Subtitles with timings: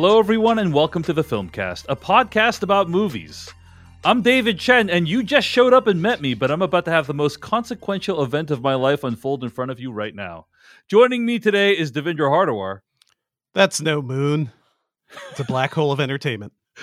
[0.00, 3.52] Hello, everyone, and welcome to the Filmcast, a podcast about movies.
[4.04, 6.92] I'm David Chen, and you just showed up and met me, but I'm about to
[6.92, 10.46] have the most consequential event of my life unfold in front of you right now.
[10.86, 12.82] Joining me today is Devindra Hardawar.
[13.54, 14.52] That's no moon.
[15.32, 16.52] It's a black hole of entertainment.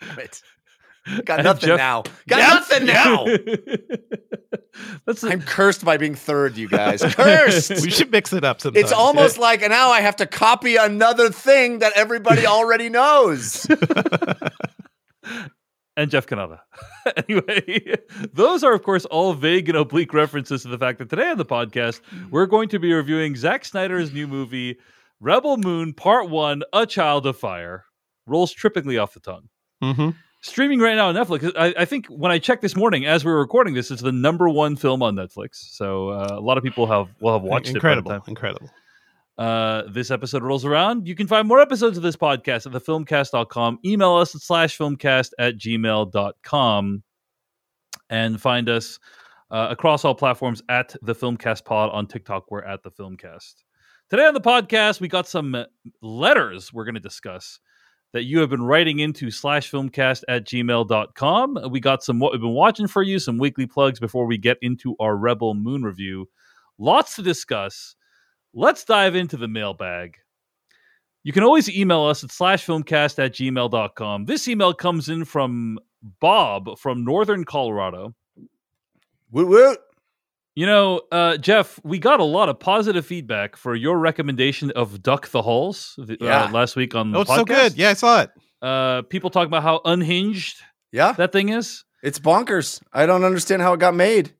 [0.00, 0.42] Damn it.
[1.24, 2.02] Got And nothing Jeff- now.
[2.28, 3.24] Got nothing now.
[5.06, 7.02] That's I'm cursed by being third, you guys.
[7.02, 7.82] Cursed.
[7.82, 8.84] We should mix it up sometimes.
[8.84, 13.66] It's almost like now I have to copy another thing that everybody already knows.
[15.96, 16.60] and Jeff Cannata.
[17.28, 17.96] anyway,
[18.32, 21.38] those are, of course, all vague and oblique references to the fact that today on
[21.38, 22.00] the podcast,
[22.30, 24.78] we're going to be reviewing Zack Snyder's new movie,
[25.20, 27.84] Rebel Moon Part One A Child of Fire.
[28.26, 29.48] Rolls trippingly off the tongue.
[29.82, 30.14] Mhm.
[30.48, 31.52] Streaming right now on Netflix.
[31.56, 34.12] I, I think when I checked this morning, as we were recording this, it's the
[34.12, 35.56] number one film on Netflix.
[35.72, 38.14] So uh, a lot of people have will have watched incredible, it.
[38.14, 38.70] time incredible.
[39.38, 41.06] uh, this episode rolls around.
[41.06, 43.78] You can find more episodes of this podcast at thefilmcast.com.
[43.84, 47.02] Email us at slash filmcast at gmail.com
[48.10, 48.98] and find us
[49.50, 52.50] uh, across all platforms at the Filmcast Pod on TikTok.
[52.50, 53.64] We're at the Filmcast.
[54.10, 55.64] Today on the podcast, we got some
[56.00, 57.60] letters we're going to discuss
[58.12, 61.58] that you have been writing into slash filmcast at gmail.com.
[61.70, 64.58] We got some what we've been watching for you, some weekly plugs before we get
[64.62, 66.28] into our Rebel Moon review.
[66.78, 67.96] Lots to discuss
[68.54, 70.16] let's dive into the mailbag.
[71.22, 74.24] You can always email us at slashfilmcast at gmail.com.
[74.24, 75.78] This email comes in from
[76.20, 78.14] Bob from Northern Colorado.
[79.30, 79.78] woot woot.
[80.58, 85.00] You know, uh, Jeff, we got a lot of positive feedback for your recommendation of
[85.04, 86.46] Duck the Halls the, Yeah.
[86.46, 87.20] uh, last week on the podcast.
[87.20, 87.36] Oh, it's podcast.
[87.36, 87.78] so good.
[87.78, 88.30] Yeah, I saw it.
[88.60, 90.56] Uh, people talking about how unhinged
[90.90, 91.84] Yeah, that thing is.
[92.02, 92.82] it's bonkers.
[92.92, 94.32] I don't understand how it got made.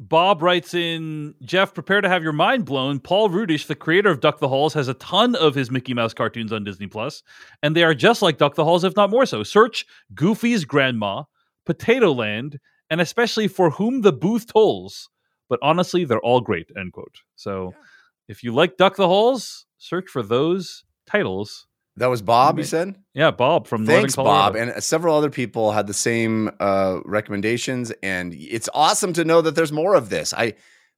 [0.00, 2.98] Bob writes in, Jeff, prepare to have your mind blown.
[2.98, 6.14] Paul Rudish, the creator of Duck the Halls, has a ton of his Mickey Mouse
[6.14, 7.22] cartoons on Disney Plus,
[7.62, 9.44] and they are just like Duck the Halls, if not more so.
[9.44, 9.86] Search
[10.16, 11.22] Goofy's Grandma,
[11.64, 12.58] Potato Land,
[12.90, 15.08] and especially For Whom the Booth Tolls.
[15.48, 17.16] But honestly, they're all great, end quote.
[17.36, 17.82] So Yeah.
[18.28, 21.66] if you like Duck the Halls, search for those titles.
[21.96, 22.94] That was Bob, you said?
[23.14, 24.52] Yeah, Bob from Thanks, Northern Colorado.
[24.52, 24.56] Bob.
[24.62, 27.90] And uh, several other people had the same uh, recommendations.
[28.04, 30.32] And it's awesome to know that there's more of this.
[30.32, 30.54] I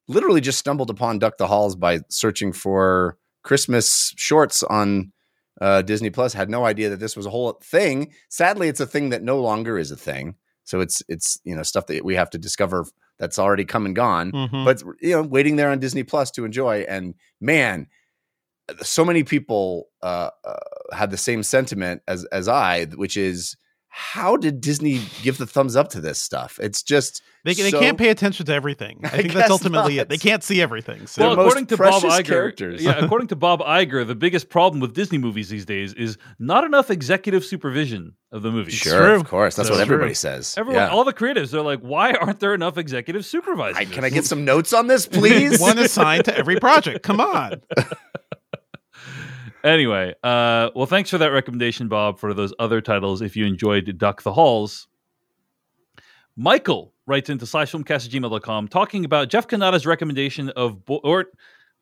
[0.08, 5.12] literally just stumbled upon Duck the Halls by searching for Christmas shorts on
[5.60, 6.34] uh, Disney Plus.
[6.34, 8.12] Had no idea that this was a whole thing.
[8.28, 10.34] Sadly, it's a thing that no longer is a thing.
[10.64, 12.84] So it's it's you know stuff that we have to discover
[13.20, 14.64] that's already come and gone Mhm.
[14.64, 17.86] but you know waiting there on disney plus to enjoy and man
[18.82, 20.56] so many people uh, uh,
[20.92, 23.56] had the same sentiment as as i which is
[23.90, 27.96] how did disney give the thumbs up to this stuff it's just they, they can't
[27.96, 29.00] pay attention to everything.
[29.02, 30.02] I I think that's ultimately not.
[30.02, 30.08] it.
[30.10, 31.06] They can't see everything.
[31.06, 32.82] So well, according to Bob precious Iger, characters.
[32.84, 36.64] yeah, according to Bob Iger, the biggest problem with Disney movies these days is not
[36.64, 38.74] enough executive supervision of the movies.
[38.74, 39.14] sure true.
[39.16, 39.94] of course that's That's what true.
[39.94, 40.88] everybody says Everyone, Yeah.
[40.90, 43.78] all the creatives, they're like, why aren't there enough executive supervisors?
[43.78, 47.02] I- can i get some notes on this please one assigned to every project.
[47.02, 47.62] Come on.
[49.62, 53.20] Anyway, uh, well, thanks for that recommendation, Bob, for those other titles.
[53.20, 54.88] If you enjoyed Duck the Halls,
[56.36, 61.26] Michael writes into slash filmcast at gmail.com talking about Jeff Cannata's recommendation of, bo- or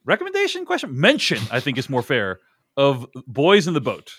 [0.05, 2.41] recommendation question, mention, I think is more fair,
[2.77, 4.13] of Boys in the Boat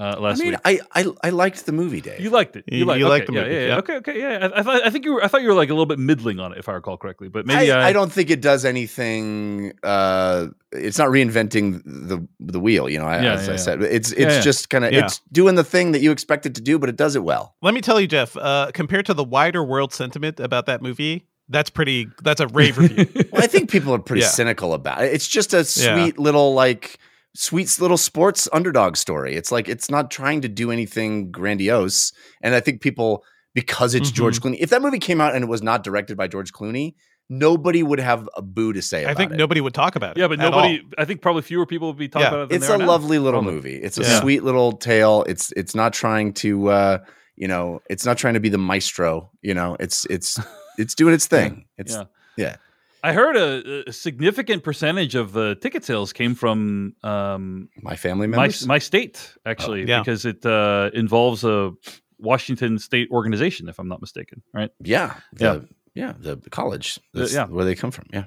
[0.00, 0.60] uh, i mean week.
[0.64, 2.64] I, I i liked the movie dave You liked it.
[2.66, 3.66] You, You- liked, you okay, liked the yeah, movie, yeah, yeah.
[3.68, 3.76] yeah.
[3.82, 4.48] Okay, okay, yeah.
[4.54, 5.22] I, I, thought, I think you were.
[5.24, 7.28] I thought you were like a little bit middling on it, if I recall correctly.
[7.28, 9.72] But maybe I, I, I don't think it does anything.
[9.82, 12.88] Uh, it's not reinventing the the wheel.
[12.88, 13.56] You know, I- Yeah, as yeah, I yeah.
[13.56, 14.40] said, it's it's Yeah, yeah.
[14.40, 15.04] just kind of Yeah.
[15.04, 17.54] it's doing the thing that you expect it to do, but it does it well.
[17.62, 18.36] Let me tell you, Jeff.
[18.36, 22.08] Uh, compared to the wider world sentiment about that movie, that's pretty.
[22.22, 23.06] That's a rave review.
[23.32, 24.28] Well, I think people are pretty Yeah.
[24.28, 25.12] cynical about it.
[25.12, 25.62] It's just a Yeah.
[26.04, 26.98] sweet little like
[27.34, 29.34] sweet little sports underdog story.
[29.36, 32.12] It's like it's not trying to do anything grandiose,
[32.42, 33.24] and I think people
[33.54, 34.48] because it's George Mm-hmm.
[34.54, 34.58] Clooney.
[34.60, 36.94] If that movie came out and it was not directed by George Clooney,
[37.28, 39.00] nobody would have a boo to say.
[39.00, 39.36] I about think it.
[39.36, 40.20] nobody would talk about it.
[40.20, 40.78] yeah, but nobody.
[40.80, 40.86] all.
[40.98, 42.28] I think probably fewer people would be talking Yeah.
[42.28, 42.48] about it.
[42.50, 42.86] Than it's a are now.
[42.86, 43.54] lovely little Probably.
[43.54, 43.76] movie.
[43.76, 44.20] It's a Yeah.
[44.20, 45.24] sweet little tale.
[45.28, 46.98] It's it's not trying to uh,
[47.36, 49.76] you know, it's not trying to be the maestro, you know.
[49.80, 50.38] It's it's
[50.78, 51.64] it's doing its thing.
[51.78, 52.04] It's Yeah.
[52.36, 52.56] yeah.
[53.02, 58.26] I heard a, a significant percentage of the ticket sales came from um, my family
[58.26, 58.66] my members.
[58.66, 60.00] my state actually yeah.
[60.00, 61.72] because it uh, involves a
[62.18, 64.42] Washington state organization, if I'm not mistaken.
[64.52, 64.70] Right?
[64.82, 65.14] yeah.
[65.38, 65.54] Yeah.
[65.54, 67.00] The, yeah, the college.
[67.14, 67.46] That's yeah.
[67.46, 68.06] where they come from.
[68.12, 68.24] Yeah.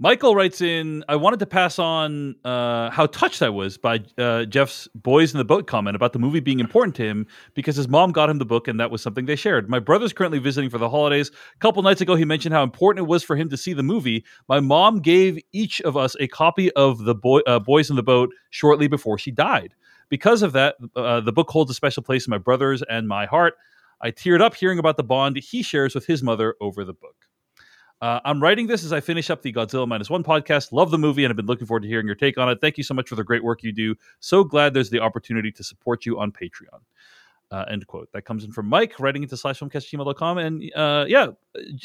[0.00, 4.44] Michael writes in, I wanted to pass on uh, how touched I was by uh,
[4.44, 7.88] Jeff's Boys in the Boat comment about the movie being important to him because his
[7.88, 9.68] mom got him the book and that was something they shared.
[9.68, 11.32] My brother's currently visiting for the holidays.
[11.56, 13.82] A couple nights ago, he mentioned how important it was for him to see the
[13.82, 14.24] movie.
[14.48, 18.02] My mom gave each of us a copy of the boy, uh, Boys in the
[18.04, 19.74] Boat shortly before she died.
[20.10, 23.26] Because of that, uh, the book holds a special place in my brother's and my
[23.26, 23.54] heart.
[24.00, 27.16] I teared up hearing about the bond he shares with his mother over the book.
[28.00, 30.70] Uh, I'm writing this as I finish up the Godzilla Minus One podcast.
[30.70, 32.60] Love the movie and I've been looking forward to hearing your take on it.
[32.60, 33.96] Thank you so much for the great work you do.
[34.20, 36.80] So glad there's the opportunity to support you on Patreon.
[37.50, 38.08] Uh, end quote.
[38.12, 40.38] That comes in from Mike, writing into slash filmcast.gmail.com.
[40.38, 41.28] And uh, yeah,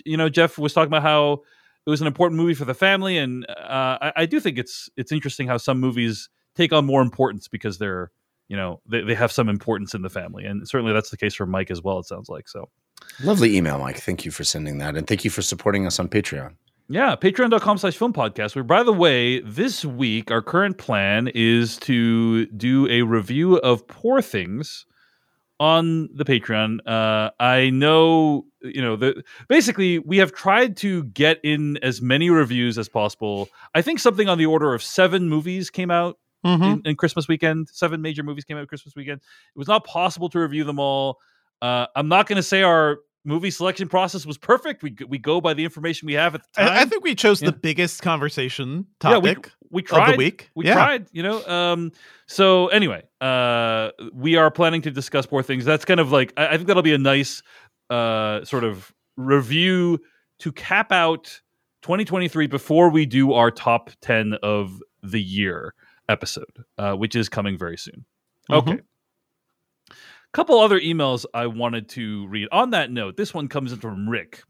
[0.06, 1.42] you know, Jeff was talking about how
[1.86, 4.90] it was an important movie for the family, and uh, I, I, do think it's
[4.96, 8.12] it's interesting how some movies take on more importance because they're
[8.48, 11.34] you know they, they have some importance in the family, and certainly that's the case
[11.34, 12.00] for Mike as well.
[12.00, 12.70] It sounds like so.
[13.24, 13.98] Lovely email, Mike.
[14.00, 16.56] Thank you for sending that, and thank you for supporting us on Patreon.
[16.90, 18.56] Yeah, patreon.com slash film podcast.
[18.56, 23.88] Where, by the way, this week, our current plan is to do a review of
[23.88, 24.86] Poor Things
[25.60, 26.80] on the Patreon.
[26.86, 32.30] Uh, I know, you know, the, basically we have tried to get in as many
[32.30, 33.48] reviews as possible.
[33.74, 36.64] I think something on the order of seven movies came out mm-hmm.
[36.64, 37.70] in, in, Christmas weekend.
[37.70, 39.22] Seven major movies came out Christmas weekend.
[39.22, 41.20] It was not possible to review them all.
[41.64, 44.84] Uh, I'm not going to say our movie selection process was perfect.
[44.84, 46.74] We we go by the information we have at the time.
[46.74, 47.52] I, I think we chose yeah.
[47.52, 49.24] the biggest conversation topic.
[49.24, 50.10] Yeah, we, we tried.
[50.10, 50.52] Of the week.
[50.56, 50.74] We yeah.
[50.74, 51.08] tried.
[51.14, 51.46] You know.
[51.48, 51.94] Um.
[52.28, 55.64] So anyway, uh, we are planning to discuss more things.
[55.64, 57.42] That's kind of like I, I think that'll be a nice,
[57.90, 60.00] uh, sort of review
[60.40, 61.40] to cap out
[61.84, 65.74] 2023 before we do our top 10 of the year
[66.10, 68.04] episode, uh, which is coming very soon.
[68.52, 68.70] Mm-hmm.
[68.70, 68.82] Okay
[70.34, 72.48] couple other emails I wanted to read.
[72.52, 74.44] On that note, this one comes in from Rick.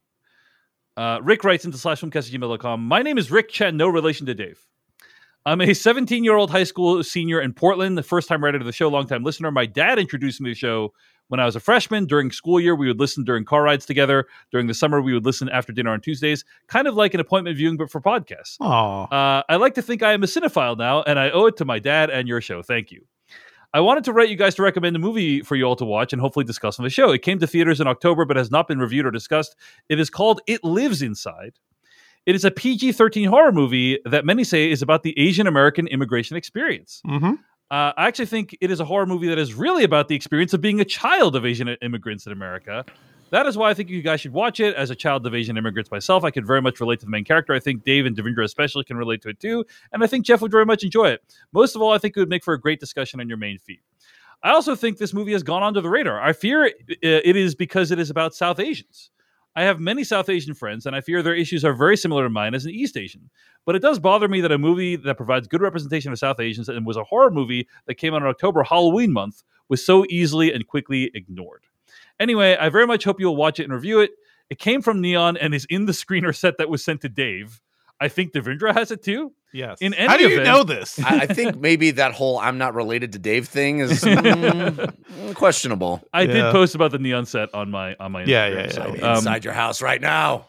[0.96, 2.86] Uh, Rick writes into slash gmail.com.
[2.86, 4.66] My name is Rick Chen, no relation to Dave.
[5.46, 8.66] I'm a 17 year old high school senior in Portland, the first time writer to
[8.66, 9.52] the show, long time listener.
[9.52, 10.94] My dad introduced me to the show
[11.28, 12.06] when I was a freshman.
[12.06, 14.26] During school year, we would listen during car rides together.
[14.52, 17.58] During the summer, we would listen after dinner on Tuesdays, kind of like an appointment
[17.58, 18.56] viewing, but for podcasts.
[19.12, 21.66] Uh, I like to think I am a cinephile now, and I owe it to
[21.66, 22.62] my dad and your show.
[22.62, 23.06] Thank you.
[23.76, 26.14] I wanted to write you guys to recommend a movie for you all to watch
[26.14, 27.12] and hopefully discuss on the show.
[27.12, 29.56] It came to theaters in October but has not been reviewed or discussed.
[29.90, 31.54] It is called It Lives Inside.
[32.28, 35.88] It is a PG 13 horror movie that many say is about the Asian American
[35.88, 37.02] immigration experience.
[37.08, 37.34] Mm-hmm.
[37.72, 40.54] Uh, I actually think it is a horror movie that is really about the experience
[40.54, 42.86] of being a child of Asian immigrants in America
[43.34, 44.76] that is why I think you guys should watch it.
[44.76, 47.24] As a child of Asian immigrants myself, I could very much relate to the main
[47.24, 47.54] character.
[47.54, 49.66] I think Dave and Devindra especially can relate to it too.
[49.92, 51.22] And I think Jeff would very much enjoy it.
[51.52, 53.58] Most of all, I think it would make for a great discussion on your main
[53.58, 53.82] feed.
[54.44, 56.22] I also think this movie has gone under the radar.
[56.22, 59.10] I fear it is because it is about South Asians.
[59.56, 62.30] I have many South Asian friends, and I fear their issues are very similar to
[62.30, 63.30] mine as an East Asian.
[63.66, 66.70] But it does bother me that a movie that provides good representation of South Asians
[66.70, 70.52] and was a horror movie that came out in October, Halloween month, was so easily
[70.52, 71.64] and quickly ignored.
[72.20, 74.12] Anyway, I very much hope you'll watch it and review it.
[74.50, 77.60] It came from Neon and is in the screener set that was sent to Dave.
[78.00, 79.34] I think Devindra has it too.
[79.54, 79.78] Yes.
[79.80, 81.00] In any How do you event, know this?
[81.00, 86.02] I, I, think maybe that whole "I'm not related to Dave" thing is mm, questionable.
[86.12, 86.34] I yeah.
[86.34, 88.28] did post about the neon set on my on my Instagram.
[88.28, 88.72] Yeah, yeah, yeah.
[88.72, 90.48] So, um, inside your house right now.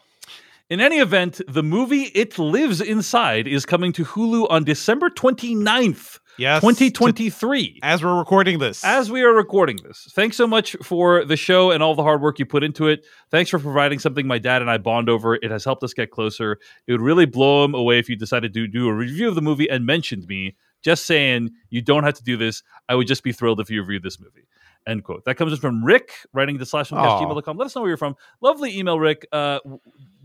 [0.67, 6.19] In any event, the movie It Lives Inside is coming to Hulu on December 29th.
[6.37, 6.61] Yes.
[6.61, 7.79] 2023.
[7.81, 8.83] As we're recording this.
[8.83, 10.09] As we are recording this.
[10.13, 13.05] Thanks so much for the show and all the hard work you put into it.
[13.31, 15.35] Thanks for providing something my dad and I bond over.
[15.35, 16.59] It has helped us get closer.
[16.87, 19.41] It would really blow him away if you decided to do a review of the
[19.41, 20.55] movie and mentioned me.
[20.83, 22.61] Just saying, you don't have to do this.
[22.89, 24.47] I would just be thrilled if you reviewed this movie.
[24.87, 25.25] End quote.
[25.25, 27.57] That comes in from Rick writing to slash gmail.com.
[27.57, 28.15] Let us know where you're from.
[28.41, 29.27] Lovely email, Rick.
[29.31, 29.59] Uh,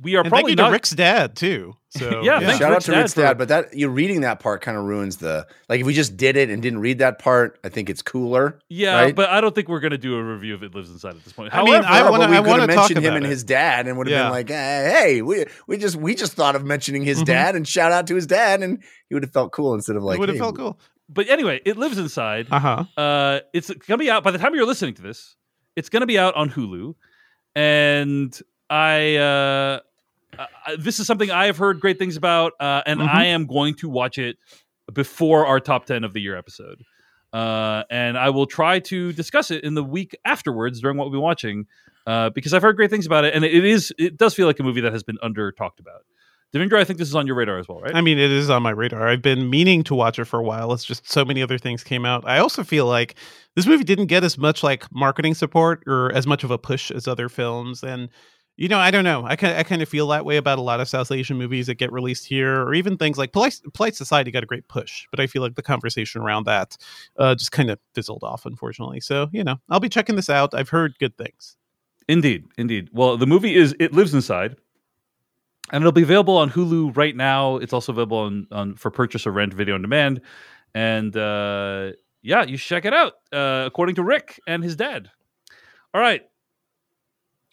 [0.03, 1.75] we are and probably thank you to Rick's dad too.
[1.93, 2.53] So yeah, yeah.
[2.53, 4.85] shout Rick's out to Rick's dad, dad, but that you're reading that part kind of
[4.85, 7.91] ruins the like if we just did it and didn't read that part, I think
[7.91, 8.61] it's cooler.
[8.69, 9.13] Yeah, right?
[9.13, 11.33] but I don't think we're gonna do a review of it lives inside at this
[11.33, 11.53] point.
[11.53, 14.07] I However, mean, I want to want to mention him and his dad and would
[14.07, 14.23] have yeah.
[14.23, 17.25] been like, hey, we we just we just thought of mentioning his mm-hmm.
[17.25, 20.05] dad and shout out to his dad and he would have felt cool instead of
[20.05, 20.79] like would have hey, felt cool.
[21.13, 22.47] But anyway, it lives inside.
[22.51, 22.85] Uh-huh.
[22.97, 25.37] Uh It's gonna be out by the time you're listening to this.
[25.77, 26.95] It's gonna be out on Hulu,
[27.55, 28.39] and
[28.69, 29.17] I.
[29.17, 29.81] uh
[30.39, 30.47] uh,
[30.79, 33.17] this is something I have heard great things about, uh, and mm-hmm.
[33.17, 34.37] I am going to watch it
[34.93, 36.83] before our top 10 of the year episode.
[37.33, 41.21] Uh, and I will try to discuss it in the week afterwards during what we'll
[41.21, 41.67] be watching
[42.07, 43.35] uh, because I've heard great things about it.
[43.35, 46.03] And it is, it does feel like a movie that has been under talked about.
[46.55, 47.95] Devindra, I think this is on your radar as well, right?
[47.95, 49.07] I mean, it is on my radar.
[49.09, 50.73] I've been meaning to watch it for a while.
[50.73, 52.27] It's just so many other things came out.
[52.27, 53.15] I also feel like
[53.55, 56.91] this movie didn't get as much like marketing support or as much of a push
[56.91, 57.85] as other films.
[57.85, 58.09] And
[58.57, 59.25] you know, I don't know.
[59.25, 61.67] I kind I kind of feel that way about a lot of South Asian movies
[61.69, 65.07] that get released here, or even things like Polite, Polite Society got a great push,
[65.11, 66.77] but I feel like the conversation around that
[67.19, 69.01] uh, just kind of fizzled off, unfortunately.
[69.01, 70.53] So you know, I'll be checking this out.
[70.53, 71.57] I've heard good things.
[72.07, 72.91] Indeed, indeed.
[72.93, 74.57] Well, the movie is It Lives Inside,
[75.73, 77.57] and it'll be available on Hulu right now.
[77.57, 80.21] It's also available on, on for purchase or rent, video on demand,
[80.75, 83.15] and uh, yeah, you check it out.
[83.33, 85.11] Uh, according to Rick and his dad.
[85.95, 86.23] All right.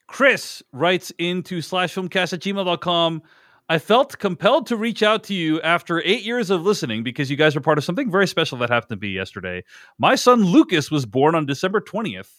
[0.07, 3.21] Chris writes into slash filmcast at gmail.com.
[3.69, 7.35] I felt compelled to reach out to you after eight years of listening because you
[7.35, 9.63] guys were part of something very special that happened to be yesterday.
[9.97, 12.31] My son Lucas was born on December 20th.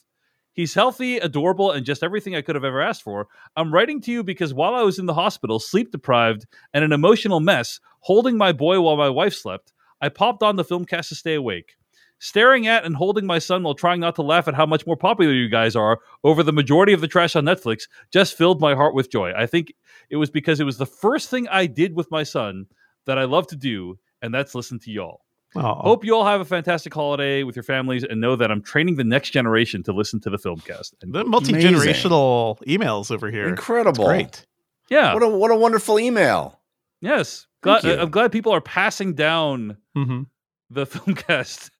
[0.58, 3.28] He's healthy, adorable, and just everything I could have ever asked for.
[3.54, 6.90] I'm writing to you because while I was in the hospital, sleep deprived, and an
[6.90, 11.14] emotional mess, holding my boy while my wife slept, I popped on the filmcast to
[11.14, 11.76] stay awake.
[12.18, 14.96] Staring at and holding my son while trying not to laugh at how much more
[14.96, 18.74] popular you guys are over the majority of the trash on Netflix just filled my
[18.74, 19.32] heart with joy.
[19.36, 19.72] I think
[20.10, 22.66] it was because it was the first thing I did with my son
[23.06, 25.20] that I love to do, and that's listen to y'all.
[25.56, 28.60] Oh, Hope you all have a fantastic holiday with your families and know that I'm
[28.62, 30.92] training the next generation to listen to the filmcast.
[31.02, 33.48] And the multi generational emails over here.
[33.48, 34.04] Incredible.
[34.06, 34.44] Great.
[34.90, 36.60] yeah, What a what a wonderful email.
[37.00, 37.46] yes.
[37.60, 37.98] Glad, Thank.
[38.00, 40.22] I'm glad people are passing down hmm
[40.70, 41.70] the filmcast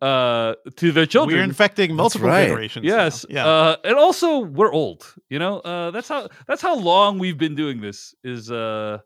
[0.00, 1.38] uh, to their children.
[1.38, 2.46] We're infecting multiple right.
[2.46, 2.84] generations.
[2.86, 2.96] now.
[2.96, 3.26] Yes.
[3.28, 3.46] Yeah.
[3.46, 5.14] Uh, and also we're old.
[5.30, 8.14] You know, uh, that's how that's how long we've been doing this.
[8.24, 8.98] Is uh,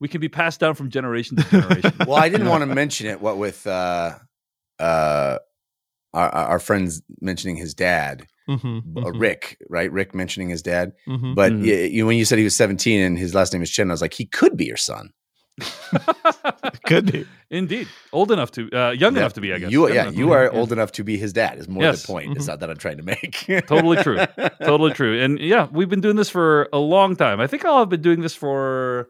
[0.00, 1.92] we can be passed down from generation to generation.
[2.06, 3.20] Well, I didn't want to mention it.
[3.20, 4.14] What with uh,
[4.78, 5.38] uh,
[6.14, 9.90] our, our friends mentioning his dad, Mhm, uh, mhm, Rick, right?
[9.90, 10.92] Rick mentioning his dad.
[11.08, 11.34] mhm.
[11.34, 11.60] But Mhm.
[11.66, 13.94] y- you, when you said he was 17 and his last name is Chen, I
[13.94, 15.10] was like, he could be your son.
[16.84, 17.26] Could be.
[17.50, 19.52] Indeed, old enough to, uh, young Yeah, enough to be.
[19.52, 19.70] I guess.
[19.72, 20.50] You, Young yeah, you are yeah.
[20.58, 21.58] old enough to be his dad.
[21.58, 22.02] Is more Yes.
[22.02, 22.30] the point.
[22.32, 22.36] Mhm.
[22.36, 23.44] It's not that I'm trying to make.
[23.66, 24.18] Totally true.
[24.64, 25.20] totally true.
[25.20, 27.40] And yeah, we've been doing this for a long time.
[27.40, 29.08] I think I'll have been doing this for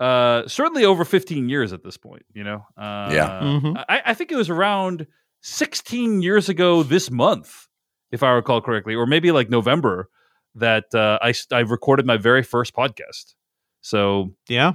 [0.00, 2.24] uh, certainly over 15 years at this point.
[2.34, 3.40] You know, uh, Yeah.
[3.42, 3.84] Mhm.
[3.88, 5.06] I, I think it was around
[5.42, 7.66] 16 years ago this month,
[8.10, 10.08] if I recall correctly, or maybe like November
[10.54, 13.34] that uh, I s- I recorded my very first podcast.
[13.80, 14.72] So Yeah.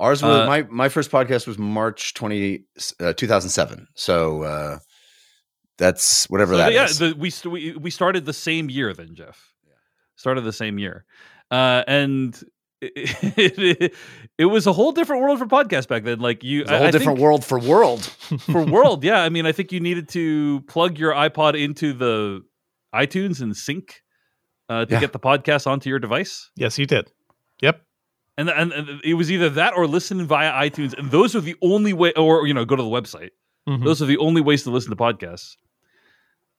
[0.00, 2.64] Ours was Uh, my my first podcast was March 20,
[3.00, 3.88] uh, 2007.
[3.94, 4.78] So uh,
[5.76, 6.98] that's whatever So, that yeah, is.
[6.98, 9.52] the, we, st- we we started the same year then, Jeff.
[10.16, 11.04] Started the same year,
[11.50, 12.40] uh, and
[12.80, 12.92] it,
[13.82, 13.94] it,
[14.38, 16.20] it was a whole different world for podcasts back then.
[16.20, 18.04] Like you, It's a I- whole I different think world for world.
[18.52, 19.04] for world.
[19.04, 22.42] Yeah, I mean, I think you needed to plug your iPod into the
[22.94, 24.02] iTunes and sync
[24.68, 25.00] uh, to Yeah.
[25.00, 26.50] get the podcast onto your device.
[26.56, 27.10] Yes, you did.
[27.62, 27.82] Yep.
[28.36, 31.56] And, and and it was either that or listen via iTunes, and those are the
[31.60, 33.30] only way, or you know, go to the website.
[33.68, 33.82] Mhm.
[33.84, 35.56] Those are the only ways to listen to podcasts.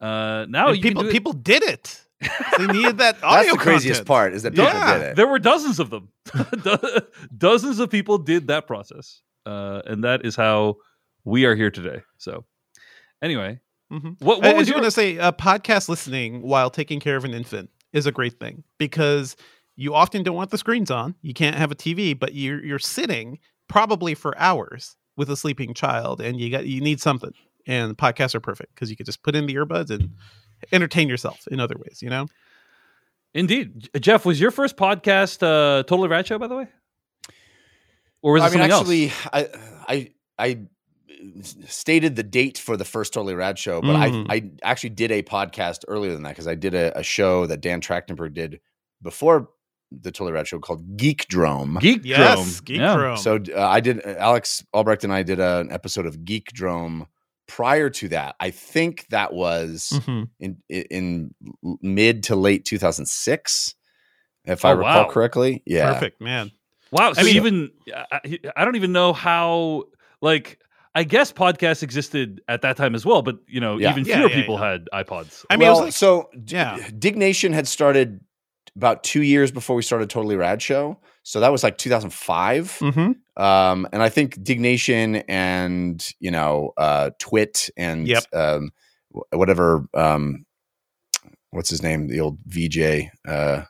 [0.01, 2.01] Uh, now you people can do it- people did it.
[2.57, 4.07] They needed that audio That's the craziest content.
[4.07, 4.97] part is that people Yeah.
[4.97, 5.15] did it.
[5.15, 6.09] There were dozens of them.
[7.37, 10.75] Dozens of people did that process, uh, and that is how
[11.23, 12.01] we are here today.
[12.17, 12.45] So,
[13.21, 13.59] anyway,
[13.91, 14.17] Mhm.
[14.21, 14.77] what, I, what I was do your?
[14.81, 18.39] want to say uh, podcast listening while taking care of an infant is a great
[18.39, 19.35] thing because
[19.75, 21.15] you often don't want the screens on.
[21.21, 25.73] You can't have a TV, but you're you're sitting probably for hours with a sleeping
[25.73, 27.31] child, and you got you need something.
[27.67, 30.11] And podcasts are perfect because you could just put in the earbuds and
[30.71, 32.01] entertain yourself in other ways.
[32.01, 32.27] You know,
[33.33, 36.67] Indeed, Jeff, was your first podcast uh, Totally Rad Show, by the way,
[38.21, 38.81] or was it I mean, something else?
[38.81, 39.47] actually, I
[39.87, 40.59] I I
[41.41, 44.25] stated the date for the first Totally Rad show, but Mm.
[44.29, 47.45] I I actually did a podcast earlier than that because I did a, a show
[47.45, 48.59] that Dan Trachtenberg did
[49.01, 49.49] before
[49.91, 51.77] the Totally Rad show called Geek Drome.
[51.81, 52.65] Geek yes, Drome.
[52.65, 52.95] Geek yeah.
[52.95, 53.17] Drome.
[53.17, 57.07] So uh, I did Alex Albrecht and I did a, an episode of Geek Drome.
[57.49, 60.29] Prior to that, I think that was Mhm.
[60.39, 61.35] in in
[61.81, 63.75] mid to late 2006,
[64.45, 65.09] if I Oh, recall wow.
[65.09, 65.63] correctly.
[65.65, 66.51] Yeah, perfect man.
[66.91, 67.13] Wow.
[67.13, 67.69] So I mean- even
[68.11, 68.19] I,
[68.55, 69.83] I don't even know how.
[70.21, 70.59] Like,
[70.93, 73.91] I guess podcasts existed at that time as well, but you know, Yeah.
[73.91, 74.71] even Yeah, fewer yeah, people yeah.
[74.71, 75.45] had iPods.
[75.49, 76.77] I mean, it was well, like- so d- yeah.
[76.97, 78.19] Diggnation had started
[78.75, 82.77] about two years before we started Totally Rad Show, so that was like 2005.
[82.79, 88.23] hmm Um, and I think Diggnation and you know uh, Twit and Yep.
[88.33, 88.71] um,
[89.31, 90.45] whatever um,
[91.51, 93.63] what's his name, the old VJ, uh,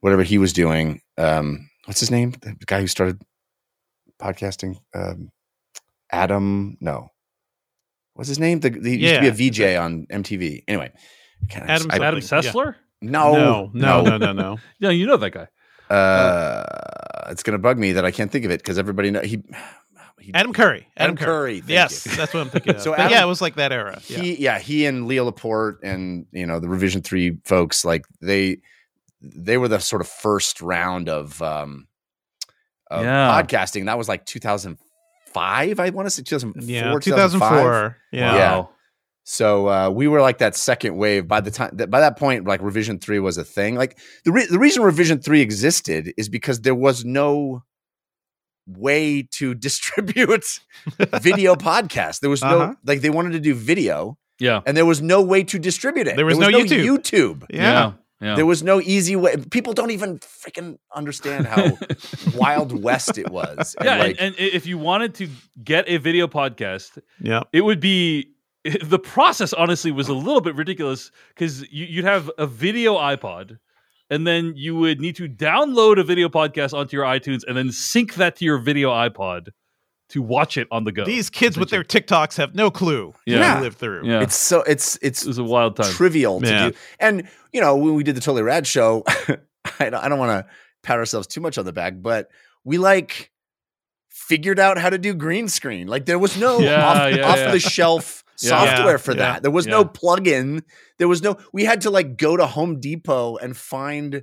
[0.00, 1.00] whatever he was doing.
[1.18, 2.32] Um, what's his name?
[2.42, 3.20] The guy who started
[4.20, 4.76] podcasting.
[4.94, 5.30] Um,
[6.12, 7.08] Adam, no.
[8.14, 8.60] What's his name?
[8.60, 10.64] The, he used to be a VJ on MTV.
[10.68, 10.92] Anyway,
[11.54, 12.26] Adam I- Adam yeah.
[12.26, 12.74] Sessler?
[13.00, 14.58] no, no, no, no, no, no.
[14.78, 15.46] Yeah, you know that guy.
[15.90, 16.64] Uh,
[17.30, 19.42] it's gonna bug me that I can't think of it because everybody know he,
[20.20, 20.86] he Adam Curry.
[20.96, 22.16] Adam Curry, thank yes, you.
[22.16, 22.82] that's what I'm thinking of.
[22.82, 24.00] So But Adam- yeah, it was like that era.
[24.08, 24.18] Yeah.
[24.20, 28.58] he yeah he and Leo Laporte and you know the Revision Three folks like they
[29.22, 31.86] they were the sort of first round of um
[32.90, 33.42] of Yeah.
[33.42, 33.86] podcasting.
[33.86, 35.80] That was like 2005.
[35.80, 36.68] I want to say 2004.
[36.68, 37.96] yeah, 2004.
[38.12, 38.34] Yeah.
[38.34, 38.52] Yeah.
[38.58, 38.70] Wow.
[39.24, 41.28] So uh, we were like that second wave.
[41.28, 43.76] By the time that by that point, like Revision Three was a thing.
[43.76, 47.62] Like the re- the reason Revision Three existed is because there was no
[48.66, 50.60] way to distribute
[51.20, 52.20] video podcasts.
[52.20, 52.74] There was no Uh-huh.
[52.84, 54.60] like they wanted to do video, Yeah.
[54.66, 56.16] and there was no way to distribute it.
[56.16, 56.84] There was no YouTube.
[56.84, 57.44] YouTube.
[57.50, 57.92] Yeah.
[58.22, 58.34] Yeah.
[58.36, 59.36] There was no easy way.
[59.50, 61.78] People don't even freaking understand how
[62.36, 63.74] wild west it was.
[63.78, 65.28] And yeah, like, and, and if you wanted to
[65.64, 67.44] get a video podcast, Yeah.
[67.54, 68.32] it would be
[68.82, 69.52] the process.
[69.52, 73.58] Honestly, was a little bit ridiculous because you, you'd have a video iPod,
[74.10, 77.72] and then you would need to download a video podcast onto your iTunes, and then
[77.72, 79.48] sync that to your video iPod
[80.10, 81.04] to watch it on the go.
[81.04, 83.14] These kids with their TikToks have no clue.
[83.26, 83.54] Yeah.
[83.54, 84.06] what we live through.
[84.08, 85.92] yeah, it's so it's it's it was a wild time.
[85.92, 86.68] trivial to Yeah.
[86.70, 86.76] do.
[86.98, 89.04] And you know, when we did the Totally Rad show,
[89.78, 90.52] I don't, I don't want to
[90.82, 92.28] pat ourselves too much on the back, but
[92.64, 93.30] we like
[94.08, 95.86] figured out how to do green screen.
[95.86, 97.50] Like there was no Yeah, off, yeah, off yeah.
[97.52, 98.74] the shelf Yeah.
[98.76, 99.42] software for Yeah, that.
[99.42, 99.72] There was yeah.
[99.72, 100.62] no plugin.
[100.98, 101.36] There was no.
[101.52, 104.22] We had to like go to Home Depot and find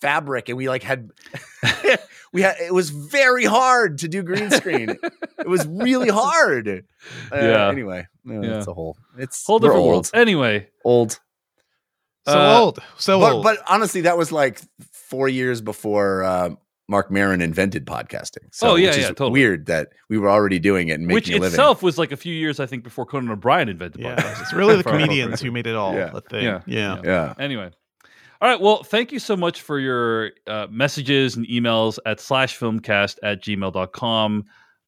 [0.00, 1.10] fabric, and we like had.
[2.32, 4.90] we had it was very hard to do green screen.
[5.38, 6.68] it was really hard.
[6.68, 7.68] Uh, Yeah.
[7.68, 8.58] Anyway, no, Yeah.
[8.58, 8.96] it's a whole.
[9.18, 9.88] It's Whole different old.
[9.90, 10.10] world.
[10.14, 11.18] Anyway, Old.
[12.28, 12.78] So Uh, old.
[12.98, 13.42] So but, old.
[13.44, 14.60] but honestly, that was like
[14.92, 16.50] four years before uh,
[16.90, 18.52] Marc Maron invented podcasting.
[18.52, 19.30] So, Oh, yeah, which is yeah, totally.
[19.30, 21.46] Weird that we were already doing it and making which a living.
[21.46, 24.42] itself was like a few years, I think, before Conan O'Brien invented yeah, podcasts.
[24.42, 26.10] it's really the comedians who made it all Yeah.
[26.12, 26.44] a thing.
[26.44, 26.62] Yeah.
[26.66, 27.00] Yeah.
[27.04, 27.34] yeah.
[27.38, 27.70] Anyway.
[28.42, 28.60] All right.
[28.60, 33.40] Well, thank you so much for your uh, messages and emails at slash filmcast at
[33.42, 34.44] gmail.com.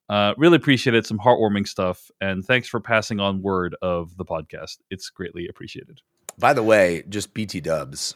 [0.08, 1.06] Uh, really appreciate it.
[1.06, 2.10] Some heartwarming stuff.
[2.20, 4.78] And thanks for passing on word of the podcast.
[4.90, 6.00] It's greatly appreciated.
[6.38, 8.14] By the way, just BT Dubs,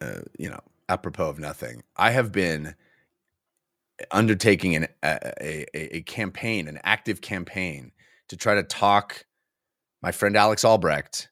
[0.00, 2.74] uh, you know, apropos of nothing, I have been
[4.10, 7.92] undertaking an, a, a, a campaign, an active campaign
[8.28, 9.24] to try to talk
[10.02, 11.28] my friend Alex Albrecht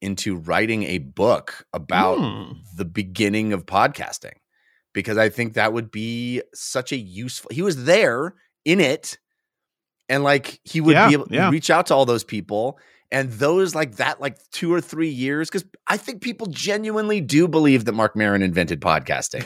[0.00, 2.52] into writing a book about Hmm.
[2.76, 4.34] the beginning of podcasting
[4.92, 7.50] because I think that would be such a useful.
[7.52, 9.18] He was there in it,
[10.08, 11.50] and like he would Yeah, be able to yeah.
[11.50, 12.78] reach out to all those people
[13.12, 17.46] and those like that, like two or three years, because I think people genuinely do
[17.48, 19.44] believe that Marc Maron invented podcasting.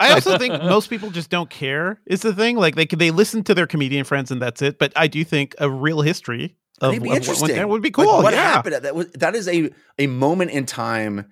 [0.00, 2.00] I also think most people just don't care.
[2.06, 4.78] Is the thing like they they listen to their comedian friends and that's it.
[4.78, 7.42] But I do think a real history of, It'd be of what interesting.
[7.48, 8.22] went down would be Like, cool.
[8.22, 8.40] what yeah.
[8.52, 8.74] happened?
[8.76, 11.26] That was that is a a moment in time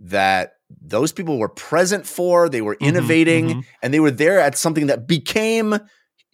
[0.00, 2.48] that those people were present for.
[2.48, 3.64] They were Mhm, innovating, mhm.
[3.82, 5.78] and they were there at something that became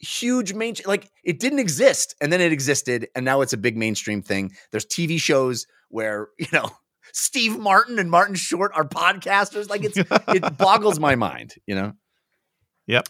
[0.00, 3.76] huge main like it didn't exist and then it existed and now it's a big
[3.76, 6.70] mainstream thing there's tv shows where you know
[7.12, 11.92] steve martin and martin short are podcasters like it's it boggles my mind you know
[12.86, 13.06] yep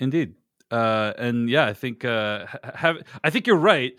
[0.00, 0.34] Indeed.
[0.68, 3.92] Uh, and yeah, I think uh, have I think you're right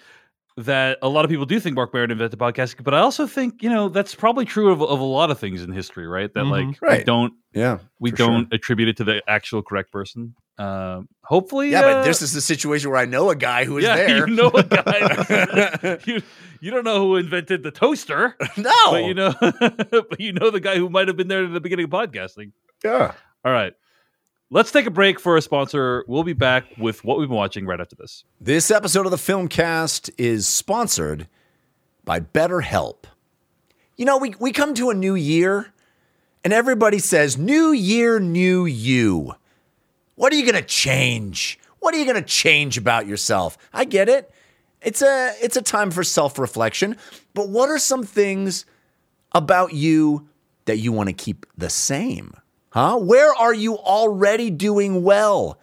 [0.58, 3.64] that a lot of people do think Marc Maron invented podcasting, but I also think
[3.64, 6.34] you know that's probably true of, of a lot of things in history, right?
[6.34, 6.82] That Mhm.
[6.82, 10.36] like we don't yeah we don't attribute it to the actual correct person.
[10.60, 13.80] Um, hopefully, yeah uh, but this is a situation where i know a guy who
[13.80, 15.98] is yeah, there you know a guy.
[16.06, 16.22] you
[16.62, 20.60] you don't know who invented the toaster, no but you know, but you know the
[20.60, 22.52] guy who might have been there at the beginning of podcasting.
[22.84, 23.14] yeah
[23.44, 23.74] All right.
[24.50, 26.06] Let's take a break for a sponsor.
[26.08, 28.24] We'll be back with what we've been watching right after this.
[28.40, 31.28] This episode of the Filmcast is sponsored
[32.06, 33.06] by BetterHelp.
[33.98, 35.74] You know, we, we come to a new year
[36.44, 39.34] and everybody says, New year, new you.
[40.16, 41.60] What are you going to change?
[41.80, 43.58] What are you going to change about yourself?
[43.74, 44.32] I get it.
[44.82, 46.98] It's a it's a time for self-reflection,
[47.34, 48.66] but what are some things
[49.32, 50.28] about you
[50.66, 52.34] that you want to keep the same?
[52.72, 52.98] Huh?
[52.98, 55.60] Where are you already doing well?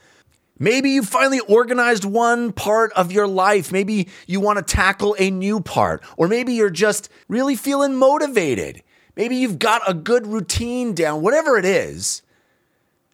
[0.58, 3.72] Maybe you finally organized one part of your life.
[3.72, 6.04] Maybe you want to tackle a new part.
[6.18, 8.82] Or maybe you're just really feeling motivated.
[9.16, 11.22] Maybe you've got a good routine down.
[11.22, 12.22] Whatever it is,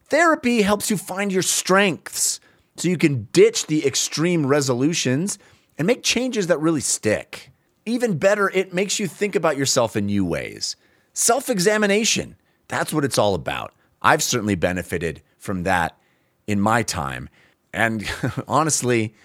[0.09, 2.39] therapy helps you find your strengths
[2.75, 5.39] so you can ditch the extreme resolutions
[5.77, 7.51] and make changes that really stick.
[7.85, 10.75] Even better, it makes you think about yourself in new ways.
[11.13, 12.35] Self examination,
[12.67, 13.73] that's what it's all about.
[14.01, 15.97] I've certainly benefited from that
[16.45, 17.29] in my time.
[17.73, 18.09] And
[18.47, 19.15] honestly,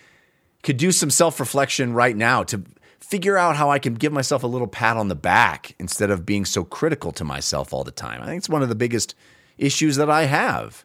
[0.63, 2.63] could do some self reflection right now to
[3.01, 6.25] figure out how I can give myself a little pat on the back instead of
[6.25, 8.23] being so critical to myself all the time.
[8.23, 9.15] I think it's one of the biggest
[9.59, 10.85] issues that I have.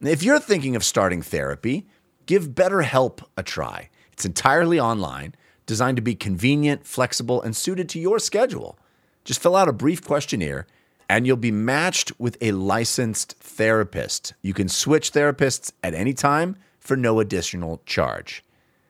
[0.00, 1.86] If you're thinking of starting therapy,
[2.26, 3.90] give BetterHelp a try.
[4.12, 5.34] It's entirely online,
[5.66, 8.78] designed to be convenient, flexible, and suited to your schedule.
[9.24, 10.66] Just fill out a brief questionnaire
[11.08, 14.34] and you'll be matched with a licensed therapist.
[14.42, 18.44] You can switch therapists at any time for no additional charge.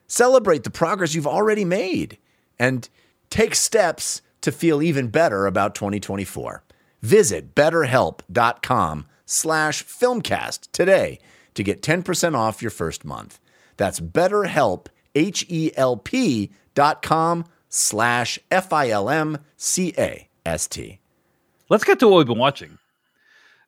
[0.07, 2.19] Celebrate the progress you've already made
[2.59, 2.89] and
[3.31, 6.63] take steps to feel even better about 2024.
[7.03, 11.19] Visit betterhelp.com slash filmcast today
[11.55, 13.39] to get 10% off your first month.
[13.77, 18.39] That's BetterHelp, H-E-L-P dot com slash
[19.65, 21.01] F-I-L-M-C-A-S-T.
[21.71, 22.79] Let's get to what we've been watching.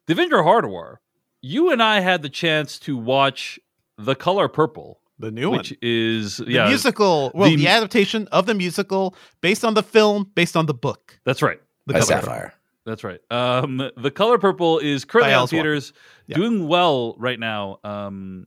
[0.07, 0.97] Devindra Hardawar,
[1.41, 3.59] you and I had the chance to watch
[3.99, 5.79] The Color Purple, The new which one.
[5.83, 7.33] is The musical.
[7.35, 11.19] Well, the- the, adaptation of the musical based on the film, based on the book.
[11.25, 11.61] that's right.
[11.87, 12.55] The By Color Sapphire.
[12.87, 13.21] That's right.
[13.31, 15.93] Um, the Color Purple is currently on theaters,
[16.29, 16.37] Yeah.
[16.37, 17.79] doing well right now.
[17.85, 18.47] Um,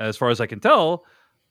[0.00, 1.04] as far as I can tell,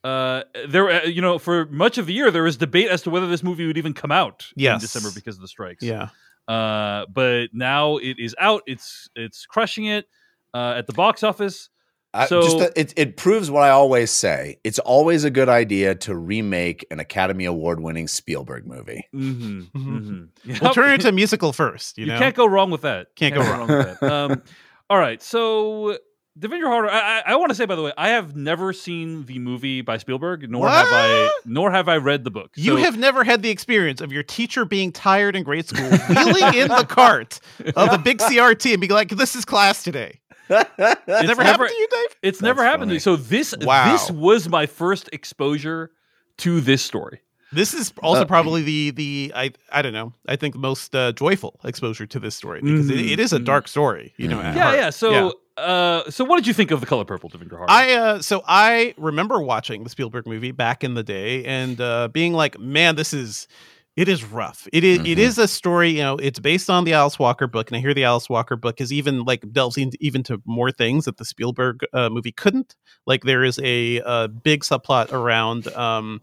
[0.04, 3.10] uh, there, uh, you know, for much of the year there was debate as to
[3.10, 5.84] whether this movie would even come out in December because of the strikes.
[5.84, 6.10] Yeah.
[6.48, 8.63] Uh, but now it is out.
[8.67, 10.08] It's it's crushing it
[10.54, 11.69] uh, at the box office.
[12.13, 14.58] I- So- just that it, it proves what I always say.
[14.63, 19.08] It's always a good idea to remake an Academy Award winning Spielberg movie.
[19.13, 19.60] Mm-hmm.
[19.78, 20.30] Mhm.
[20.45, 20.63] mm-hmm.
[20.63, 21.97] We'll turn it into a musical first.
[21.97, 22.19] You, You, know.
[22.19, 23.15] can't go wrong with that.
[23.15, 24.04] Can't go wrong with that.
[24.12, 24.41] Um,
[24.89, 25.97] all right, so
[26.39, 26.89] Devindra Hardawar.
[26.89, 29.82] I, I, I want to say, by the way, I have never seen the movie
[29.82, 32.52] by Spielberg, nor have I, nor have I read the book.
[32.56, 36.56] You have never had the experience of your teacher being tired in grade school, wheeling
[36.56, 37.39] in the cart
[37.76, 41.69] of the big CRT and being like, "This is class today." It's never, never- happened
[41.69, 42.17] to you, Dave.
[42.21, 42.99] It's never That's happened to me.
[42.99, 43.91] So this Wow.
[43.91, 45.91] this was my first exposure
[46.38, 47.21] to this story.
[47.51, 50.13] This is also Uh, probably the the I I don't know.
[50.27, 53.67] I think most uh, joyful exposure to this story because it, it is a dark
[53.67, 54.13] story.
[54.17, 54.39] You know.
[54.39, 54.75] Yeah, heart.
[54.75, 54.89] yeah.
[54.89, 57.65] So, uh, so what did you think of the Color Purple, Devindra Hardawar?
[57.69, 62.08] I uh so I remember watching the Spielberg movie back in the day and uh
[62.08, 63.47] being like, man, this is
[63.95, 64.67] it is rough.
[64.73, 65.17] It is- it Mhm.
[65.17, 67.93] is a story, you know, it's based on the Alice Walker book, and I hear
[67.93, 71.25] the Alice Walker book is even like delves into even to more things that the
[71.25, 72.75] Spielberg uh, movie couldn't.
[73.06, 76.21] Like there is a, uh big subplot around um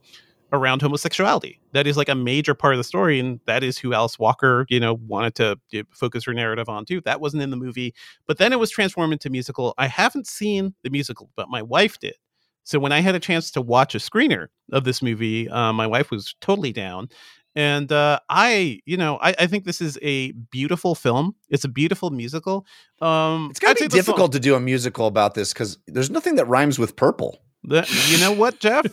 [0.53, 3.95] around homosexuality that is like a major part of the story and that is who
[3.95, 5.57] alice walker you know wanted to
[5.93, 7.95] focus her narrative on too that wasn't in the movie
[8.27, 11.99] but then it was transformed into musical i haven't seen the musical but my wife
[12.01, 12.17] did
[12.65, 15.87] so when i had a chance to watch a screener of this movie uh, my
[15.87, 17.09] wife was totally down
[17.57, 21.69] and uh, i you know I, I think this is a beautiful film it's a
[21.69, 22.65] beautiful musical
[23.01, 26.37] um It's going I'd be difficult to do a musical about this because there's nothing
[26.37, 27.39] that rhymes with purple.
[27.65, 28.85] the- you know what jeff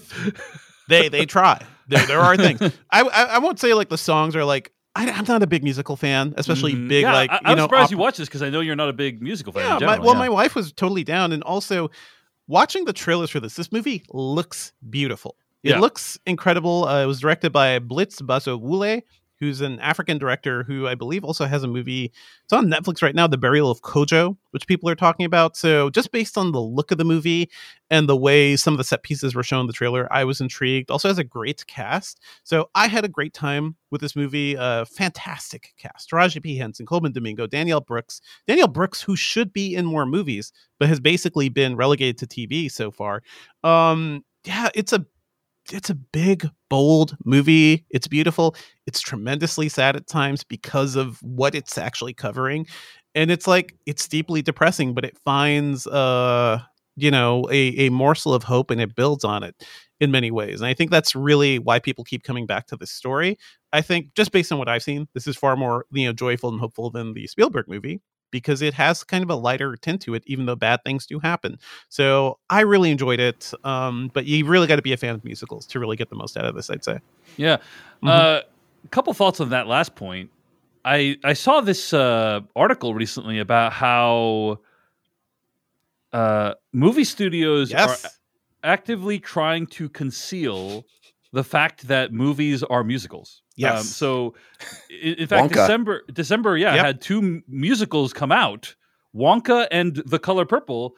[0.90, 1.62] they they try.
[1.90, 2.60] There there are things.
[2.92, 4.72] I, I I won't say like the songs are like.
[5.00, 6.90] I, I'm not a big musical fan, especially Mhm.
[6.90, 7.66] big Yeah, like I, know.
[7.66, 9.64] surprised op- you watch this because I know you're not a big musical fan.
[9.64, 10.20] yeah, in my, well, yeah.
[10.26, 11.92] my wife was totally down, and also
[12.48, 13.56] watching the trailers for this.
[13.56, 15.36] This movie looks beautiful.
[15.68, 15.80] It Yeah.
[15.80, 16.86] looks incredible.
[16.86, 19.02] Uh, it was directed by Blitz Bazawule,
[19.40, 22.12] who's an African director who I believe also has a movie.
[22.44, 25.56] It's on Netflix right now, The Burial of Kojo, which people are talking about.
[25.56, 27.52] So just based on the look of the movie
[27.92, 30.42] and the way some of the set pieces were shown in the trailer, I was
[30.42, 30.90] intrigued.
[30.90, 32.20] Also has a great cast.
[32.44, 34.58] So I had a great time with this movie.
[34.58, 36.10] Uh, fantastic cast.
[36.10, 36.58] Taraji P.
[36.58, 38.22] Henson, Colman Domingo, Danielle Brooks.
[38.48, 42.72] Danielle Brooks, who should be in more movies, but has basically been relegated to TV
[42.72, 43.22] so far.
[43.64, 45.06] Um, yeah, it's a
[45.72, 47.86] it's a big, bold movie.
[47.90, 48.56] It's beautiful.
[48.86, 52.68] It's tremendously sad at times because of what it's actually covering.
[53.16, 56.60] And it's like it's deeply depressing, but it finds uh
[56.96, 59.56] you know a, a morsel of hope and it builds on it
[60.00, 60.62] in many ways.
[60.62, 63.38] And I think that's really why people keep coming back to this story.
[63.74, 66.50] I think just based on what I've seen, this is far more you know joyful
[66.50, 70.14] and hopeful than the Spielberg movie because it has kind of a lighter tint to
[70.14, 71.58] it, even though bad things do happen.
[71.90, 73.52] So I really enjoyed it.
[73.64, 76.16] Um, but you really got to be a fan of musicals to really get the
[76.16, 77.00] most out of this, I'd say.
[77.38, 77.58] Yeah.
[78.04, 78.10] Mhm.
[78.10, 78.42] Uh,
[78.84, 80.30] a couple thoughts on that last point.
[80.86, 84.60] I I saw this uh, article recently about how
[86.14, 88.06] uh, movie studios Yes.
[88.06, 88.12] are
[88.64, 90.86] actively trying to conceal
[91.34, 93.42] the fact that movies are musicals.
[93.42, 93.90] Um, Yes.
[93.90, 94.36] so,
[94.90, 95.54] in, in fact, Wonka.
[95.56, 96.86] December December, yeah, Yep.
[96.86, 98.76] had two m- musicals come out,
[99.16, 100.94] Wonka and The Color Purple.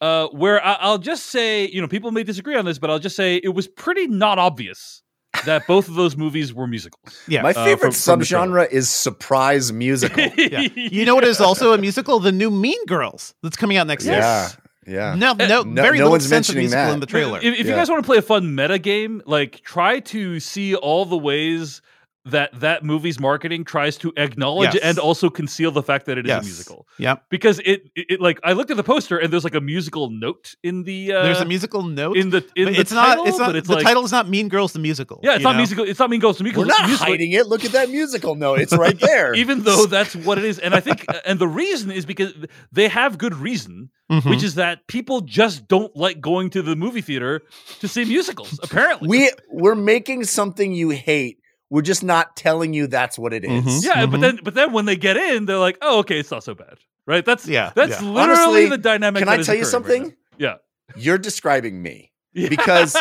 [0.00, 2.98] Uh, where I, I'll just say, you know, people may disagree on this, but I'll
[2.98, 5.02] just say it was pretty not obvious
[5.46, 7.18] that both of those movies were musicals.
[7.26, 7.40] yeah.
[7.42, 10.22] My uh, favorite from- from the subgenre is surprise musical.
[10.36, 10.60] yeah.
[10.74, 12.18] You know what is also a musical?
[12.20, 14.42] The new Mean Girls that's coming out next yeah.
[14.48, 14.50] year.
[14.86, 15.14] Yeah.
[15.14, 16.94] No, eh, no, No- very no little one's sense of mentioning musical that.
[16.94, 17.38] in the trailer.
[17.38, 20.74] If, if you guys want to play a fun meta game, like try to see
[20.74, 21.80] all the ways
[22.26, 24.82] that that movie's marketing tries to acknowledge Yes.
[24.82, 26.42] and also conceal the fact that it is Yes.
[26.42, 26.86] a musical.
[26.98, 27.24] Yep.
[27.28, 30.08] Because it, it, it- like I looked at the poster and there's like a musical
[30.10, 32.16] note in the uh, There's a musical note.
[32.16, 33.28] in the in but the it's title, not.
[33.28, 33.46] It's not.
[33.48, 35.20] but it's the like title is not Mean Girls the musical.
[35.22, 35.58] yeah, it's not know?
[35.58, 35.84] musical.
[35.84, 36.62] It's not Mean Girls to Musical.
[36.62, 37.46] We're not musical- hiding it.
[37.46, 38.60] Look at that musical note.
[38.60, 39.34] It's right there.
[39.34, 42.32] Even though that's what it is, and I think, and the reason is because
[42.72, 44.30] they have good reason, Mhm.
[44.30, 47.42] which is that people just don't like going to the movie theater
[47.80, 48.58] to see musicals.
[48.62, 51.38] Apparently, we we're making something you hate.
[51.74, 53.64] We're just not telling you that's what it is.
[53.64, 53.84] Mhm.
[53.84, 54.20] Yeah, but Mhm.
[54.20, 56.76] then but then when they get in, they're like, "Oh, okay, it's not so bad."
[57.04, 57.24] Right?
[57.24, 58.08] That's Yeah, That's yeah.
[58.08, 59.20] literally Honestly, the dynamic.
[59.22, 60.02] Can that I is tell you occurring right something?
[60.38, 60.46] now.
[60.46, 60.54] yeah.
[60.96, 62.12] You're describing me.
[62.34, 62.96] because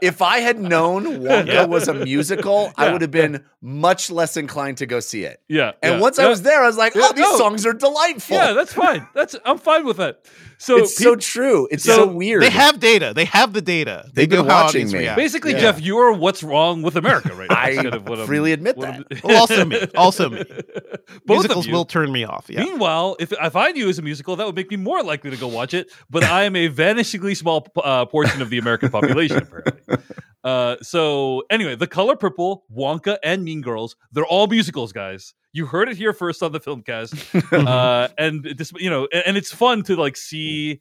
[0.00, 1.64] if I had known Wonka Yeah.
[1.66, 5.40] was a musical, I would have been much less inclined to go see it.
[5.48, 7.36] yeah, And yeah, once I was there, I was like, Yeah, "Oh, these no.
[7.36, 9.06] songs are delightful." yeah, that's fine.
[9.14, 10.20] That's I'm fine with that.
[10.60, 11.68] So it's so true.
[11.70, 12.42] It's So so weird.
[12.42, 13.12] They have data.
[13.14, 14.04] They have the data.
[14.12, 14.98] They They've been know how watching me.
[14.98, 15.16] react.
[15.16, 15.60] basically, Yeah.
[15.60, 17.56] Jeff, you're what's wrong with America right now.
[17.56, 19.80] I That's kind of what I'm- freely admit what I'm- Well, also me.
[19.96, 20.42] Also me.
[21.26, 21.74] Both Musicals of you.
[21.74, 22.46] will turn me off.
[22.48, 22.64] Yeah.
[22.64, 25.30] Meanwhile, if if I knew it was a musical, that would make me more likely
[25.30, 25.90] to go watch it.
[26.10, 29.96] But I am a vanishingly small uh, portion of the American population, apparently.
[30.44, 35.34] Uh, so anyway, The Color Purple, Wonka, and Mean Girls, they're all musicals, guys.
[35.52, 39.22] You heard it here first on the film Filmcast, uh, and this, you know, and,
[39.28, 40.80] and it's fun to like see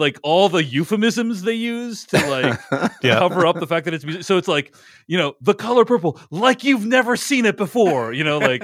[0.00, 2.58] like all the euphemisms they use to like
[3.02, 3.18] Yeah.
[3.20, 4.24] cover up the fact that it's music.
[4.24, 4.74] So it's like,
[5.06, 8.62] you know, The Color Purple, like you've never seen it before, you know, like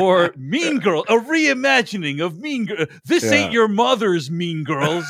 [0.00, 2.86] or Mean Girl, a reimagining of Mean Girl.
[3.06, 3.32] This Yeah.
[3.32, 5.04] ain't your mother's Mean Girls.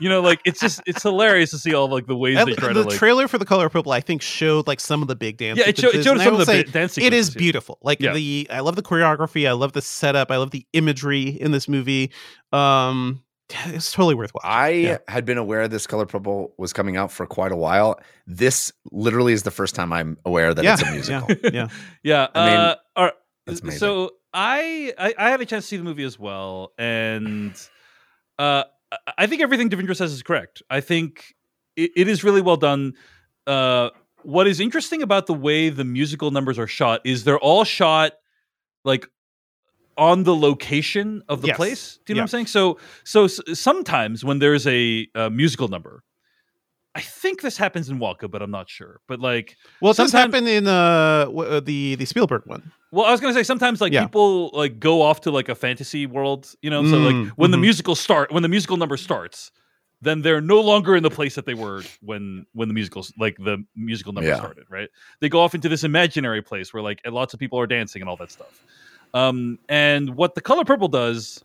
[0.00, 2.54] you know, like it's just it's hilarious to see all like the ways At they
[2.54, 2.98] try the to like.
[2.98, 5.58] trailer for the color purple, I think, showed like some of the big dance.
[5.58, 7.78] yeah, it, show, it showed and some of the say bi- dance It is beautiful.
[7.82, 8.12] Like Yeah.
[8.14, 9.48] the, I love the choreography.
[9.48, 10.30] I love the setup.
[10.30, 12.10] I love the imagery in this movie.
[12.52, 14.40] Um, it's totally worthwhile.
[14.44, 14.98] I Yeah.
[15.08, 18.00] had been aware this color purple was coming out for quite a while.
[18.26, 21.28] This literally is the first time I'm aware that yeah, it's a musical.
[21.44, 21.68] Yeah, yeah.
[22.02, 22.26] Yeah.
[22.34, 23.12] I mean, uh, all right.
[23.46, 23.78] that's amazing.
[23.80, 27.52] So I, I I had a chance to see the movie as well, and
[28.38, 30.62] uh, I- I think everything Devindra says is correct.
[30.70, 31.34] I think
[31.76, 32.94] it, it is really well done.
[33.46, 33.90] Uh,
[34.22, 38.12] what is interesting about the way the musical numbers are shot is they're all shot
[38.84, 39.06] like
[39.96, 41.56] on the location of the Yes.
[41.56, 41.98] place.
[42.04, 42.22] Do you know Yeah.
[42.22, 42.46] what I'm saying?
[42.46, 46.02] So so s- sometimes when there's a, uh musical number.
[46.96, 49.00] I think this happens in Wonka, but I'm not sure.
[49.08, 52.70] But like, Well, it does Sometime- happen in uh, w- uh, the the Spielberg one.
[52.92, 54.04] Well, I was gonna say sometimes like Yeah.
[54.04, 56.84] people like go off to like a fantasy world, you know.
[56.88, 57.62] So like Mm, when the mhm.
[57.62, 59.50] musical start, when the musical number starts,
[60.02, 63.36] then they're no longer in the place that they were when when the musicals like
[63.38, 64.36] the musical number Yeah.
[64.36, 64.88] started, right?
[65.20, 68.08] They go off into this imaginary place where like lots of people are dancing and
[68.08, 68.54] all that stuff.
[69.14, 71.42] Um, and what the color purple does,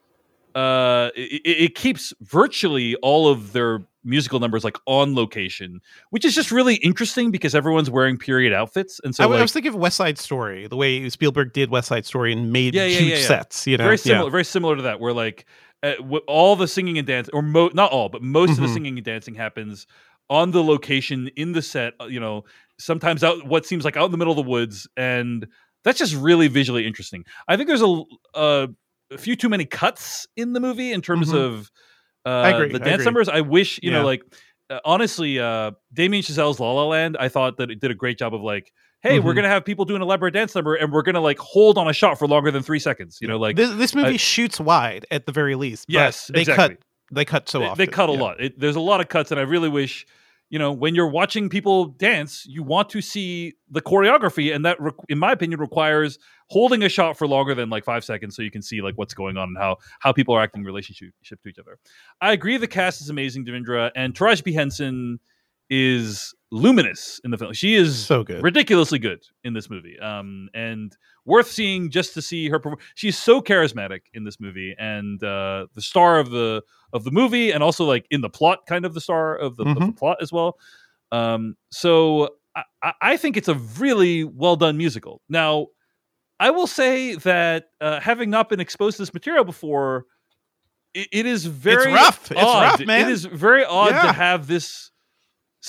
[0.55, 5.79] uh, it, it keeps virtually all of their musical numbers like on location,
[6.09, 9.53] which is just really interesting because everyone's wearing period outfits, and so I, like, was
[9.53, 12.85] thinking of West Side Story, the way Spielberg did West Side Story and made Yeah,
[12.85, 13.27] yeah, huge yeah, yeah.
[13.27, 13.67] sets.
[13.67, 13.97] You know, very Yeah.
[13.97, 14.99] similar, very similar to that.
[14.99, 15.45] Where like
[15.83, 15.93] uh,
[16.27, 18.73] all the singing and dance, or mo- not all, but most of the Mhm.
[18.73, 19.85] singing and dancing happens
[20.29, 21.93] on the location in the set.
[22.01, 22.43] uh, You know,
[22.79, 25.45] sometimes out what seems like out in the middle of the woods, and
[25.83, 27.23] that's just really visually interesting.
[27.47, 28.67] I think there's a uh,
[29.11, 31.35] a few too many cuts in the movie in terms Mhm.
[31.37, 31.71] of
[32.25, 33.05] uh, agree, the dance agree.
[33.05, 33.29] numbers.
[33.29, 34.21] I wish you know, like
[34.69, 37.17] uh, honestly, uh, Damien Chazelle's La La Land.
[37.19, 38.71] I thought that it did a great job of like.
[39.01, 39.35] Hey, we're Mhm.
[39.37, 41.93] gonna have people do an elaborate dance number, and we're gonna like hold on a
[41.93, 43.17] shot for longer than three seconds.
[43.21, 45.87] You know, like this, this movie I- shoots wide at the very least.
[45.87, 46.75] but Yes, they exactly.
[46.75, 46.83] cut.
[47.11, 47.77] They cut so they, often.
[47.77, 48.19] they cut a yeah.
[48.19, 48.41] lot.
[48.41, 50.05] It, there's a lot of cuts, and I really wish,
[50.49, 54.77] you know, when you're watching people dance, you want to see the choreography, and that,
[55.07, 56.17] in my opinion, requires
[56.49, 59.13] holding a shot for longer than like five seconds, so you can see like what's
[59.13, 61.77] going on and how how people are acting in relationship to each other.
[62.19, 65.19] I agree, the cast is amazing, Devindra, and Taraji P Henson
[65.69, 67.53] is luminous in the film.
[67.53, 68.41] She is So good.
[68.43, 72.57] ridiculously good in this movie, um, and worth seeing just to see her.
[72.59, 77.11] perform- She's so charismatic in this movie, and uh, the star of the of the
[77.11, 79.81] movie, and also like in the plot, kind of the star of the, of the
[79.81, 79.97] Mhm.
[79.97, 80.57] plot as well.
[81.11, 85.21] Um, so I, I- think it's a really well done musical.
[85.29, 85.67] Now,
[86.39, 90.05] I will say that uh, having not been exposed to this material before,
[90.95, 92.31] it, it is very rough.
[92.31, 93.07] It's rough, man.
[93.07, 94.89] It is very odd to have this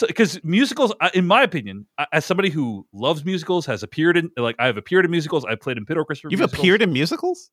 [0.07, 4.67] because musicals in my opinion as somebody who loves musicals has appeared in like i
[4.67, 6.61] have appeared in musicals i've played in pit orchestra You've musicals.
[6.61, 7.51] appeared in musicals?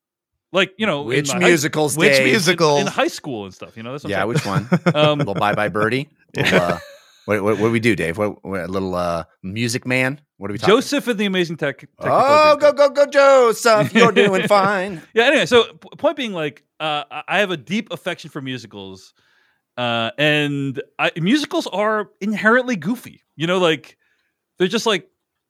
[0.53, 1.97] like you know in Which my high- musicals?
[1.97, 2.25] Which Dave?
[2.27, 2.81] musicals?
[2.81, 4.67] in high school and stuff you know that's what Yeah, I'm which one?
[4.69, 4.81] saying.
[4.95, 6.09] um, little bye bye birdie.
[6.35, 6.79] Little, uh,
[7.25, 8.17] what, what, what do we do, Dave?
[8.17, 10.21] What, what a little uh, music man?
[10.37, 10.75] What are we talking?
[10.75, 12.61] joseph and the amazing tech Technicolor Oh, Dreamcoat.
[12.61, 13.93] go go go, Joseph!
[13.93, 15.01] You're doing fine.
[15.13, 18.41] yeah anyway so p- point being like uh, I- i have a deep affection for
[18.41, 19.13] musicals
[19.77, 23.97] uh, and I, musicals are inherently goofy you know like
[24.59, 25.07] they're just like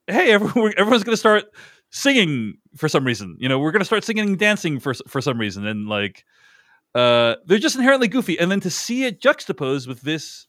[0.08, 1.46] hey everyone, everyone's gonna start
[1.92, 5.40] singing for some reason you know we're gonna start singing and dancing for for some
[5.40, 6.26] reason and like
[6.96, 10.48] uh, they're just inherently goofy and then to see it juxtaposed with this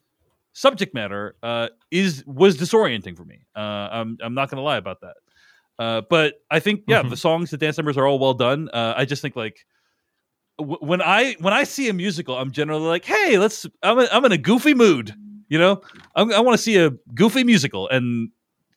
[0.55, 5.01] subject matter uh, is was disorienting for me uh, I'm, I'm not gonna lie about
[5.03, 5.15] that
[5.79, 7.11] uh, but I think yeah, Mhm.
[7.11, 8.69] the songs, the dance numbers are all well done.
[8.73, 9.65] Uh, I just think like
[10.59, 13.67] w- when I when I see a musical, I'm generally like, hey, let's.
[13.83, 15.15] I'm i I'm in a goofy mood,
[15.49, 15.81] you know.
[16.15, 18.31] I'm, I want to see a goofy musical, and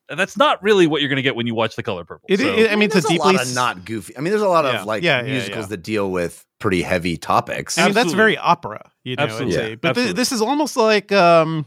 [0.10, 2.26] that's not really what you're going to get when you watch The Color Purple.
[2.30, 4.18] It- So- it- I mean, it's a there's a deeply lot of not goofy.
[4.18, 4.82] I mean, there's a lot Yeah.
[4.82, 5.70] of like Yeah, yeah, musicals yeah.
[5.70, 7.78] that deal with pretty heavy topics.
[7.78, 9.24] I mean, that's very opera, you know.
[9.24, 9.56] Absolutely.
[9.70, 9.76] Yeah.
[9.76, 10.14] But thi- Absolutely.
[10.14, 11.66] this is almost like um,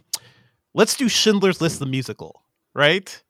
[0.75, 2.43] let's do Schindler's List the musical,
[2.75, 3.23] right?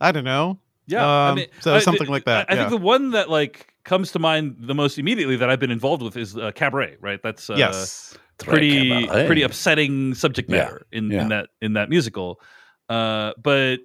[0.00, 0.58] I don't know.
[0.86, 2.68] Yeah, I Um, mean, so something the- like that, I, I yeah.
[2.68, 6.02] think the one that like comes to mind the most immediately that I've been involved
[6.02, 6.96] with is uh, Cabaret.
[7.00, 8.16] Right, that's uh, yes.
[8.38, 9.26] pretty Cabaret.
[9.26, 11.22] pretty upsetting subject Yeah, matter in, yeah.
[11.22, 12.40] in that in that musical.
[12.88, 13.78] Uh, but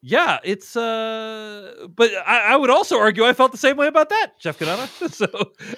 [0.00, 4.10] yeah, it's uh, but I, I would also argue I felt the same way about
[4.10, 5.10] that, Jeff Cannata.
[5.12, 5.26] so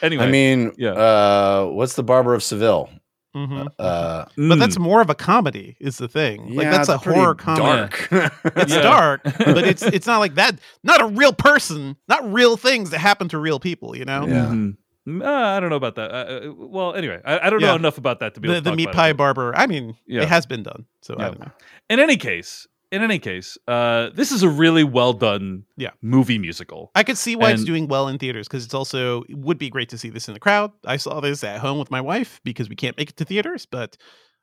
[0.02, 0.92] anyway, I mean, yeah.
[0.92, 2.90] uh, what's the Barber of Seville?
[3.36, 3.68] Mhm.
[3.78, 6.54] Uh, But that's more of a comedy, is the thing.
[6.56, 7.62] like that's a horror comedy.
[7.62, 8.08] Dark.
[8.56, 8.82] It's Yeah.
[8.82, 10.58] dark, but it's it's not like that.
[10.82, 13.96] Not a real person, not real things that happen to real people.
[13.96, 14.46] You know, Yeah.
[14.46, 14.76] mhm.
[15.08, 16.10] Mm, uh, I don't know about that.
[16.12, 16.16] Uh,
[16.50, 18.64] Uh, well, anyway, I, I don't know enough about that to be the, able to
[18.64, 19.16] the talk meat about pie it.
[19.16, 19.56] barber.
[19.56, 20.22] I mean, Yeah.
[20.22, 21.50] it has been done, so I don't know.
[21.88, 25.90] In any case, in any case, uh, this is a really well done Yeah.
[26.02, 26.90] movie musical.
[26.94, 29.70] I could see why it's doing well in theaters because it's also it would be
[29.70, 30.72] great to see this in the crowd.
[30.84, 33.66] I saw this at home with my wife because we can't make it to theaters,
[33.66, 33.96] but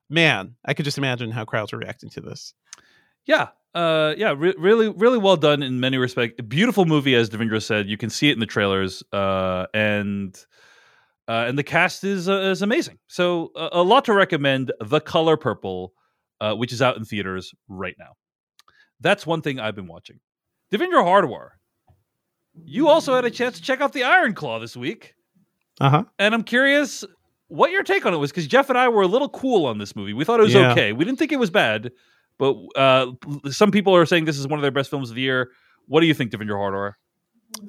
[0.09, 2.53] man, I could just imagine how crowds are reacting to this.
[3.25, 3.49] Yeah.
[3.75, 6.41] Uh, yeah, re- really, really well done in many respects.
[6.47, 7.87] Beautiful movie, as Devindra said.
[7.87, 10.35] You can see it in the trailers, uh, and
[11.27, 12.97] uh, and the cast is uh, is amazing.
[13.07, 14.71] So uh, a lot to recommend.
[14.79, 15.93] The Color Purple,
[16.41, 18.13] uh, which is out in theaters right now.
[18.99, 20.19] That's one thing I've been watching.
[20.73, 21.49] Devindra Hardwar,
[22.65, 25.13] you also had a chance to check out the Iron Claw this week,
[25.79, 26.03] Uh huh.
[26.19, 27.03] and I'm curious
[27.47, 29.77] what your take on it was because Jeff and I were a little cool on
[29.77, 30.13] this movie.
[30.13, 30.71] We thought it was Yeah.
[30.71, 30.91] okay.
[30.93, 31.91] We didn't think it was bad,
[32.37, 33.11] but uh,
[33.49, 35.49] some people are saying this is one of their best films of the year.
[35.87, 36.93] What do you think, Devindra Hardwar?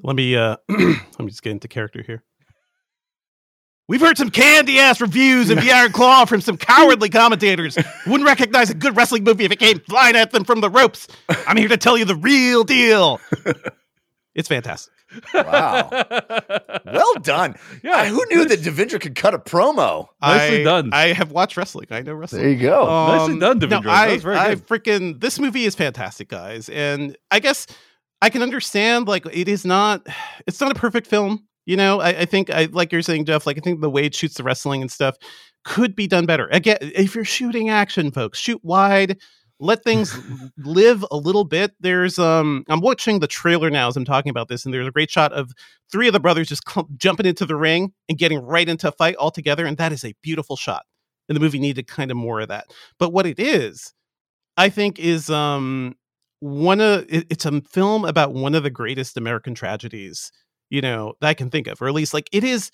[0.02, 0.78] Let me uh let
[1.20, 2.24] me just get into character here.
[3.88, 8.10] We've heard some candy ass reviews of the Iron Claw from some cowardly commentators who
[8.10, 11.08] wouldn't recognize a good wrestling movie if it came flying at them from the ropes.
[11.46, 13.18] I'm here to tell you the real deal.
[14.34, 14.92] It's fantastic.
[15.34, 15.88] wow.
[16.84, 17.56] Well done.
[17.82, 20.08] Yeah, I- who knew nice- that Devindra could cut a promo?
[20.20, 20.90] Nicely I, done.
[20.92, 21.86] I have watched wrestling.
[21.90, 22.42] I know wrestling.
[22.42, 22.86] There you go.
[22.88, 23.84] Um, Nicely done, no, Devindra.
[23.84, 27.66] That I, was very I freaking this movie is fantastic, guys, and I guess
[28.20, 30.06] I can understand like it is not,
[30.46, 31.47] it's not a perfect film.
[31.68, 33.46] You know, I, I think I like you're saying, Jeff.
[33.46, 35.16] Like I think the way it shoots the wrestling and stuff
[35.64, 36.48] could be done better.
[36.50, 39.18] Again, if you're shooting action, folks, shoot wide.
[39.60, 40.18] Let things
[40.56, 41.72] live a little bit.
[41.78, 44.90] There's um, I'm watching the trailer now as I'm talking about this, and there's a
[44.90, 45.52] great shot of
[45.92, 46.62] three of the brothers just
[46.96, 50.06] jumping into the ring and getting right into a fight all together, and that is
[50.06, 50.86] a beautiful shot.
[51.28, 52.72] And the movie needed kind of more of that.
[52.98, 53.92] But what it is,
[54.56, 55.96] I think, is um
[56.40, 60.32] one of it, it's a film about one of the greatest American tragedies,
[60.70, 62.70] you know, that I can think of, or at least like it is.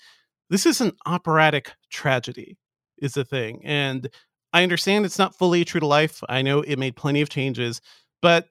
[0.49, 2.57] This is an operatic tragedy,
[2.99, 4.09] is the thing, and
[4.53, 6.21] I understand it's not fully true to life.
[6.29, 7.81] I know it made plenty of changes,
[8.21, 8.47] but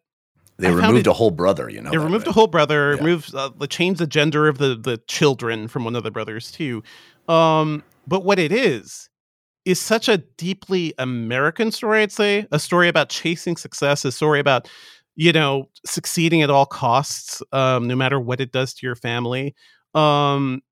[0.59, 1.91] They I removed it- a whole brother, you know.
[1.91, 2.31] they removed right?
[2.31, 2.99] a whole brother, Yeah.
[3.05, 6.51] removed uh, the changed the gender of the the children from one of the brothers
[6.51, 6.83] too.
[7.29, 9.09] Um, but what it is
[9.65, 12.03] is such a deeply American story.
[12.03, 14.69] I'd say a story about chasing success, a story about
[15.17, 19.55] you know succeeding at all costs, um, no matter what it does to your family.
[19.95, 20.63] Um,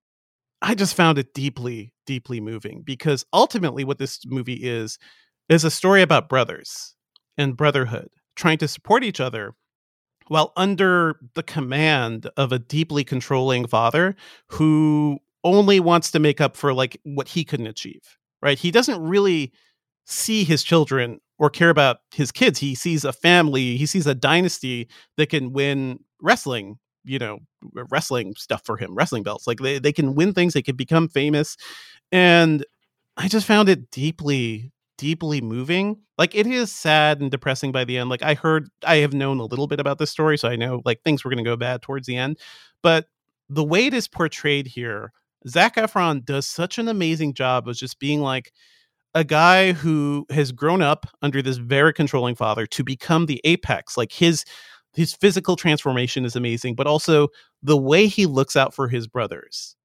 [0.62, 4.98] I just found it deeply, deeply moving because ultimately, what this movie is
[5.48, 6.94] is a story about brothers
[7.38, 9.54] and brotherhood trying to support each other
[10.28, 14.14] while under the command of a deeply controlling father
[14.48, 18.02] who only wants to make up for like what he couldn't achieve
[18.40, 19.52] right he doesn't really
[20.06, 24.14] see his children or care about his kids he sees a family he sees a
[24.14, 27.38] dynasty that can win wrestling you know
[27.76, 30.76] uh, wrestling stuff for him wrestling belts like they, they can win things they can
[30.76, 31.56] become famous.
[32.10, 32.64] And
[33.16, 35.96] i just found it deeply deeply moving.
[36.16, 39.40] Like it is sad and depressing by the end like i heard i have known
[39.40, 41.56] a little bit about this story so i know like things were going to go
[41.56, 42.38] bad towards the end.
[42.82, 43.06] But
[43.48, 45.12] the way it is portrayed here
[45.48, 48.52] Zac Efron does such an amazing job of just being like
[49.14, 53.96] a guy who has grown up under this very controlling father to become the apex
[53.96, 54.44] like his
[54.94, 57.28] his physical transformation is amazing but also
[57.62, 59.76] the way he looks out for his brothers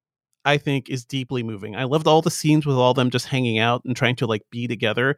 [0.46, 1.76] I think is deeply moving.
[1.76, 4.44] I loved all the scenes with all them just hanging out and trying to like
[4.50, 5.18] be together.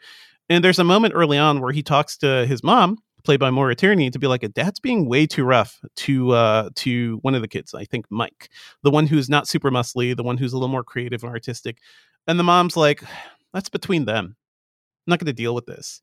[0.49, 3.75] And there's a moment early on where he talks to his mom, played by Maura
[3.75, 7.47] Tierney, to be like, "Dad's being way too rough to uh to one of the
[7.47, 7.75] kids.
[7.75, 8.49] I think Mike,
[8.81, 11.77] the one who's not super muscly, the one who's a little more creative and artistic."
[12.27, 13.03] And the mom's like,
[13.53, 14.35] "That's between them.
[14.35, 16.01] I'm not going to deal with this."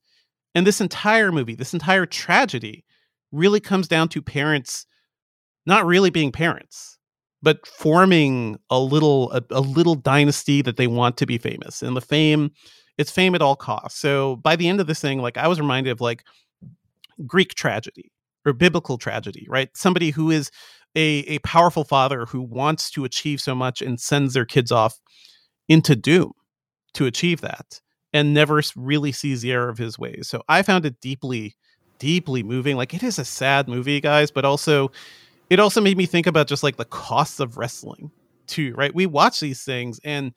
[0.55, 2.85] And this entire movie, this entire tragedy,
[3.31, 4.85] really comes down to parents
[5.65, 6.97] not really being parents
[7.41, 11.95] but forming a little a, a little dynasty that they want to be famous and
[11.95, 12.51] the fame
[12.97, 15.59] it's fame at all costs so by the end of this thing like i was
[15.59, 16.23] reminded of like
[17.25, 18.11] greek tragedy
[18.45, 20.49] or biblical tragedy right somebody who is
[20.95, 24.99] a, a powerful father who wants to achieve so much and sends their kids off
[25.67, 26.31] into doom
[26.93, 27.79] to achieve that
[28.13, 30.27] and never really sees the error of his ways.
[30.27, 31.55] So I found it deeply,
[31.99, 32.75] deeply moving.
[32.77, 34.91] Like it is a sad movie, guys, but also
[35.49, 38.11] it also made me think about just like the costs of wrestling
[38.47, 38.93] too, right?
[38.93, 40.33] We watch these things and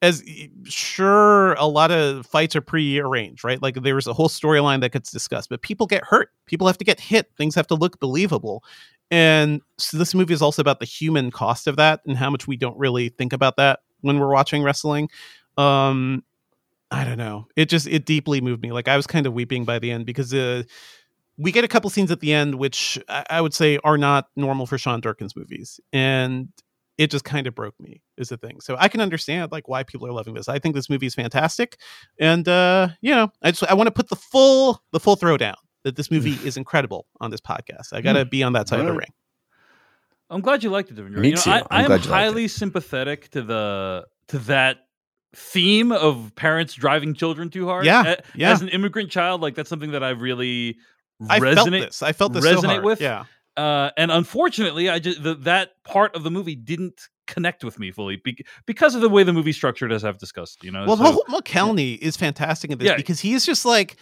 [0.00, 0.22] as
[0.64, 5.10] sure a lot of fights are pre-arranged right like there's a whole storyline that gets
[5.10, 8.62] discussed but people get hurt people have to get hit things have to look believable
[9.10, 12.46] and so this movie is also about the human cost of that and how much
[12.46, 15.08] we don't really think about that when we're watching wrestling
[15.58, 16.22] um
[16.90, 17.46] i don't know.
[17.56, 18.72] It just it deeply moved me.
[18.72, 20.62] Like i was kind of weeping by the end because uh
[21.36, 24.28] we get a couple scenes at the end which I, I would say are not
[24.36, 26.48] normal for sean durkin's movies and
[26.96, 28.60] it just kind of broke me is the thing.
[28.60, 30.48] So i can understand like why people are loving this.
[30.48, 31.78] I think this movie is fantastic
[32.18, 35.56] and uh you know i just i want to put the full the full throwdown
[35.84, 37.92] that this movie is incredible on this podcast.
[37.92, 39.12] I gotta be on that side of the ring.
[40.30, 41.18] I'm glad you liked it, Devindra.
[41.18, 41.50] Me you know, too.
[41.50, 44.87] I, I'm I'm glad you liked highly sympathetic to the to that
[45.34, 47.84] theme of parents driving children too hard.
[47.84, 48.50] Yeah, A- yeah.
[48.52, 50.76] As an immigrant child, like that's something that I really
[51.28, 52.84] i resonate felt this i felt this so resonate hard.
[52.84, 53.00] with.
[53.00, 53.24] yeah
[53.56, 57.90] uh, and unfortunately, I just the, that part of the movie didn't connect with me
[57.90, 60.62] fully be- because of the way the movie structured, as I've discussed.
[60.62, 62.94] You know, well so- Holt McCallany is fantastic in this Yeah.
[62.96, 63.96] because he is just like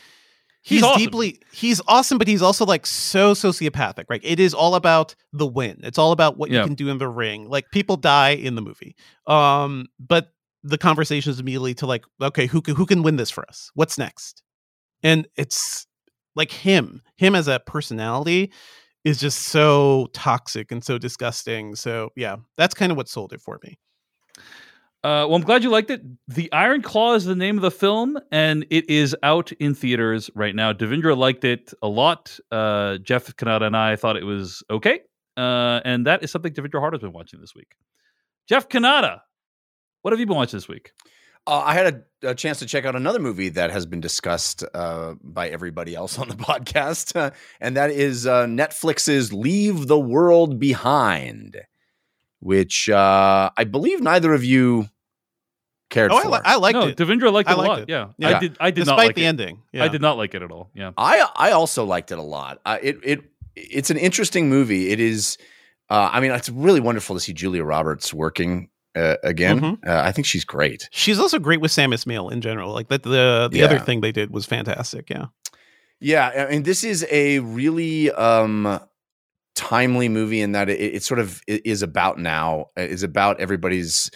[0.61, 0.99] He's he's, awesome.
[0.99, 5.47] deeply he's awesome but he's also like so sociopathic right it is all about the
[5.47, 6.59] win it's all about what Yeah.
[6.63, 8.97] you can do in the ring like people die in the movie
[9.29, 10.33] um but
[10.69, 13.71] the conversation is immediately to like okay who can, who can win this for us
[13.75, 14.43] what's next
[15.03, 15.87] and it's
[16.35, 18.53] like him him as a personality
[19.05, 23.41] is just so toxic and so disgusting so yeah that's kind of what sold it
[23.41, 23.79] for me
[25.05, 26.01] Uh, well, I'm glad you liked it.
[26.27, 30.31] The Iron Claw is the name of the film, and it is out in theaters
[30.35, 30.73] right now.
[30.73, 32.37] Devindra liked it a lot.
[32.51, 35.01] Uh, Jeff Cannata and I thought it was okay,
[35.37, 37.69] uh, and that is something Devindra Hart has been watching this week.
[38.49, 39.21] Jeff Cannata,
[40.07, 40.93] what have you been watching this week?
[41.49, 44.63] Uh, I had a, a chance to check out another movie that has been discussed
[44.73, 49.99] uh, by everybody else on the podcast, uh, and that is uh, Netflix's Leave the
[49.99, 51.61] World Behind,
[52.39, 54.89] which uh, I believe neither of you
[55.91, 56.29] cared oh I, for.
[56.31, 57.81] li- I liked no, it Devindra liked I it a lot.
[57.81, 57.89] it.
[57.89, 58.11] Yeah.
[58.17, 58.37] Yeah.
[58.37, 58.57] I did.
[58.61, 59.27] I did despite not like the it.
[59.27, 59.83] ending yeah.
[59.83, 60.71] I did not like it at all.
[60.73, 60.93] Yeah.
[60.97, 62.61] I I also liked it a lot.
[62.65, 63.25] Uh, it it
[63.57, 64.91] it's an interesting movie.
[64.91, 65.37] It is.
[65.91, 69.61] Uh, I mean, it's really wonderful to see Julia Roberts working uh, again.
[69.61, 69.87] Mhm.
[69.87, 70.89] Uh, I think she's great.
[70.91, 72.73] She's also great with Sam Esmail in general.
[72.73, 75.11] Like that, the the other thing they did was fantastic.
[75.11, 75.27] Yeah,
[76.01, 78.81] Yeah, I mean, this is a really um,
[79.55, 82.67] timely movie in that it, it sort of is about now.
[82.77, 84.11] uh, Is about everybody's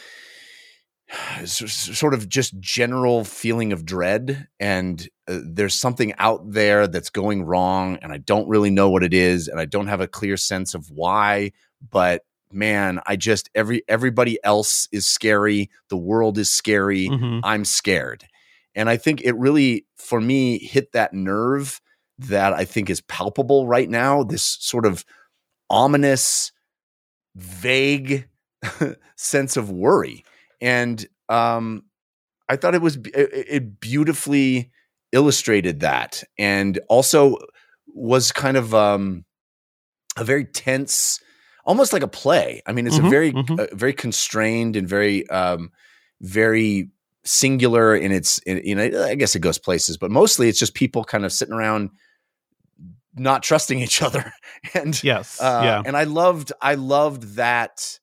[1.44, 7.42] sort of just general feeling of dread, and uh, there's something out there that's going
[7.44, 10.36] wrong, and I don't really know what it is, and I don't have a clear
[10.36, 11.52] sense of why.
[11.90, 12.22] But
[12.52, 15.70] man, I just every everybody else is scary.
[15.88, 17.08] The world is scary.
[17.08, 17.40] Mhm.
[17.44, 18.24] I'm scared.
[18.74, 21.80] And I think it really, for me, hit that nerve
[22.18, 24.22] that I think is palpable right now.
[24.22, 25.04] This sort of
[25.68, 26.52] ominous,
[27.34, 28.28] vague
[29.16, 30.24] sense of worry.
[30.60, 31.84] And um,
[32.48, 34.70] I thought it was, it, it beautifully
[35.12, 36.22] illustrated that.
[36.38, 37.36] And also
[37.88, 39.24] was kind of um,
[40.16, 41.20] a very tense,
[41.64, 42.62] almost like a play.
[42.66, 43.60] I mean, it's a Mhm, very, mhm.
[43.60, 45.70] uh, very constrained and very, um,
[46.20, 46.90] very
[47.24, 50.72] singular in its in, you know i guess it goes places but mostly it's just
[50.74, 51.90] people kind of sitting around
[53.14, 54.32] not trusting each other
[54.74, 57.98] and yes, uh, yeah, and i loved i loved that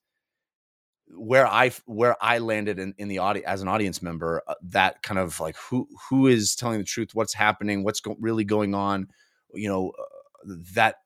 [1.16, 5.02] where i where i landed in, in the audience as an audience member uh, that
[5.02, 8.72] kind of like who who is telling the truth what's happening what's go- really going
[8.74, 9.08] on
[9.52, 10.96] you know uh, that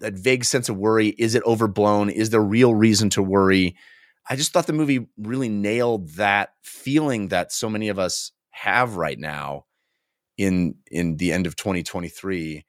[0.00, 3.76] that vague sense of worry is it overblown is there real reason to worry
[4.28, 8.96] I just thought the movie really nailed that feeling that so many of us have
[8.96, 9.64] right now
[10.36, 12.64] in in the end of 2023.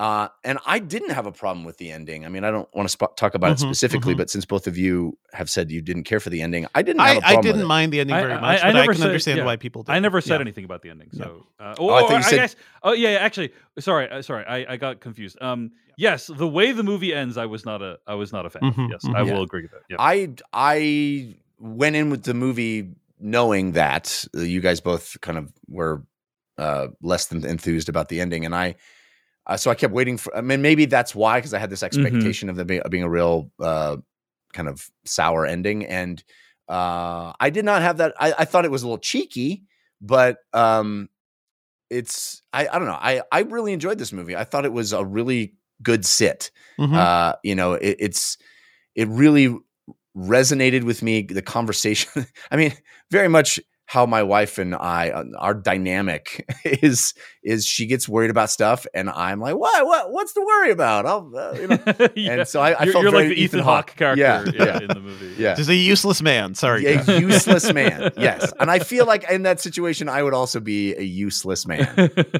[0.00, 2.24] Uh, and I didn't have a problem with the ending.
[2.24, 4.18] I mean, I don't want to sp- talk about it Mhm, specifically, mhm.
[4.18, 7.00] but since both of you have said you didn't care for the ending, I didn't
[7.00, 7.42] have I, a I problem.
[7.42, 7.66] didn't with it.
[7.68, 9.44] mind the ending very I- much, I but I never can said- understand yeah.
[9.44, 9.92] why people did.
[9.92, 10.40] I never said Yeah.
[10.40, 11.10] anything about the ending.
[11.12, 11.24] Yeah.
[11.24, 12.56] So, uh, Oh, I oh, thought you I said- guess.
[12.82, 13.10] Oh, yeah.
[13.10, 14.08] yeah, Actually, sorry.
[14.08, 14.44] uh, Sorry.
[14.44, 15.36] I, I got confused.
[15.40, 18.50] Um, yes, the way the movie ends, I was not a, I was not a
[18.50, 18.62] fan.
[18.62, 18.90] Mhm, of.
[18.90, 19.14] Yes, mhm.
[19.14, 19.82] I will agree with that.
[19.90, 19.96] Yeah.
[19.98, 25.52] I I went in with the movie knowing that uh, you guys both kind of
[25.68, 26.04] were
[26.56, 28.76] uh, less than enthused about the ending, and I
[29.46, 30.34] uh, so I kept waiting for.
[30.36, 33.10] I mean, maybe that's why because I had this expectation of them being, being a
[33.10, 33.96] real uh,
[34.52, 36.22] kind of sour ending, and
[36.68, 38.14] uh, I did not have that.
[38.18, 39.64] I, I thought it was a little cheeky,
[40.00, 41.08] but um,
[41.90, 42.98] it's I, I don't know.
[43.00, 44.36] I I really enjoyed this movie.
[44.36, 46.96] I thought it was a really good sit Mhm.
[46.96, 48.38] uh you know it, it's
[48.94, 49.54] it really
[50.16, 52.72] resonated with me the conversation i mean
[53.10, 53.60] very much
[53.90, 58.86] how my wife and I uh, our dynamic is is she gets worried about stuff
[58.92, 61.78] and I'm like what what what's to worry about I'll uh, you know
[62.14, 62.32] Yeah.
[62.32, 64.54] and so I, I you're, felt you're very like the Ethan, Hawke character yeah in,
[64.54, 65.34] yeah in the movie.
[65.42, 66.54] yeah Just a useless man.
[66.54, 66.84] Sorry.
[66.84, 67.08] a guys.
[67.20, 71.02] useless man yes and I feel like in that situation I would also be a
[71.02, 71.88] useless man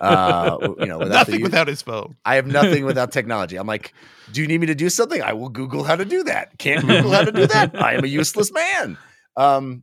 [0.02, 2.14] uh you know without the Nothing u- without his phone.
[2.26, 3.56] I have nothing without technology.
[3.56, 3.94] I'm like,
[4.32, 5.22] do you need me to do something?
[5.22, 6.58] I will Google how to do that.
[6.58, 7.74] Can't Google how to do that.
[7.80, 8.98] I am a useless man.
[9.36, 9.82] Um,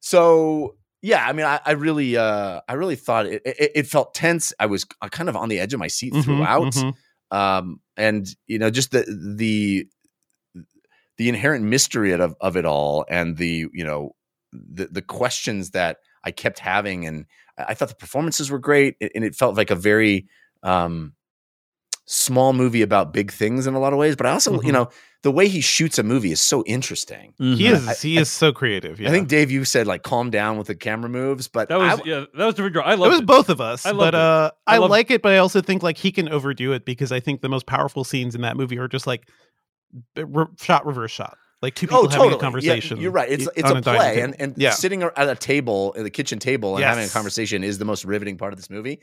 [0.00, 4.14] so yeah, I mean, I, I really, uh, I really thought it, it, it felt
[4.14, 4.54] tense.
[4.58, 6.94] I was uh, kind of on the edge of my seat Mhm, throughout, mhm.
[7.30, 9.04] um, and you know, just the
[9.36, 9.86] the
[11.18, 14.16] the inherent mystery of of it all, and the you know
[14.50, 17.26] the the questions that I kept having, and
[17.58, 20.26] I thought the performances were great, and it felt like a very
[20.62, 21.12] um,
[22.06, 24.16] small movie about big things in a lot of ways.
[24.16, 24.72] But I also, you Mhm.
[24.72, 24.88] know,
[25.24, 27.34] the way he shoots a movie is so interesting.
[27.40, 27.56] Mhm.
[27.56, 29.00] He is I- he I- is so creative.
[29.00, 29.08] Yeah.
[29.08, 31.98] I think Dave, you said like calm down with the camera moves, but That was
[31.98, 32.76] I- yeah, that was different.
[32.76, 34.20] I it love was both of us, I loved but it.
[34.20, 35.22] uh, I I, loved- like it.
[35.22, 38.04] But I also think like he can overdo it because I think the most powerful
[38.04, 39.26] scenes in that movie are just like
[40.16, 42.34] re- shot reverse shot, like two people oh, having totally.
[42.34, 42.96] a conversation.
[42.98, 43.30] Yeah, you're right.
[43.30, 46.38] It's it's on a play, and and yeah, sitting at a table, at the kitchen
[46.38, 49.00] table, and having a conversation is the most riveting part of this movie.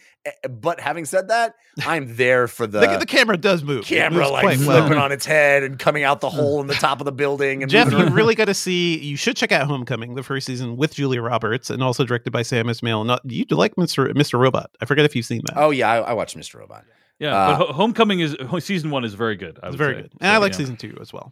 [0.49, 1.55] But having said that,
[1.85, 2.79] I'm there for the.
[2.79, 3.79] the, the camera does move.
[3.79, 5.03] It camera moves like quite flipping well.
[5.03, 7.71] on its head and coming out the hole in the top of the building and
[7.71, 8.97] Jeff, you really got to see.
[8.99, 12.43] You should check out Homecoming, the first season with Julia Roberts, and also directed by
[12.43, 13.05] Sam Esmail.
[13.05, 14.11] Not you like Mr.
[14.13, 14.39] Mr.
[14.39, 14.71] Robot.
[14.79, 15.57] I forget if you've seen that.
[15.57, 16.59] Oh yeah, I, I watched Mr.
[16.59, 16.85] Robot.
[17.19, 19.59] Yeah, Uh, but Homecoming is season one is very good.
[19.61, 20.01] I it's would very say.
[20.01, 20.57] good, and I like yeah.
[20.57, 21.31] season two as well.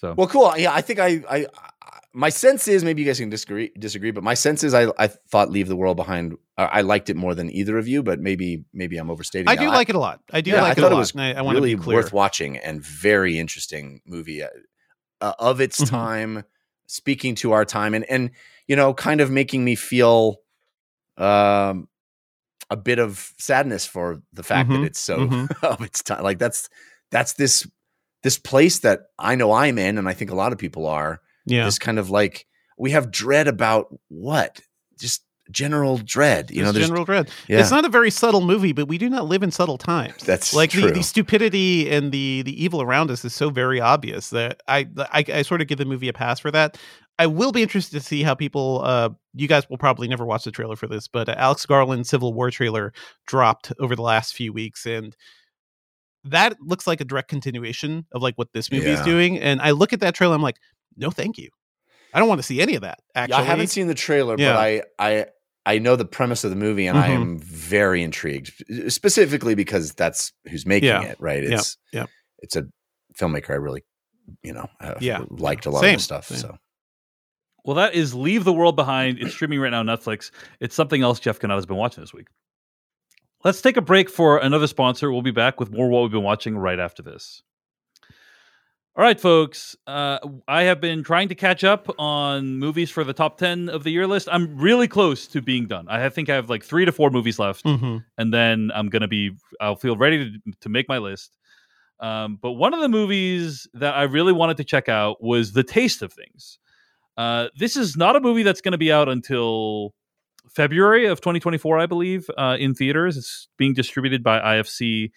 [0.00, 0.56] So Well, cool.
[0.56, 1.46] Yeah, I think I, I, I
[2.14, 5.08] my sense is maybe you guys can disagree, disagree, but my sense is I, I
[5.08, 6.32] thought Leave the World Behind.
[6.56, 9.46] Uh, I liked it more than either of you, but maybe, maybe I'm overstating.
[9.48, 9.60] I that.
[9.60, 10.20] do like it a lot.
[10.32, 10.96] I do yeah, like I it a thought lot.
[10.96, 11.98] it was I, I want really to be clear.
[11.98, 14.48] worth watching and very interesting movie uh,
[15.20, 15.88] uh, of its Mhm.
[15.88, 16.44] time,
[16.86, 18.30] speaking to our time, and and
[18.66, 20.36] you know, kind of making me feel
[21.18, 21.88] um
[22.70, 25.50] a bit of sadness for the fact Mhm, that it's so mhm.
[25.62, 26.22] of its time.
[26.22, 26.68] Like that's
[27.10, 27.68] that's this
[28.22, 31.20] this place that I know I'm in, and I think a lot of people are.
[31.46, 32.46] yeah, This kind of like
[32.78, 34.60] we have dread about what,
[34.98, 36.50] just general dread.
[36.50, 37.28] You know, general dread.
[37.48, 40.22] yeah, It's not a very subtle movie, but we do not live in subtle times.
[40.24, 40.82] that's like true.
[40.88, 44.86] the, the stupidity and the the evil around us is so very obvious that I,
[44.98, 46.78] I I sort of give the movie a pass for that.
[47.18, 48.82] I will be interested to see how people.
[48.82, 52.06] Uh, you guys will probably never watch the trailer for this, but uh, Alex Garland
[52.06, 52.92] Civil War trailer
[53.26, 55.14] dropped over the last few weeks, and
[56.24, 59.04] that looks like a direct continuation of like what this movie is Yeah.
[59.04, 59.38] doing.
[59.38, 60.56] And I look at that trailer, I'm like,
[60.96, 61.48] no, thank you.
[62.12, 62.98] I don't want to see any of that.
[63.14, 64.52] Actually, Yeah, I haven't seen the trailer, Yeah.
[64.52, 65.26] but I I
[65.66, 67.14] I know the premise of the movie, and I Mhm.
[67.20, 68.52] am very intrigued,
[68.92, 71.02] specifically because that's who's making Yeah.
[71.02, 71.16] it.
[71.20, 71.44] Right?
[71.44, 72.06] It's Yeah.
[72.40, 72.64] it's a
[73.18, 73.84] filmmaker I really
[74.42, 75.24] you know have Yeah.
[75.30, 75.96] liked a lot Same.
[75.96, 76.26] of stuff.
[76.26, 76.38] Same.
[76.38, 76.58] So
[77.64, 79.18] well, that is Leave the World Behind.
[79.18, 80.30] It's streaming right now on Netflix.
[80.60, 82.28] It's something else Jeff Cannata has been watching this week.
[83.44, 85.10] Let's take a break for another sponsor.
[85.10, 87.42] We'll be back with more what we've been watching right after this.
[88.96, 89.76] All right, folks.
[89.86, 93.82] Uh, I have been trying to catch up on movies for the top 10 of
[93.84, 94.28] the year list.
[94.30, 95.86] I'm really close to being done.
[95.88, 98.04] I think I have like three to four movies left Mhm.
[98.18, 101.36] and then I'm gonna be I'll feel ready to, to make my list.
[102.00, 105.62] Um, but one of the movies that I really wanted to check out was The
[105.62, 106.58] Taste of Things.
[107.16, 109.92] Uh, this is not a movie that's going to be out until
[110.54, 113.16] February of 2024, I believe, uh, in theaters.
[113.16, 115.10] It's being distributed by IFC.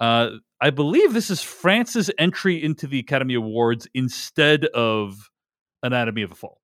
[0.00, 5.30] Uh, I believe this is France's entry into the Academy Awards instead of
[5.82, 6.60] Anatomy of a Fall.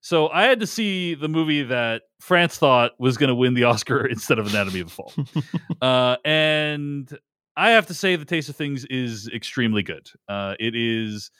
[0.00, 3.64] So I had to see the movie that France thought was going to win the
[3.64, 5.12] Oscar instead of Anatomy of a Fall.
[5.82, 7.16] uh, and
[7.56, 10.08] I have to say, The Taste of Things is extremely good.
[10.28, 11.30] Uh, it is,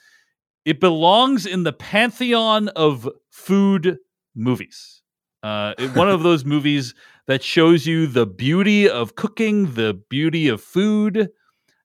[0.65, 3.97] it belongs in the pantheon of food
[4.33, 5.02] movies.
[5.43, 6.95] Uh, one of those movies
[7.27, 11.29] that shows you the beauty of cooking, the beauty of food,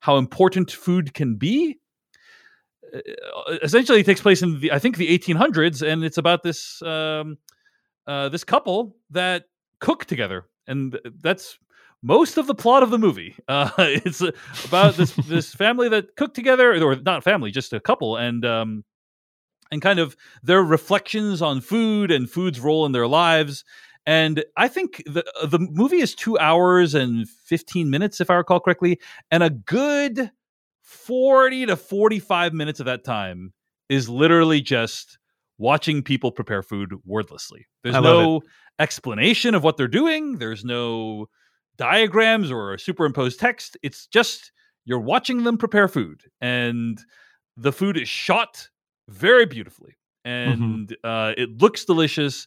[0.00, 1.78] how important food can be.
[2.94, 3.00] Uh,
[3.62, 7.36] essentially, it takes place in the I think the 1800s, and it's about this um,
[8.06, 9.44] uh, this couple that
[9.80, 11.59] cook together, and that's
[12.00, 13.34] most of the plot of the movie.
[13.48, 14.22] Uh, it's
[14.64, 18.84] about this this family that cook together, or not family, just a couple, and um,
[19.70, 23.64] and kind of their reflections on food and food's role in their lives.
[24.06, 28.60] And I think the the movie is two hours and fifteen minutes, if I recall
[28.60, 29.00] correctly,
[29.30, 30.30] and a good
[30.80, 33.52] forty to forty five minutes of that time
[33.90, 35.18] is literally just
[35.58, 37.66] watching people prepare food wordlessly.
[37.82, 38.42] There's no
[38.78, 40.38] explanation of what they're doing.
[40.38, 41.26] There's no
[41.76, 43.76] diagrams or superimposed text.
[43.82, 44.52] It's just
[44.84, 46.98] you're watching them prepare food, and
[47.58, 48.68] the food is shot
[49.09, 52.46] very beautifully, and uh, it looks delicious.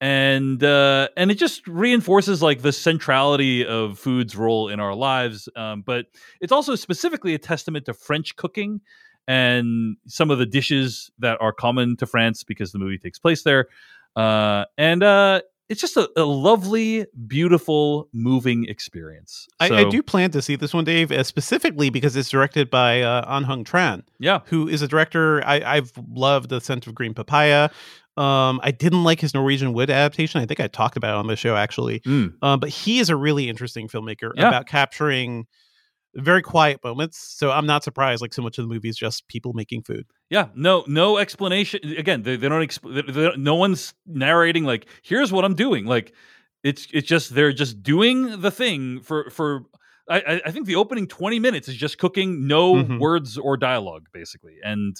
[0.00, 5.48] and uh, and it just reinforces like the centrality of food's role in our lives.
[5.56, 6.06] Um, but
[6.40, 8.80] it's also specifically a testament to French cooking
[9.26, 13.42] and some of the dishes that are common to France because the movie takes place
[13.42, 13.66] there.
[14.16, 19.46] Uh, and uh, it's just a, a, lovely, beautiful, moving experience.
[19.66, 22.70] So, I, I, do plan to see this one, Dave, uh, specifically because it's directed
[22.70, 24.02] by uh, Anh Hung Tran.
[24.18, 26.48] Yeah, who is a director I, have loved.
[26.48, 27.70] The Scent of Green Papaya.
[28.16, 30.40] Um, I didn't like his Norwegian Wood adaptation.
[30.40, 32.00] I think I talked about it on the show actually.
[32.00, 32.34] Mm.
[32.42, 34.48] Um, but he is a really interesting filmmaker yeah.
[34.48, 35.46] about capturing
[36.14, 37.18] very quiet moments.
[37.18, 38.22] So I'm not surprised.
[38.22, 40.06] Like so much of the movie is just people making food.
[40.30, 41.80] Yeah, no, no explanation.
[41.96, 42.66] Again, they, they don't.
[42.66, 46.14] Exp- they, they, no one's narrating like, "Here's what I'm doing." Like,
[46.62, 49.62] it's it's just they're just doing the thing for for.
[50.10, 52.98] I, I think the opening 20 minutes is just cooking, no mm-hmm.
[52.98, 54.96] words or dialogue, basically, and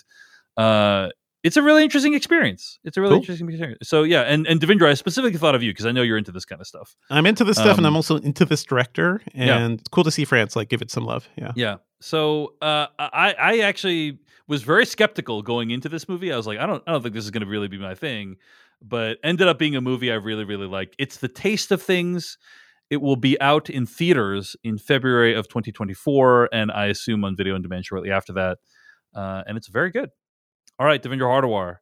[0.59, 1.09] uh,
[1.45, 2.79] it's a really interesting experience.
[2.85, 3.19] It's a really cool.
[3.21, 3.89] interesting experience.
[3.89, 6.33] So yeah, and and Devindra, I specifically thought of you because I know you're into
[6.33, 6.97] this kind of stuff.
[7.11, 9.69] I'm into this stuff, um, and I'm um, also into this director, and yeah.
[9.69, 11.29] it's cool to see France like give it some love.
[11.37, 11.77] Yeah, yeah.
[12.01, 14.19] So uh, I I actually
[14.49, 16.33] was very skeptical going into this movie.
[16.33, 17.95] I was like, I don't I don't think this is going to really be my
[17.95, 18.37] thing,
[18.83, 20.97] but ended up being a movie I really really liked.
[20.99, 22.37] It's the taste of things.
[22.91, 27.55] It will be out in theaters in February of 2024, and I assume on video
[27.55, 28.59] on demand shortly after that.
[29.15, 30.11] Uh, and it's very good.
[30.79, 31.77] All right, Devindra Hardwar,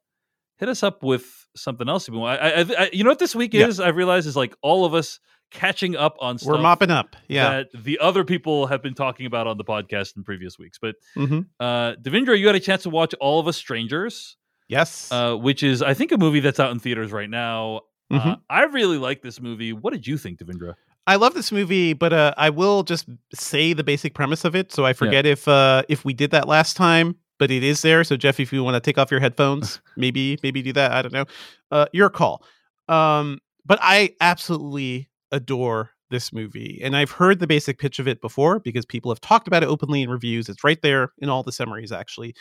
[0.56, 2.08] hit us up with something else.
[2.08, 3.66] I, I, I, you know what this week yeah.
[3.66, 3.80] is?
[3.80, 5.20] I realize is like all of us
[5.50, 6.52] catching up on stuff.
[6.52, 7.16] We're mopping up.
[7.28, 7.50] Yeah.
[7.50, 10.78] That the other people have been talking about on the podcast in previous weeks.
[10.80, 11.40] But mm-hmm.
[11.60, 14.36] uh, Devindra, you had a chance to watch All of Us Strangers.
[14.68, 15.10] Yes.
[15.12, 17.82] Uh, which is, I think, a movie that's out in theaters right now.
[18.10, 18.28] Uh, mm-hmm.
[18.30, 19.72] Uh, I really like this movie.
[19.72, 20.74] What did you think, Devindra?
[21.06, 24.72] I love this movie, but uh, I will just say the basic premise of it,
[24.72, 25.32] so I forget yeah.
[25.32, 28.04] if uh, if we did that last time but it is there.
[28.04, 30.92] So Jeff, if you want to take off your headphones, maybe maybe do that.
[30.92, 31.26] I don't know.
[31.70, 32.44] Uh, your call.
[32.88, 38.20] Um, but I absolutely adore this movie, and I've heard the basic pitch of it
[38.20, 40.48] before because people have talked about it openly in reviews.
[40.48, 41.90] It's right there in all the summaries.
[41.92, 42.34] Actually,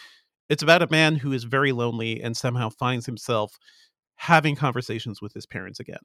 [0.50, 3.58] it's about a man who is very lonely and somehow finds himself
[4.16, 6.00] having conversations with his parents again.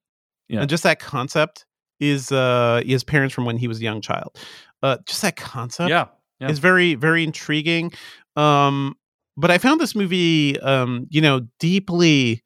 [0.49, 0.61] Yeah.
[0.61, 1.65] And just that concept
[2.01, 4.39] is uh his parents from when he was a young child.
[4.83, 6.07] Uh just that concept yeah,
[6.41, 6.49] yeah.
[6.49, 7.93] is very very intriguing
[8.37, 8.95] um,
[9.37, 12.43] but I found this movie, um, you know, deeply,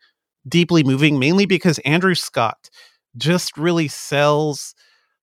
[0.49, 2.70] deeply moving, mainly because Andrew Scott
[3.16, 4.74] just really sells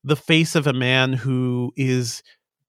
[0.04, 2.24] the face of a man who is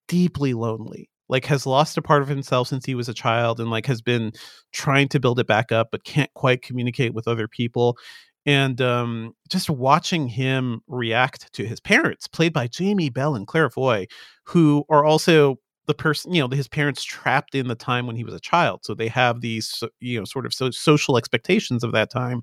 [0.07, 3.71] deeply lonely like has lost a part of himself since he was a child and
[3.71, 4.31] like has been
[4.71, 7.97] trying to build it back up but can't quite communicate with other people.
[8.45, 13.69] And um, just watching him react to his parents played by jamie bell and claire
[13.69, 14.05] foy
[14.45, 18.23] who are also the person you know his parents trapped in the time when he
[18.23, 21.91] was a child so they have these you know sort of so, social expectations of
[21.91, 22.41] that time.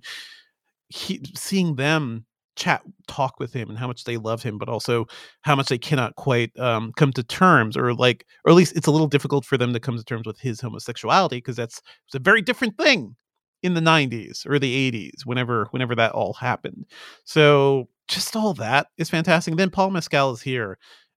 [0.88, 2.26] He, seeing them
[2.56, 5.06] chat talk with him and how much they love him but also
[5.42, 8.86] how much they cannot quite um, come to terms or like or at least it's
[8.86, 12.14] a little difficult for them to come to terms with his homosexuality because that's it's
[12.14, 13.16] a very different thing
[13.62, 16.86] in the 90s or the 80s whenever whenever that all happened.
[17.24, 19.56] So just all that is fantastic.
[19.56, 20.76] Then paul mescal is here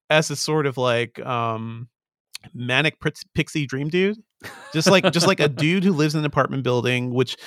[0.09, 1.89] as a sort of like um
[2.53, 2.97] manic
[3.33, 4.17] pixie dream dude
[4.73, 7.37] just like just like a dude who lives in an apartment building which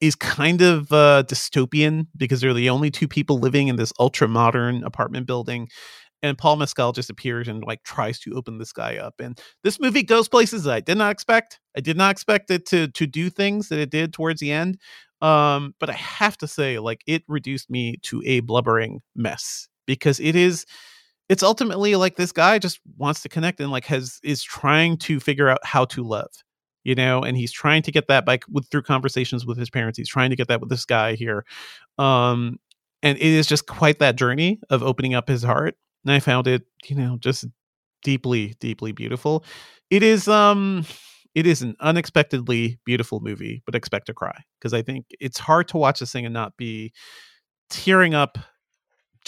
[0.00, 4.28] is kind of uh, dystopian because they're the only two people living in this ultra
[4.28, 5.68] modern apartment building
[6.22, 9.80] and paul mescal just appears and like tries to open this guy up and this
[9.80, 11.60] movie goes places i did not expect.
[11.76, 14.78] I did not expect it to to do things that it did towards the end
[15.20, 20.20] um but i have to say like it reduced me to a blubbering mess because
[20.20, 20.64] it is
[21.28, 25.20] it's ultimately like this guy just wants to connect and like has is trying to
[25.20, 26.30] figure out how to love
[26.84, 29.98] you know and he's trying to get that by with through conversations with his parents
[29.98, 31.44] he's trying to get that with this guy here
[31.98, 32.58] um
[33.02, 36.46] and it is just quite that journey of opening up his heart and i found
[36.46, 37.44] it you know just
[38.02, 39.44] deeply deeply beautiful.
[39.90, 40.84] It is um
[41.34, 45.68] it is an unexpectedly beautiful movie but expect to cry because i think it's hard
[45.68, 46.92] to watch this thing and not be
[47.70, 48.38] tearing up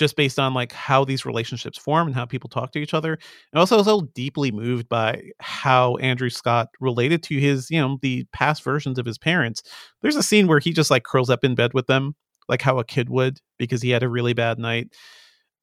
[0.00, 3.12] just based on like how these relationships form and how people talk to each other.
[3.52, 7.78] And also I was so deeply moved by how Andrew Scott related to his, you
[7.78, 9.62] know, the past versions of his parents.
[10.02, 12.16] There's a scene where he just like curls up in bed with them,
[12.48, 14.88] like how a kid would, because he had a really bad night.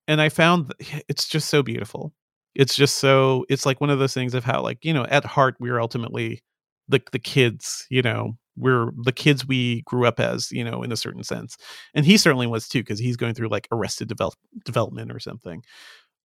[0.08, 0.72] And I found
[1.10, 2.14] it's just so beautiful.
[2.56, 5.26] It's just so it's like one of those things of how like, you know, at
[5.26, 6.42] heart we're ultimately
[6.88, 10.92] the the kids, you know, we're the kids we grew up as, you know, in
[10.92, 11.56] a certain sense.
[11.94, 14.34] And he certainly was too, because he's going through like arrested develop,
[14.66, 15.64] development or something.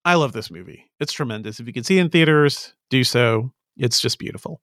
[0.04, 0.90] I love this movie.
[0.98, 1.60] It's tremendous.
[1.60, 3.52] If you can see it in theaters, do so.
[3.76, 4.60] It's just beautiful.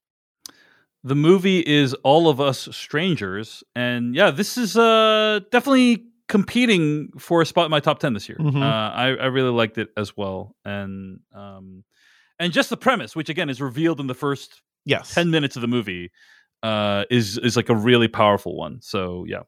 [1.03, 3.63] The movie is All of Us Strangers.
[3.75, 8.27] And yeah, this is uh definitely competing for a spot in my top ten this
[8.29, 8.37] year.
[8.37, 8.61] Mhm.
[8.61, 11.83] Uh, I, I really liked it as well, and um,
[12.37, 15.13] and just the premise, which again is revealed in the first Yes.
[15.13, 16.11] ten minutes of the movie,
[16.63, 18.79] uh, is is like a really powerful one.
[18.81, 19.41] So yeah.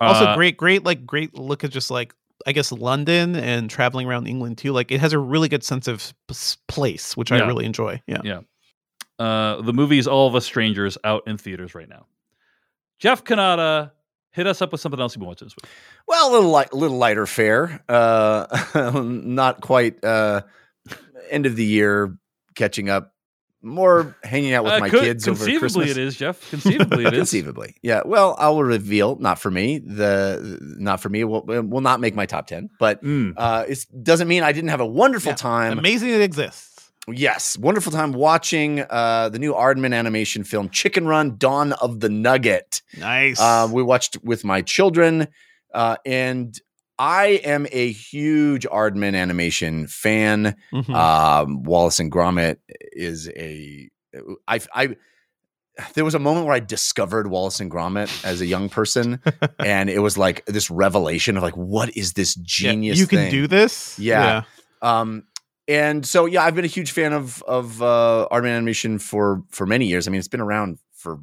[0.00, 2.14] also Uh, great great like great look at just like
[2.46, 5.86] i guess london and traveling around england too like it has a really good sense
[5.88, 8.40] of s- place which i really enjoy yeah Yeah.
[9.18, 12.06] Uh, the movie is All of Us Strangers out in theaters right now.
[12.98, 13.92] Jeff Cannata,
[14.32, 15.70] hit us up with something else you've been watching this week.
[16.08, 17.80] Well, a little light, little lighter fare.
[17.88, 20.42] Uh, not quite uh,
[21.30, 22.18] end of the year
[22.56, 23.13] catching up.
[23.64, 25.90] More hanging out with Uh, my could- kids over conceivably Christmas.
[25.90, 26.50] it is, Jeff.
[26.50, 27.18] Conceivably it is.
[27.30, 28.02] Conceivably, yeah.
[28.04, 29.16] Well, I will reveal.
[29.16, 29.78] Not for me.
[29.78, 31.24] The not for me.
[31.24, 32.70] Will will not make my top ten.
[32.78, 33.32] But Mm.
[33.36, 35.36] uh, it doesn't mean I didn't have a wonderful Yeah.
[35.36, 35.78] time.
[35.78, 36.70] amazing it exists
[37.06, 42.08] Yes, wonderful time watching uh, the new Aardman animation film Chicken Run: Dawn of the
[42.08, 42.80] Nugget.
[42.98, 45.28] nice Uh, we watched with my children,
[45.74, 46.58] uh, and
[46.98, 50.56] I am a huge Aardman animation fan.
[50.72, 50.94] Mhm.
[50.94, 52.58] Um, Wallace and Gromit
[52.92, 53.88] is a
[54.46, 54.96] I I.
[55.94, 59.20] There was a moment where I discovered Wallace and Gromit as a young person,
[59.58, 62.98] and it was like this revelation of like, what is this Yeah, genius?
[63.00, 63.30] you can thing?
[63.32, 64.42] do this Yeah.
[64.82, 65.24] Um,
[65.66, 69.66] and so yeah, I've been a huge fan of of uh, Aardman animation for for
[69.66, 70.06] many years.
[70.06, 71.18] I mean, it's been around for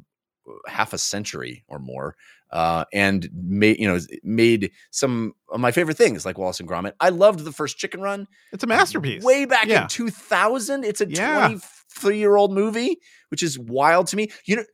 [0.66, 2.14] half a century or more,
[2.52, 6.92] uh, and made you know made some of my favorite things like Wallace and Gromit.
[7.00, 9.82] I loved the first Chicken Run it's a masterpiece way back Yeah.
[9.82, 10.84] in two thousand.
[10.84, 11.38] It's a Yeah.
[11.48, 11.60] twenty
[11.94, 12.98] three year old movie,
[13.30, 14.28] which is wild to me.
[14.44, 14.64] You know.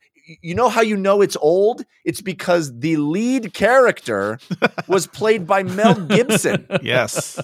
[0.43, 1.83] You know how you know it's old?
[2.05, 4.37] It's because the lead character
[4.87, 7.39] was played by Mel Gibson yes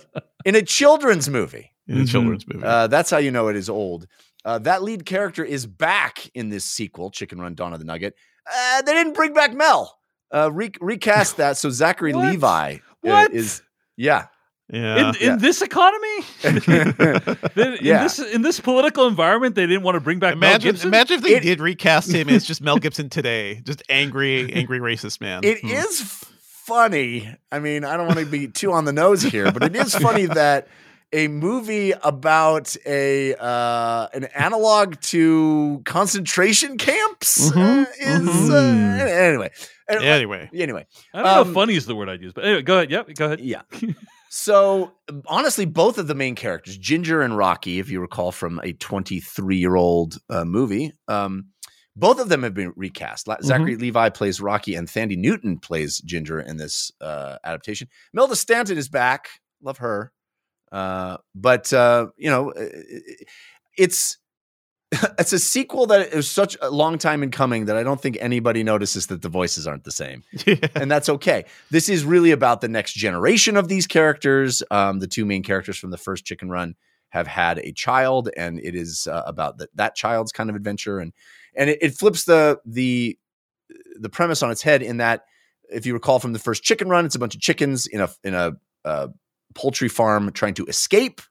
[0.46, 1.72] in a children's movie.
[1.88, 2.10] in a Mhm.
[2.12, 4.06] children's movie Uh, that's how you know it is old.
[4.44, 8.14] Uh, that lead character is back in this sequel, Chicken Run: Dawn of the Nugget.
[8.56, 9.98] Uh, they didn't bring back Mel.
[10.36, 12.32] Uh, re- recast that so Zachary What?
[12.32, 13.32] Levi uh, What?
[13.34, 13.62] is
[13.96, 14.28] yeah.
[14.70, 15.36] yeah in, in yeah.
[15.38, 18.04] this economy, in Yeah.
[18.04, 20.88] this in this political environment, they didn't want to bring back Mel imagine Gibson?
[20.90, 24.80] imagine if they It- did recast him as just mel gibson today just angry angry
[24.80, 25.70] racist man It Hmm.
[25.70, 26.02] is
[26.66, 27.34] funny.
[27.52, 29.94] I mean, I don't want to be too on the nose here, but it is
[29.96, 30.68] funny that
[31.14, 38.20] a movie about a uh, an analog to concentration camps Mhm, uh, is
[38.50, 39.00] mhm.
[39.00, 39.52] uh, anyway.
[39.88, 42.44] Anyway, anyway anyway, I don't know um, if funny is the word I'd use, but
[42.44, 42.92] anyway, go ahead.
[42.92, 43.40] Yep, go ahead.
[43.40, 43.62] Yeah.
[44.30, 44.92] so
[45.28, 49.58] honestly, both of the main characters, Ginger and Rocky, if you recall from a 23
[49.58, 51.48] year old uh, movie, um,
[51.96, 53.28] both of them have been recast.
[53.28, 57.88] La- Zachary Levi plays Rocky, and Thandi Newton plays Ginger in this uh, adaptation.
[58.14, 59.30] Imelda Staunton is back.
[59.62, 60.12] Love her.
[60.72, 62.52] Uh, but uh, you know,
[63.78, 64.18] it's
[65.20, 68.18] it's a sequel that is such a long time in coming that I don't think
[68.22, 70.56] anybody notices that the voices aren't the same yeah.
[70.76, 71.46] and that's okay.
[71.72, 74.62] This is really about the next generation of these characters.
[74.70, 76.76] Um, the two main characters from the first Chicken Run
[77.10, 81.00] have had a child, and it is uh, about that that child's kind of adventure,
[81.00, 81.14] and
[81.56, 83.18] and it, it flips the the
[84.00, 85.24] the premise on its head in that
[85.70, 88.10] if you recall from the first Chicken Run, it's a bunch of chickens in a
[88.24, 88.52] in a
[88.84, 89.08] uh,
[89.54, 91.22] poultry farm trying to escape,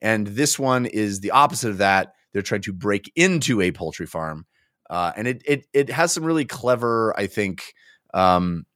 [0.00, 2.14] and this one is the opposite of that.
[2.32, 4.46] They're trying to break into a poultry farm,
[4.88, 7.74] uh, and it it it has some really clever, I think,
[8.14, 8.66] um,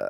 [0.00, 0.06] uh,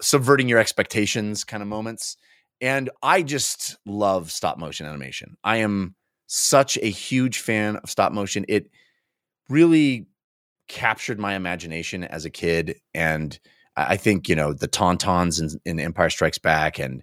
[0.00, 2.16] subverting your expectations kind of moments.
[2.60, 5.36] And I just love stop motion animation.
[5.42, 5.94] I am
[6.26, 8.44] such a huge fan of stop motion.
[8.48, 8.70] It
[9.48, 10.06] really
[10.68, 12.76] captured my imagination as a kid.
[12.94, 13.38] And
[13.76, 17.02] I think, you know, the Tauntauns in, in Empire Strikes Back and,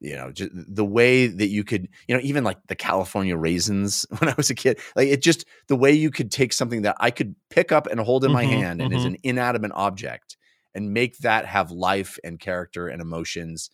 [0.00, 4.06] you know, just the way that you could, you know, even like the California raisins
[4.18, 6.96] when I was a kid, like it just the way you could take something that
[7.00, 9.14] I could pick up and hold in my Mhm, hand and is mhm.
[9.14, 10.36] an inanimate object
[10.74, 13.70] and make that have life and character and emotions.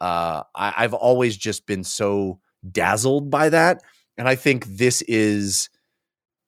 [0.00, 2.40] Uh, I, I've always just been so
[2.70, 3.82] dazzled by that,
[4.16, 5.68] and I think this is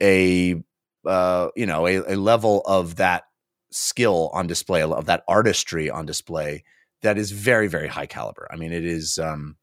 [0.03, 0.63] a
[1.07, 3.25] uh, you know a, a level of that
[3.73, 6.65] skill on display, of that artistry on display
[7.03, 8.47] that is very very high caliber.
[8.51, 9.19] I mean, it is.
[9.19, 9.57] Um,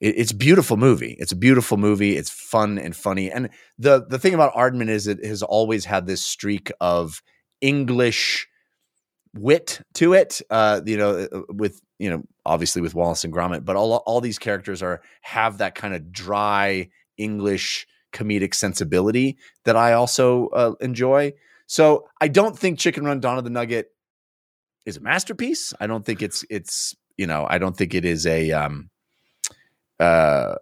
[0.00, 1.16] it, it's beautiful movie.
[1.18, 2.16] It's a beautiful movie.
[2.16, 3.30] It's fun and funny.
[3.30, 7.22] And the the thing about Aardman is it has always had this streak of
[7.60, 8.48] English
[9.34, 10.40] wit to it.
[10.50, 14.20] Uh, you know, uh, with you know, obviously with Wallace and Gromit, but all all
[14.20, 20.74] these characters are have that kind of dry English comedic sensibility that I also uh,
[20.80, 21.32] enjoy.
[21.66, 23.90] So I don't think Chicken Run Dawn of the Nugget
[24.86, 25.74] is a masterpiece.
[25.80, 28.90] I don't think it's it's you know I don't think it is a um
[30.00, 30.54] uh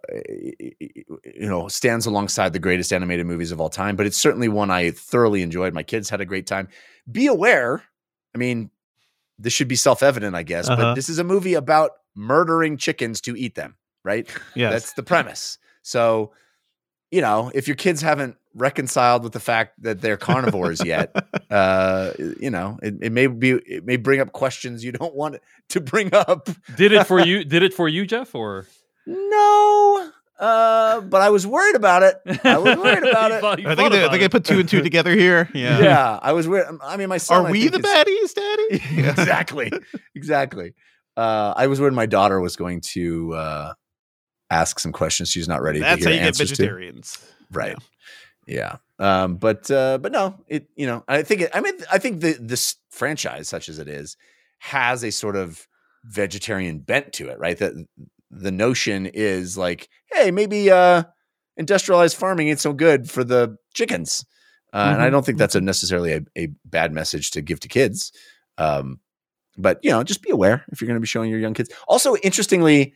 [0.59, 4.71] you know stands alongside the greatest animated movies of all time but it's certainly one
[4.71, 6.67] i thoroughly enjoyed my kids had a great time
[7.11, 7.83] be aware
[8.33, 8.71] i mean
[9.37, 10.81] this should be self-evident, I guess, Uh-huh.
[10.81, 14.27] but this is a movie about murdering chickens to eat them, right?
[14.55, 15.59] Yeah, That's the premise.
[15.83, 16.31] So,
[17.11, 21.15] you know, if your kids haven't reconciled with the fact that they're carnivores yet,
[21.51, 25.37] uh, you know, it, it may be it may bring up questions you don't want
[25.69, 26.49] to bring up.
[26.75, 27.43] Did it for you?
[27.43, 28.35] Did it for you, Jeff?
[28.35, 28.65] Or
[29.05, 32.15] No, uh, but I was worried about it.
[32.43, 33.41] I was worried about it.
[33.41, 34.31] thought- I think they, about they it.
[34.31, 35.49] put two and two together here.
[35.53, 35.79] Yeah.
[35.79, 36.19] Yeah.
[36.21, 36.67] I was worried.
[36.83, 37.45] I mean, my son.
[37.45, 39.01] Are I we the is- baddies, Daddy?
[39.09, 39.71] exactly,
[40.15, 40.73] exactly.
[41.15, 43.73] Uh, I was worried my daughter was going to uh,
[44.51, 46.55] ask some questions she's not ready That's to how hear you get answers to.
[46.57, 47.17] vegetarians.
[47.51, 47.75] right yeah
[48.99, 52.21] um but uh but no it you know i think it, i mean i think
[52.21, 54.17] the this franchise such as it is
[54.59, 55.67] has a sort of
[56.05, 57.57] vegetarian bent to it right?
[57.57, 57.73] That
[58.31, 61.03] the notion is like hey maybe uh
[61.57, 64.25] industrialized farming ain't so good for the chickens.
[64.73, 65.11] Uh, and i Mhm.
[65.11, 68.11] don't think that's a necessarily a, a bad message to give to kids.
[68.57, 68.99] Um
[69.57, 71.69] but you know just be aware if you're going to be showing your young kids.
[71.87, 72.93] Also interestingly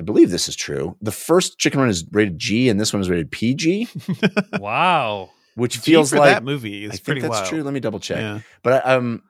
[0.00, 0.96] I believe this is true.
[1.00, 3.88] The first Chicken Run is rated G, and this one is rated PG,
[4.58, 5.30] Wow.
[5.54, 7.46] which G feels like that movie I is think pretty that's wild.
[7.46, 7.62] true.
[7.62, 8.18] Let me double check.
[8.18, 8.40] Yeah.
[8.62, 9.22] But I, um,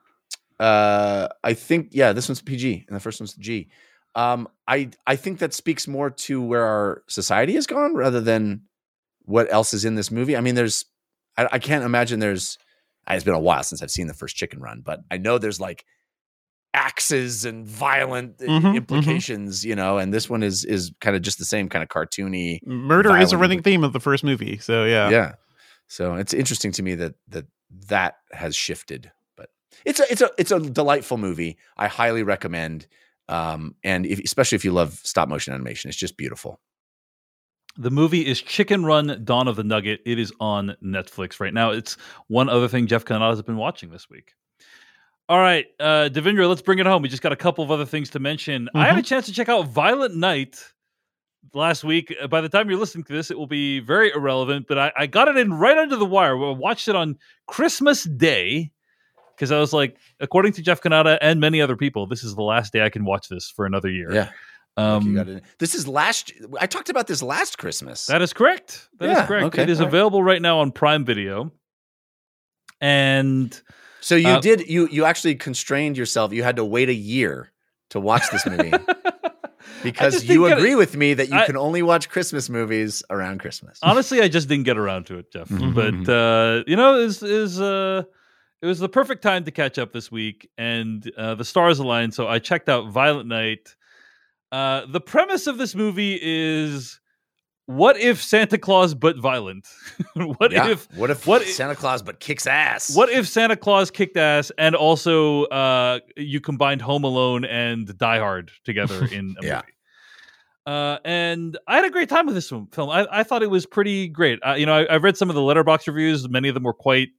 [0.59, 3.69] uh, I think yeah, this one's PG, and the first one's G.
[4.15, 8.61] Um, I I think that speaks more to where our society has gone rather than
[9.23, 10.35] what else is in this movie.
[10.37, 10.85] I mean, there's
[11.37, 12.57] I, I can't imagine there's.
[13.07, 15.59] It's been a while since I've seen the first Chicken Run, but I know there's
[15.59, 15.85] like
[16.75, 18.75] axes and violent uh, Mhm, mhm.
[18.75, 19.97] implications, you know.
[19.97, 22.59] And this one is is kind of just the same kind of cartoony.
[22.65, 24.57] Murder is a running theme of the first movie.
[24.59, 25.09] So yeah.
[25.09, 25.31] Yeah.
[25.87, 27.45] So it's interesting to me that that
[27.87, 29.49] that has shifted, but
[29.85, 31.57] it's a it's a it's a delightful movie.
[31.77, 32.87] I highly recommend.
[33.27, 36.59] Um, and if, especially if you love stop motion animation, it's just beautiful.
[37.77, 39.99] The movie is Chicken Run: Dawn of the Nugget.
[40.05, 41.71] It is on Netflix right now.
[41.71, 41.97] It's
[42.27, 44.33] one other thing Jeff Cannata has been watching this week.
[45.27, 47.01] All right, uh, Devindra, let's bring it home.
[47.01, 48.69] We just got a couple of other things to mention.
[48.75, 50.63] I had a chance to check out Violent Night
[51.53, 52.13] last week.
[52.21, 54.91] Uh, By the time you're listening to this, it will be very irrelevant, but I,
[54.95, 56.37] I got it in right under the wire.
[56.37, 57.17] I watched it on
[57.47, 58.71] Christmas Day
[59.35, 62.43] because I was like, according to Jeff Cannata and many other people, this is the
[62.43, 64.13] last day I can watch this for another year.
[64.13, 64.29] Yeah.
[64.77, 65.43] Um, you got it.
[65.57, 66.33] This is last.
[66.59, 68.05] I talked about this last Christmas.
[68.07, 68.89] That is correct.
[68.99, 69.45] That is Yeah, correct.
[69.45, 69.87] okay, it is right.
[69.87, 71.51] available right now on Prime Video.
[72.81, 73.59] And
[74.07, 76.31] so you uh, did you you actually constrained yourself.
[76.33, 77.51] You had to wait a year
[77.89, 78.73] to watch this movie
[79.83, 80.57] because you didn't it.
[80.59, 83.79] agree with me that you I- can only watch Christmas movies around Christmas.
[83.81, 85.49] honestly, I just didn't get around to it, Jeff.
[85.49, 88.03] Mhm, But uh, you know, is is uh,
[88.61, 92.13] it was the perfect time to catch up this week, and uh, the stars aligned.
[92.13, 93.75] So I checked out Violent Night.
[94.51, 96.99] Uh, the premise of this movie is:
[97.67, 99.67] what if Santa Claus but violent?
[100.13, 100.69] what Yeah.
[100.69, 102.95] if what if what Santa Claus but kicks ass?
[102.95, 108.19] What if Santa Claus kicked ass and also uh, you combined Home Alone and Die
[108.19, 109.55] Hard together in a Yeah.
[109.55, 109.71] movie?
[110.67, 112.67] Uh, and I had a great time with this film.
[112.89, 114.39] I, I thought it was pretty great.
[114.45, 116.27] Uh, you know, I, I've read some of the Letterboxd reviews.
[116.27, 117.09] Many of them were quite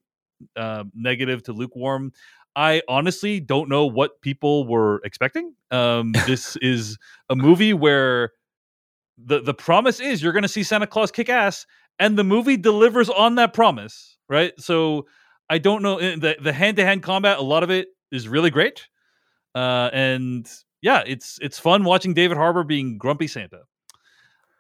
[0.57, 2.13] uh, negative to lukewarm.
[2.57, 5.55] I honestly don't know what people were expecting.
[5.71, 6.99] Um, this is
[7.31, 8.33] a movie where
[9.19, 11.67] the the promise is you're going to see Santa Claus kick ass,
[11.99, 14.53] and the movie delivers on that promise, right?
[14.59, 15.07] So
[15.49, 17.39] I don't know eh, the the hand to hand combat.
[17.39, 18.87] A lot of it is really great,
[19.55, 20.49] uh, and
[20.83, 23.61] yeah, it's it's fun watching David Harbour being grumpy Santa.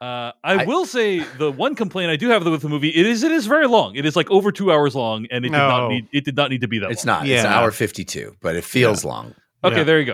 [0.00, 3.06] Uh, I, I- will say the one complaint I do have with the movie it
[3.06, 3.96] is it is very long.
[3.96, 6.50] It is like over two hours long, and it did not need it did not
[6.50, 6.90] need to be that.
[6.90, 7.20] It's long.
[7.20, 7.28] not.
[7.28, 9.34] It's an hour fifty-two, but it feels long.
[9.64, 9.84] Okay, Yeah.
[9.84, 10.04] there you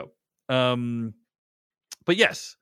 [0.49, 0.55] go.
[0.55, 1.14] Um,
[2.07, 2.57] but yes,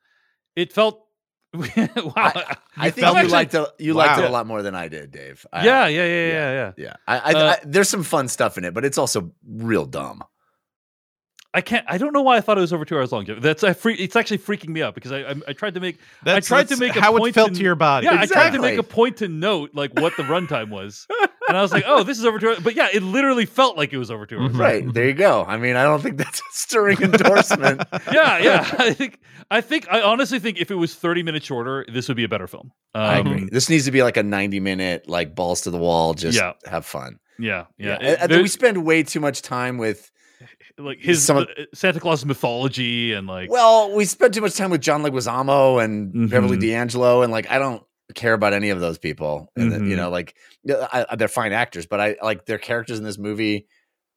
[0.56, 1.06] it felt.
[1.54, 2.12] wow.
[2.16, 3.30] I, I think you it?
[3.30, 3.66] liked it.
[3.78, 5.44] You liked it a lot more than I did, Dave.
[5.52, 6.72] I- yeah, yeah, yeah, yeah, yeah.
[6.76, 6.96] yeah.
[7.08, 10.22] I, I, Uh, I, there's some fun stuff in it, but it's also real dumb.
[11.52, 11.84] I can't.
[11.88, 13.26] I don't know why I thought it was over two hours long.
[13.40, 15.98] That's I free, It's actually freaking me out because I I, I tried to make
[16.22, 18.06] That's, I tried to make a how it point felt in- to your body.
[18.06, 21.08] yeah I tried to make a point to note like what the runtime was,
[21.48, 22.50] and I was like, oh, this is over two.
[22.50, 22.60] hours.
[22.60, 24.52] But yeah, it literally felt like it was over two hours.
[24.52, 24.58] Mhm.
[24.60, 25.44] Right there, you go.
[25.44, 27.82] I mean, I don't think that's a stirring endorsement.
[28.12, 28.74] Yeah, yeah.
[28.78, 29.18] I think
[29.50, 32.28] I think I honestly think if it was thirty minutes shorter, this would be a
[32.28, 32.70] better film.
[32.94, 33.48] Um, I agree.
[33.50, 36.52] This needs to be like a 90 minute, like balls to the wall, just Yeah.
[36.66, 37.18] have fun.
[37.40, 37.90] Yeah, yeah.
[37.90, 40.12] I- I It- think there- we spend way too much time with.
[40.84, 44.80] Like his some Santa Claus mythology and like Well, we spent too much time with
[44.80, 46.60] John Leguizamo and Beverly Mhm.
[46.60, 47.82] D'Angelo, and like I don't
[48.14, 49.50] care about any of those people.
[49.56, 50.34] And then, you know, like
[50.68, 53.66] I, they're fine actors, but I like their characters in this movie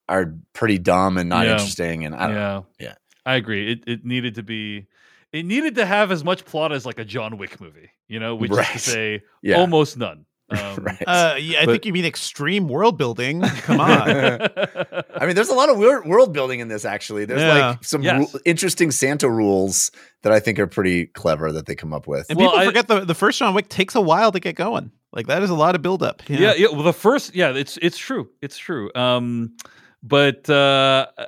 [0.10, 1.54] are pretty dumb and not Yeah.
[1.54, 2.04] interesting.
[2.06, 2.36] And I don't.
[2.36, 2.94] yeah, Yeah.
[3.26, 3.72] I agree.
[3.72, 4.88] It it needed to be,
[5.32, 8.36] it needed to have as much plot as like a John Wick movie, you know,
[8.36, 9.58] which is to say Yeah.
[9.58, 10.26] almost none.
[10.54, 11.04] Um, right.
[11.08, 13.42] Uh, yeah, I But- think you mean extreme world building.
[13.42, 13.90] Come on.
[15.16, 16.86] I mean, there's a lot of weird world building in this.
[16.86, 17.70] Actually, there's Yeah.
[17.70, 18.32] like some Yes.
[18.34, 19.90] ru- interesting Santa rules
[20.22, 22.28] that I think are pretty clever that they come up with.
[22.30, 24.56] And Well, people I- forget the the first John Wick takes a while to get
[24.56, 24.92] going.
[25.12, 26.22] Like that is a lot of buildup.
[26.28, 26.54] yeah.
[26.56, 28.92] yeah, Well, the first, yeah, it's it's true, it's true.
[28.96, 29.56] Um,
[30.04, 31.26] but uh, uh,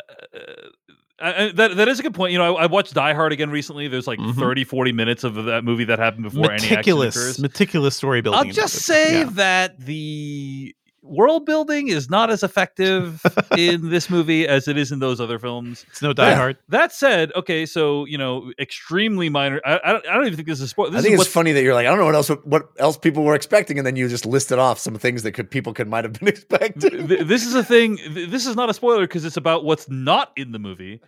[1.20, 2.34] I, that that is a good point.
[2.34, 3.88] You know, I, I watched Die Hard again recently.
[3.88, 4.36] There's like Mhm.
[4.36, 7.40] 30, 40 minutes of that movie that happened before any action meticulous, occurs.
[7.40, 8.40] meticulous story building.
[8.40, 9.30] I'll just say Yeah.
[9.34, 10.76] that the
[11.06, 13.22] world building is not as effective
[13.58, 15.86] in this movie as it is in those other films.
[15.90, 16.36] it's no Die Yeah.
[16.36, 16.58] Hard.
[16.70, 19.62] That said, okay, so you know, extremely minor.
[19.66, 20.90] I, I, don't, I don't even think this is spoil.
[20.92, 22.70] This I think is it's funny that you're like, I don't know what else what
[22.78, 25.74] else people were expecting, and then you just listed off some things that could people
[25.74, 27.08] could might have been expecting.
[27.08, 27.98] th- this is a thing.
[27.98, 31.02] th- This is not a spoiler because it's about what's not in the movie.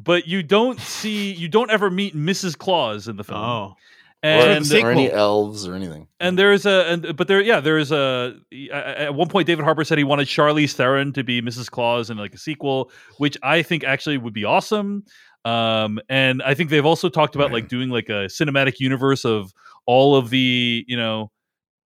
[0.00, 2.56] But you don't see, you don't ever meet Mrs.
[2.56, 3.40] Claus in the film.
[3.40, 3.74] Oh,
[4.22, 6.08] and the or any elves or anything.
[6.18, 8.34] and there's a, and but there, yeah, there is a.
[8.72, 11.70] At one point, David Harbour said he wanted Charlize Theron to be Mrs.
[11.70, 15.04] Claus in like a sequel, which I think actually would be awesome.
[15.44, 19.52] Um, and I think they've also talked about like doing like a cinematic universe of
[19.86, 21.30] all of the you know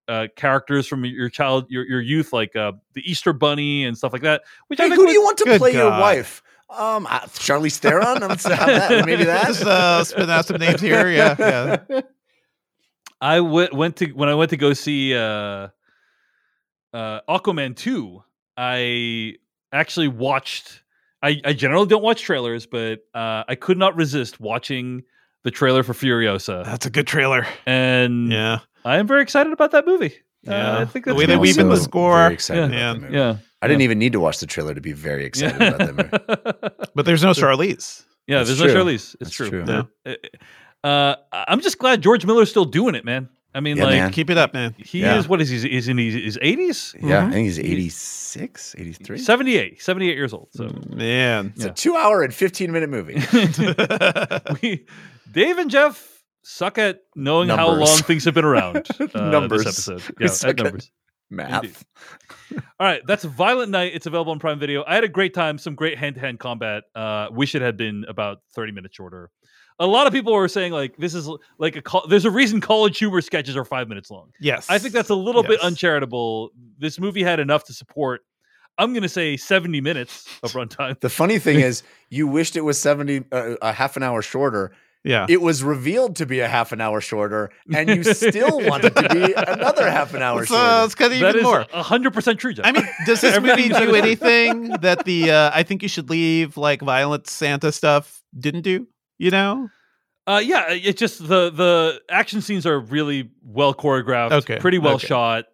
[0.07, 4.11] uh, characters from your child, your your youth, like uh, the Easter Bunny and stuff
[4.11, 4.41] like that.
[4.67, 6.41] Which I think who would- do you want to Good play your wife?
[6.69, 8.21] Um, uh, Charlize Theron.
[8.21, 9.05] Let's have that.
[9.05, 9.45] Maybe that.
[9.45, 11.07] just uh, spin out some names here.
[11.11, 12.01] Yeah, yeah.
[13.23, 15.69] I w- went to when I went to go see uh,
[16.93, 18.23] uh, Aquaman two.
[18.57, 19.35] I
[19.71, 20.81] actually watched.
[21.21, 25.03] I, I generally don't watch trailers, but uh, I could not resist watching
[25.43, 27.47] the trailer for Furiosa, That's a good trailer.
[27.65, 30.13] and Yeah, I am very excited about that movie.
[30.47, 30.77] Uh, Yeah.
[30.79, 32.17] I think The way they weave in the score.
[32.17, 32.91] Very excited Yeah.
[32.91, 33.17] about the.
[33.17, 35.95] Yeah, I didn't even need to watch the trailer to be very excited about that
[35.95, 36.87] movie.
[36.95, 38.03] but there's no Charlize.
[38.27, 38.39] yeah.
[38.39, 38.73] That's There's true.
[38.73, 38.93] no Charlize.
[38.93, 39.49] It's That's true.
[39.49, 39.63] true.
[40.05, 40.15] Yeah.
[40.83, 43.29] Uh, I'm just glad George Miller's still doing it, man.
[43.55, 44.11] I mean, Yeah, like man.
[44.11, 44.73] Keep it up, man.
[44.79, 45.17] he Yeah.
[45.19, 45.57] is what is he?
[45.77, 46.95] Is in his, his 80s?
[46.99, 47.27] Yeah, Mhm.
[47.27, 49.17] I think he's 86, 83.
[49.19, 50.49] 78, 78 years old.
[50.53, 51.53] So Man.
[51.55, 53.13] It's a two hour and 15 minute movie.
[54.61, 54.85] we,
[55.31, 58.87] Dave and Jeff suck at knowing how long things have been around.
[59.13, 59.63] Uh, Numbers.
[59.65, 60.15] This episode.
[60.19, 60.91] Yeah, suck at at- numbers.
[61.29, 61.83] Math.
[62.53, 63.93] All right, that's Violent Night.
[63.95, 64.83] It's available on Prime Video.
[64.85, 65.57] I had a great time.
[65.57, 66.83] Some great hand to hand combat.
[66.93, 69.29] Uh, wish it had been about thirty minutes shorter.
[69.79, 72.61] A lot of people were saying like this is like a col- there's a reason
[72.61, 74.29] college humor sketches are five minutes long.
[74.39, 74.67] Yes.
[74.69, 76.51] I think that's a little bit uncharitable.
[76.77, 78.21] This movie had enough to support.
[78.77, 80.99] I'm going to say 70 minutes of runtime.
[80.99, 84.71] The funny thing is, you wished it was 70, uh, a half an hour shorter.
[85.03, 85.25] Yeah.
[85.29, 89.09] It was revealed to be a half an hour shorter, and you still wanted to
[89.09, 90.63] be another half an hour It's, shorter.
[90.63, 91.65] uh, it's kind of even more.
[91.65, 92.65] 100% true, Jeff.
[92.65, 96.09] I mean, does this Everything movie do anything that the uh, I think you should
[96.09, 98.87] leave like violent Santa stuff didn't do?
[99.17, 99.69] You know?
[100.25, 104.31] Uh, yeah, it's just the the action scenes are really well choreographed.
[104.31, 105.07] Okay, pretty well okay.
[105.07, 105.45] shot.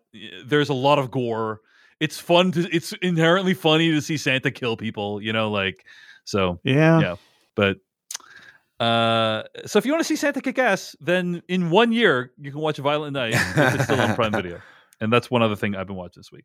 [0.45, 1.61] There's a lot of gore.
[1.99, 2.69] It's fun to.
[2.71, 5.21] It's inherently funny to see Santa kill people.
[5.21, 5.85] You know, like
[6.23, 6.59] so.
[6.63, 6.99] Yeah.
[7.01, 7.15] Yeah.
[7.55, 7.77] But
[8.79, 12.51] uh, so if you want to see Santa kick ass, then in one year you
[12.51, 14.61] can watch Violent Night if it's still on Prime Video.
[15.01, 16.43] And that's one other thing I've been watching this week.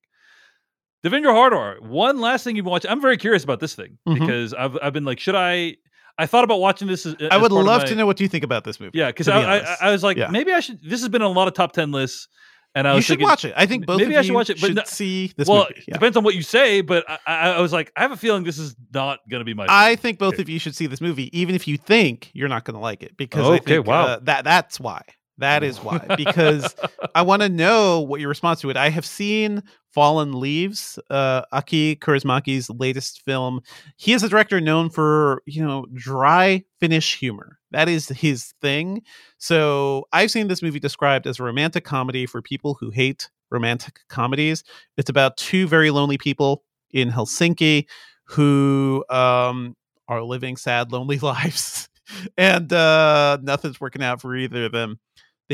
[1.04, 1.80] Devindra Hardawar.
[1.80, 2.88] One last thing you've been watching.
[2.88, 4.20] I'm very curious about this thing Mhm.
[4.20, 5.74] because I've I've been like, should I?
[6.18, 7.06] I thought about watching this.
[7.06, 8.96] As, I as would love my- to know what you think about this movie.
[8.98, 9.76] Yeah, because to I, I.
[9.88, 10.28] I was like, Yeah.
[10.28, 10.80] maybe I should.
[10.82, 12.28] This has been on a lot of top ten lists,
[12.76, 13.52] and I you should thinking, watch it.
[13.56, 15.48] I think both maybe of I should you watch it, but should no- see this
[15.48, 15.74] well, movie.
[15.80, 15.94] it Yeah.
[15.94, 17.18] depends on what you say, but I,
[17.50, 19.66] I, was like, I have a feeling this is not going to be my.
[19.68, 22.64] I think both of you should see this movie, even if you think you're not
[22.64, 24.04] going to like it, because Okay, I think, wow.
[24.06, 25.02] uh, that that's why.
[25.38, 25.98] That is why.
[26.16, 26.74] Because
[27.14, 28.76] I want to know what your response to it.
[28.76, 29.62] I have seen
[29.92, 33.60] Fallen Leaves, uh, Aki Kaurismäki's latest film.
[33.96, 37.58] He is a director known for you know dry Finnish humor.
[37.70, 39.02] That is his thing.
[39.38, 44.00] So I've seen this movie described as a romantic comedy for people who hate romantic
[44.08, 44.62] comedies.
[44.96, 46.62] It's about two very lonely people
[46.92, 47.86] in Helsinki
[48.24, 49.76] who um,
[50.08, 51.88] are living sad, lonely lives,
[52.36, 54.98] and uh, nothing's working out for either of them.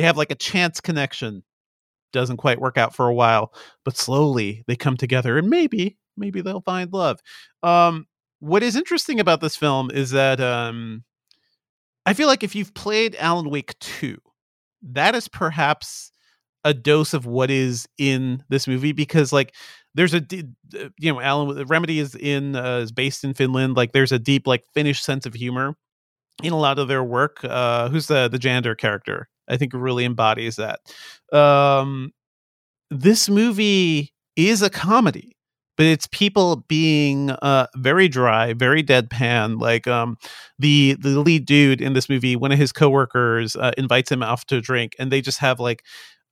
[0.00, 1.42] They have like a chance connection.
[2.14, 3.52] Doesn't quite work out for a while,
[3.84, 7.20] but slowly they come together, and maybe, maybe they'll find love.
[7.62, 8.06] Um,
[8.38, 11.04] what is interesting about this film is that um,
[12.06, 14.16] I feel like if you've played Alan Wake 2,
[14.92, 16.12] that is perhaps
[16.64, 19.54] a dose of what is in this movie because like
[19.94, 20.24] there's a
[20.98, 24.46] you know Alan Remedy is in uh, is based in Finland like there's a deep
[24.46, 25.76] like Finnish sense of humor
[26.42, 30.04] in a lot of their work uh who's the the Jander character I think really
[30.04, 30.80] embodies that.
[31.36, 32.12] Um
[32.90, 35.36] this movie is a comedy
[35.76, 40.16] but it's people being uh very dry very deadpan like um
[40.58, 44.46] the the lead dude in this movie one of his coworkers uh, invites him off
[44.46, 45.82] to drink and they just have like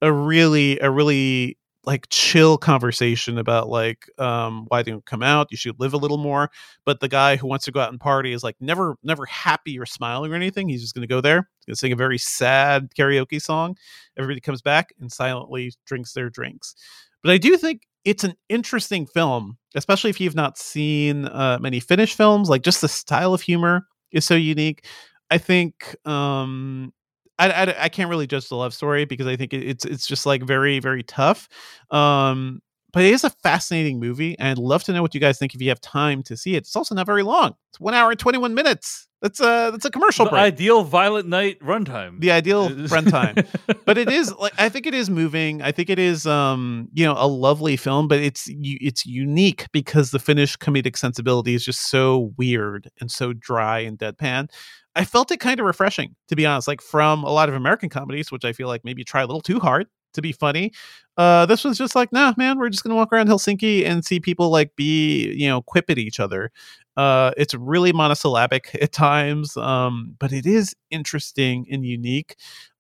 [0.03, 5.49] a really a really like chill conversation about like um why they don't come out
[5.51, 6.51] you should live a little more
[6.85, 9.79] but the guy who wants to go out and party is like never never happy
[9.79, 12.89] or smiling or anything he's just to go there he's to sing a very sad
[12.99, 13.77] karaoke song
[14.19, 16.75] everybody comes back and silently drinks their drinks
[17.23, 21.79] but i do think it's an interesting film especially if you've not seen uh, many
[21.81, 24.85] finnish films like just the style of humor is so unique
[25.31, 26.93] i think um
[27.39, 30.27] I, I, I, can't really judge the love story because I think it's it's just
[30.27, 31.49] like very very tough.
[31.91, 32.61] Um,
[32.93, 35.55] but it is a fascinating movie, and I'd love to know what you guys think
[35.55, 36.59] if you have time to see it.
[36.59, 37.55] It's also not very long.
[37.71, 39.09] It's one hour and twenty one minutes.
[39.21, 40.43] That's a that's a commercial the break.
[40.43, 42.21] Ideal Violent Night runtime.
[42.21, 43.47] The ideal runtime,
[43.85, 45.61] but it is like I think it is moving.
[45.61, 50.13] I think it is um you know a lovely film, but it's it's unique because
[50.13, 54.51] the Finnish comedic sensibility is just so weird and so dry and deadpan.
[54.99, 56.67] I felt it kind of refreshing, to be honest.
[56.67, 59.41] Like from a lot of American comedies, which I feel like maybe try a little
[59.41, 60.73] too hard to be funny.
[61.17, 64.19] Uh, this was just like, nah, man, we're just gonna walk around Helsinki and see
[64.19, 66.51] people like be, you know, quip at each other.
[66.97, 72.37] Uh, it's really monosyllabic at times, um, but it is interesting and unique.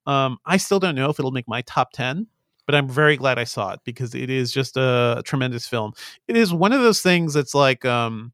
[0.07, 2.27] Um, I still don't know if it'll make my top ten,
[2.67, 5.93] but I'm very glad I saw it because it is just a tremendous film.
[6.27, 8.33] It is one of those things that's like, um,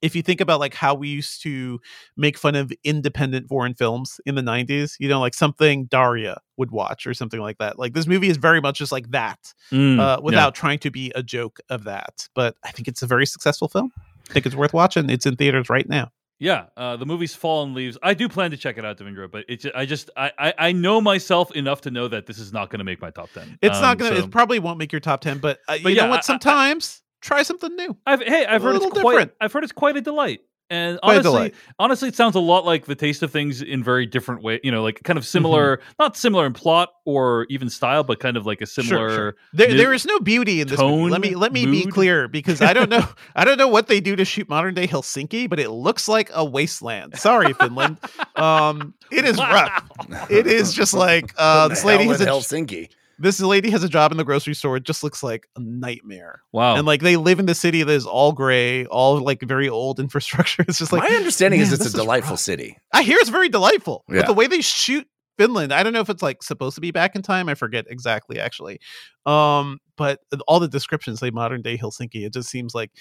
[0.00, 1.80] if you think about like how we used to
[2.16, 6.70] make fun of independent foreign films in the 90s you know like something daria would
[6.70, 9.38] watch or something like that like this movie is very much just like that
[9.72, 10.60] Mm, uh, without yeah.
[10.60, 13.90] trying to be a joke of that but i think it's a very successful film
[14.30, 17.74] i think it's worth watching it's in theaters right now Yeah, uh, the movie's Fallen
[17.74, 17.98] Leaves.
[18.00, 20.72] I do plan to check it out, Devindra, but it's I just I, I I
[20.72, 23.58] know myself enough to know that this is not going to make my top ten.
[23.60, 25.90] it's Um, not gonna so- it probably won't make your top 10 but, uh, But
[25.90, 28.94] you yeah, know what sometimes try something new I've hey, I've a heard it's quite.
[29.12, 29.32] different.
[29.40, 30.40] I've heard it's quite a delight.
[30.70, 31.54] And Quite a honestly, delight.
[31.78, 34.60] honestly, it sounds a lot like the taste of things in very different way.
[34.62, 35.28] You know, like kind of Mm-hmm.
[35.30, 39.08] similar, not similar in plot or even style, but kind of like a similar.
[39.08, 39.36] Sure, sure.
[39.54, 41.08] There, mi- there is no beauty in this movie.
[41.10, 43.02] Let me let me be clear because I don't know
[43.34, 46.30] I don't know what they do to shoot modern day Helsinki, but it looks like
[46.34, 47.18] a wasteland.
[47.18, 47.96] Sorry, Finland.
[48.36, 49.88] Um, it is rough.
[50.30, 52.90] It is just like uh, this lady hell has in a Helsinki.
[53.18, 54.76] This lady has a job in the grocery store.
[54.76, 56.42] It just looks like a nightmare.
[56.52, 56.76] Wow.
[56.76, 59.98] And like they live in the city that is all gray, all like very old
[60.00, 60.64] infrastructure.
[60.68, 62.40] It's just like My understanding is it's a delightful rough.
[62.40, 62.78] city.
[62.92, 64.04] I hear it's very delightful.
[64.08, 64.18] Yeah.
[64.20, 65.06] But the way they shoot
[65.36, 67.48] Finland, I don't know if it's like supposed to be back in time.
[67.48, 68.80] I forget exactly actually.
[69.26, 72.24] Um, but all the descriptions say modern day Helsinki.
[72.26, 72.92] It just seems like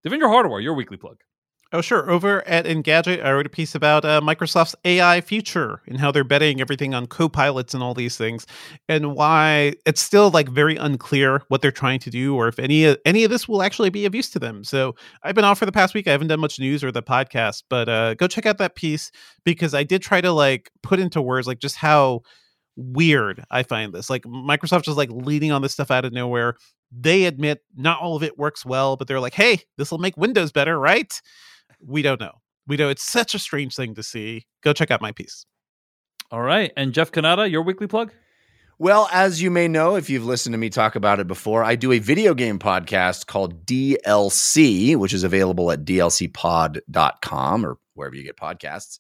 [0.07, 1.21] Devindra Hardawar, your weekly plug.
[1.71, 2.11] Oh, sure.
[2.11, 6.25] Over at Engadget, I wrote a piece about uh, Microsoft's AI future and how they're
[6.25, 8.47] betting everything on co-pilots and all these things,
[8.89, 12.87] and why it's still like very unclear what they're trying to do or if any
[12.87, 14.65] of any of this will actually be of use to them.
[14.65, 16.09] So I've been off for the past week.
[16.09, 19.11] I haven't done much news or the podcast, but uh, go check out that piece
[19.45, 22.23] because I did try to like put into words like just how
[22.77, 24.09] weird I find this.
[24.09, 26.55] Like Microsoft is like leading on this stuff out of nowhere.
[26.91, 30.17] They admit not all of it works well, but they're like, "Hey, this will make
[30.17, 31.13] Windows better, right?"
[31.85, 32.33] We don't know.
[32.67, 34.47] we know it's such a strange thing to see.
[34.63, 35.47] Go check out my piece.
[36.31, 36.73] All right.
[36.77, 38.13] And Jeff Cannata, your weekly plug?
[38.81, 41.75] Well, as you may know, if you've listened to me talk about it before, I
[41.75, 48.23] do a video game podcast called DLC, which is available at dlcpod.com or wherever you
[48.23, 48.99] get podcasts.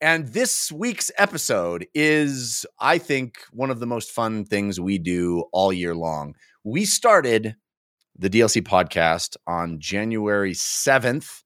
[0.00, 5.44] And this week's episode is, I think, one of the most fun things we do
[5.52, 6.34] all year long.
[6.64, 7.56] We started
[8.18, 11.42] the DLC podcast on January 7th,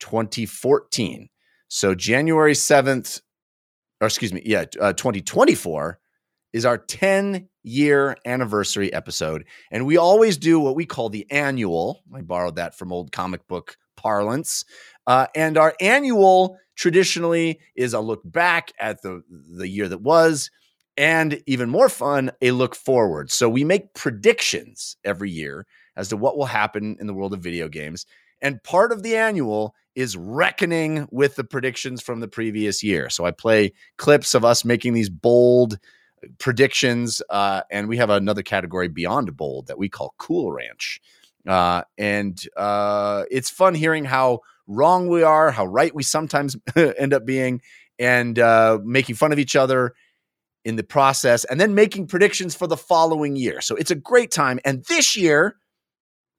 [0.00, 1.28] 2014.
[1.68, 3.20] So, January 7th,
[4.00, 5.98] or excuse me, yeah, uh, 2024
[6.52, 9.44] is our 10 year anniversary episode.
[9.70, 12.02] And we always do what we call the annual.
[12.14, 14.64] I borrowed that from old comic book parlance.
[15.06, 20.50] Uh, and our annual traditionally is a look back at the, the year that was,
[20.96, 23.30] and even more fun, a look forward.
[23.30, 25.66] So we make predictions every year
[25.96, 28.06] as to what will happen in the world of video games.
[28.42, 33.08] And part of the annual is reckoning with the predictions from the previous year.
[33.08, 35.78] So I play clips of us making these bold
[36.38, 41.00] predictions, uh, and we have another category beyond bold that we call Cool Ranch.
[41.46, 47.14] Uh, and uh, it's fun hearing how wrong we are, how right we sometimes end
[47.14, 47.62] up being,
[47.98, 49.94] and uh, making fun of each other
[50.64, 53.60] in the process, and then making predictions for the following year.
[53.60, 54.58] So it's a great time.
[54.64, 55.56] And this year,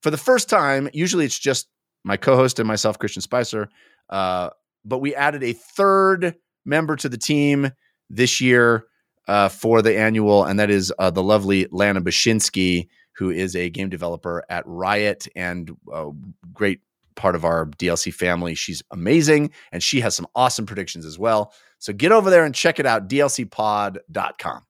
[0.01, 1.67] for the first time, usually it's just
[2.07, 3.69] my co-host and myself, Christian Spicer,
[4.09, 4.49] uh,
[4.85, 6.35] but we added a third
[6.65, 7.71] member to the team
[8.09, 8.85] this year
[9.27, 13.69] uh, for the annual, and that is uh, the lovely Lana Bachynski, who is a
[13.69, 16.11] game developer at Riot and a
[16.53, 16.79] great
[17.15, 18.55] part of our DLC family.
[18.55, 21.53] She's amazing, and she has some awesome predictions as well.
[21.79, 24.66] So get over there and check it out, dlcpod.com.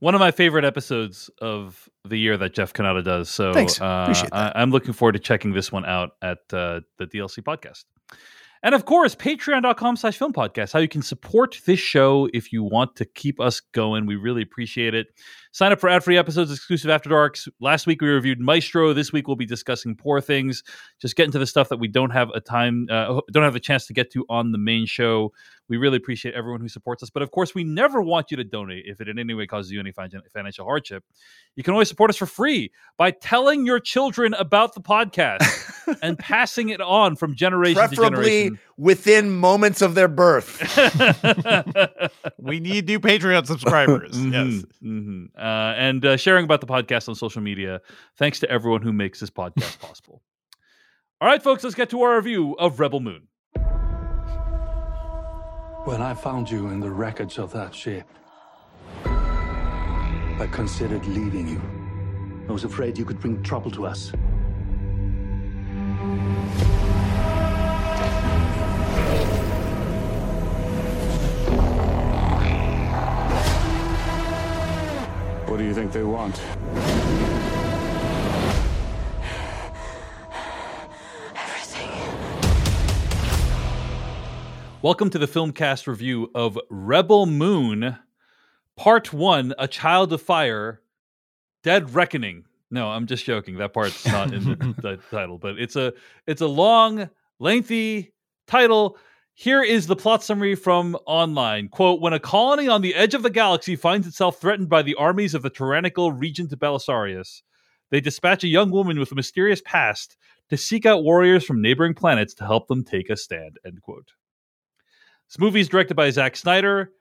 [0.00, 3.28] One of my favorite episodes of the year that Jeff Cannata does.
[3.28, 3.80] So Thanks.
[3.80, 4.12] Uh.
[4.32, 7.84] I, am looking forward to checking this one out at uh, the DLC podcast.
[8.62, 12.62] And of course, patreon.com slash film podcast, how you can support this show if you
[12.62, 14.04] want to keep us going.
[14.04, 15.08] We really appreciate it.
[15.52, 17.48] Sign up for ad free episodes, exclusive After Darks.
[17.58, 18.92] Last week we reviewed Maestro.
[18.92, 20.62] This week we'll be discussing Poor Things.
[21.00, 23.60] Just get into the stuff that we don't have a time, uh, don't have a
[23.60, 25.32] chance to get to on the main show.
[25.68, 27.10] We really appreciate everyone who supports us.
[27.10, 29.70] But of course, we never want you to donate if it in any way causes
[29.72, 31.04] you any financial hardship.
[31.56, 36.18] You can always support us for free by telling your children about the podcast and
[36.18, 38.58] passing it on from generation Preferably to generation.
[38.78, 40.58] within moments of their birth.
[42.38, 44.12] we need new Patreon subscribers.
[44.20, 44.64] Mhm, Yes.
[44.82, 45.28] mhm.
[45.40, 47.80] Uh, and uh, sharing about the podcast on social media.
[48.16, 50.22] Thanks to everyone who makes this podcast possible.
[51.20, 53.28] All right, folks, let's get to our review of Rebel Moon.
[55.84, 58.06] When I found you in the wreckage of that ship,
[59.04, 61.62] I considered leaving you.
[62.48, 64.12] I was afraid you could bring trouble to us.
[75.50, 76.40] What do you think they want?
[84.80, 87.98] Welcome to the Filmcast review of Rebel Moon,
[88.76, 90.82] Part One: A Child of Fire,
[91.64, 92.44] Dead Reckoning.
[92.70, 93.56] No, I'm just joking.
[93.56, 95.92] That part's not in the, the title, but it's a
[96.28, 97.10] it's a long,
[97.40, 98.12] lengthy
[98.46, 98.96] title.
[99.40, 101.68] Here is the plot summary from online.
[101.70, 104.96] Quote, when a colony on the edge of the galaxy finds itself threatened by the
[104.96, 107.40] armies of the tyrannical Regent Belisarius,
[107.90, 110.18] they dispatch a young woman with a mysterious past
[110.50, 113.56] to seek out warriors from neighboring planets to help them take a stand.
[113.64, 114.12] End quote.
[115.30, 116.92] This movie is directed by Zack Snyder.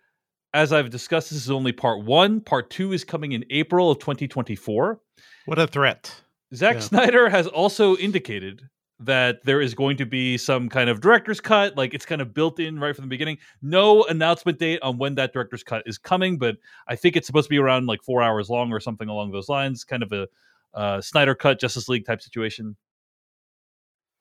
[0.53, 2.39] As I've discussed, this is only part one.
[2.39, 4.97] Part two is coming in April of 2024.
[5.45, 6.21] What a threat.
[6.55, 6.81] Zack Yeah.
[6.83, 8.69] Snyder has also indicated
[8.99, 12.34] that there is going to be some kind of director's cut, like it's kind of
[12.34, 13.38] built in right from the beginning.
[13.61, 16.57] No announcement date on when that director's cut is coming, but
[16.88, 19.47] I think it's supposed to be around like four hours long or something along those
[19.47, 19.84] lines.
[19.84, 20.27] Kind of a
[20.73, 22.76] uh, Snyder cut, Justice League type situation.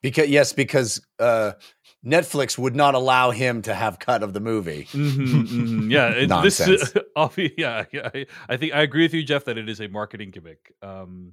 [0.00, 1.52] Because yes, because uh,
[2.06, 4.86] Netflix would not allow him to have cut of the movie.
[4.92, 5.90] Mhm, mhm.
[5.90, 6.92] Yeah, it, this Nonsense.
[7.16, 8.08] obvi- yeah, yeah.
[8.14, 10.72] I, I think I agree with you, Jeff, that it is a marketing gimmick.
[10.82, 11.32] Um,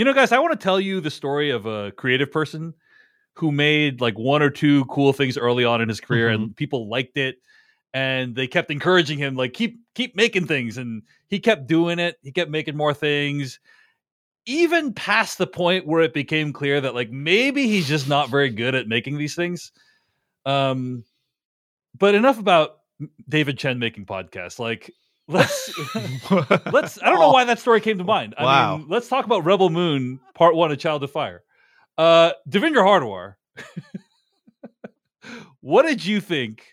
[0.00, 2.72] you know, guys, I want to tell you the story of a creative person
[3.34, 6.88] who made like one or two cool things early on in his career, and people
[6.88, 7.36] liked it,
[7.92, 12.16] and they kept encouraging him, like keep keep making things, and he kept doing it.
[12.22, 13.60] He kept making more things.
[14.46, 18.48] Even past the point where it became clear that like maybe he's just not very
[18.48, 19.70] good at making these things.
[20.46, 21.04] Um,
[21.98, 22.78] but enough about
[23.28, 24.58] David Chen making podcasts.
[24.58, 24.94] Like,
[25.30, 25.94] let's
[26.72, 27.02] let's.
[27.02, 28.34] I don't know why that story came to mind.
[28.36, 28.76] I Wow.
[28.78, 31.42] mean, let's talk about Rebel Moon Part One: A Child of Fire.
[31.96, 33.34] Uh, Devindra Hardawar.
[35.60, 36.66] what did you think?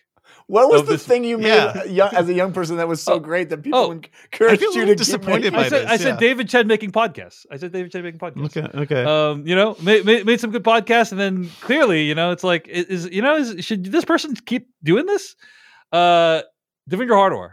[0.46, 1.84] What was the this- thing you made Yeah.
[1.84, 4.56] young, as a young person that was so Oh, great that people oh, encouraged I
[4.56, 6.20] feel a you little to keep disappointed by I said, this, I said yeah.
[6.20, 7.44] David Chen making podcasts.
[7.50, 8.56] I said David Chen making podcasts.
[8.56, 8.78] Okay.
[8.78, 9.04] Okay.
[9.04, 12.44] Um, you know, made, made, made some good podcasts, and then clearly, you know, it's
[12.44, 15.36] like, is, is you know, is, should this person keep doing this?
[15.92, 16.40] Uh,
[16.88, 17.50] Devindra Hardawar,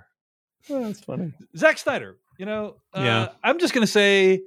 [0.70, 1.34] Oh, that's funny.
[1.58, 2.18] Zack Snyder.
[2.38, 3.30] You know, uh, Yeah.
[3.44, 4.42] I'm just gonna say,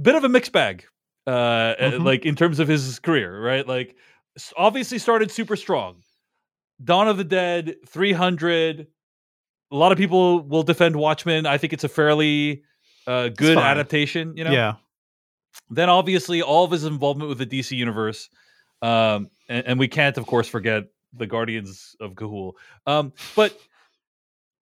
[0.00, 0.84] bit of a mixed bag.
[1.26, 2.04] Uh, uh, Mhm.
[2.04, 3.66] like in terms of his career, right?
[3.66, 3.96] Like,
[4.56, 6.02] obviously started super strong.
[6.82, 8.86] Dawn of the Dead, 300.
[9.70, 11.46] A lot of people will defend Watchmen.
[11.46, 12.62] I think it's a fairly
[13.06, 14.36] uh, good adaptation.
[14.36, 14.74] You know, yeah.
[15.70, 18.28] then obviously all of his involvement with the DC universe,
[18.80, 22.52] um, and, and we can't, of course, forget the Guardians of Ga'Hoole.
[22.86, 23.56] Um, but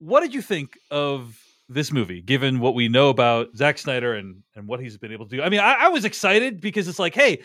[0.01, 4.43] what did you think of this movie, given what we know about Zack Snyder and
[4.57, 5.43] and what he's been able to do?
[5.43, 7.41] I mean, I, I was excited because it's like, hey.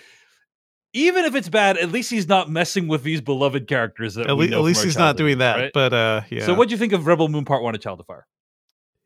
[0.97, 4.15] Even if it's bad, at least he's not messing with these beloved characters.
[4.15, 5.57] That At, le- at least he's not doing that.
[5.57, 5.71] right?
[5.73, 6.45] But uh, yeah.
[6.45, 8.25] So, what do you think of Rebel Moon Part One: A Child of Fire?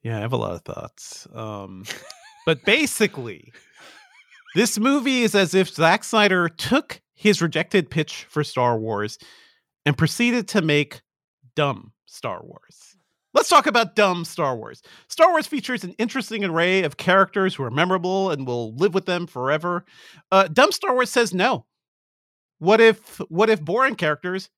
[0.03, 1.27] Yeah, I have a lot of thoughts.
[1.33, 1.85] Um,
[2.45, 3.51] but basically,
[4.53, 9.17] this movie is as if Zack Snyder took his rejected pitch for Star Wars
[9.83, 11.01] and proceeded to make
[11.55, 12.88] dumb Star Wars.
[13.33, 14.81] Let's talk about dumb Star Wars.
[15.07, 19.05] Star Wars features an interesting array of characters who are memorable and will live with
[19.05, 19.85] them forever.
[20.31, 21.65] Uh, dumb Star Wars says no.
[22.59, 24.49] What if what if boring characters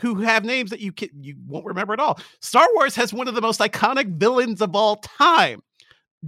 [0.00, 2.18] who have names that you can, you won't remember at all.
[2.40, 5.62] Star Wars has one of the most iconic villains of all time.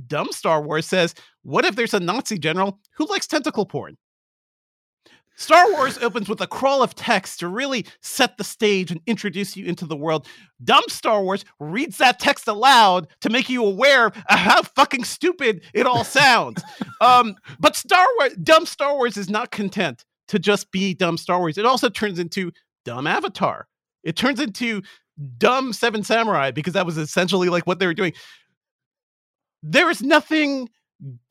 [0.07, 3.97] Dumb Star Wars says, "What if there's a Nazi general who likes tentacle porn?"
[5.39, 9.57] Star Wars opens with a crawl of text to really set the stage and introduce
[9.57, 10.27] you into the world.
[10.65, 15.63] Dumb Star Wars reads that text aloud to make you aware of how fucking stupid
[15.73, 16.61] it all sounds.
[17.01, 21.39] um, but Star Wars, dumb Star Wars is not content to just be dumb Star
[21.39, 21.57] Wars.
[21.57, 22.51] It also turns into
[22.85, 23.69] dumb Avatar.
[24.03, 24.83] It turns into
[25.39, 28.13] dumb Seven Samurai because that was essentially like what they were doing.
[29.63, 30.69] There is nothing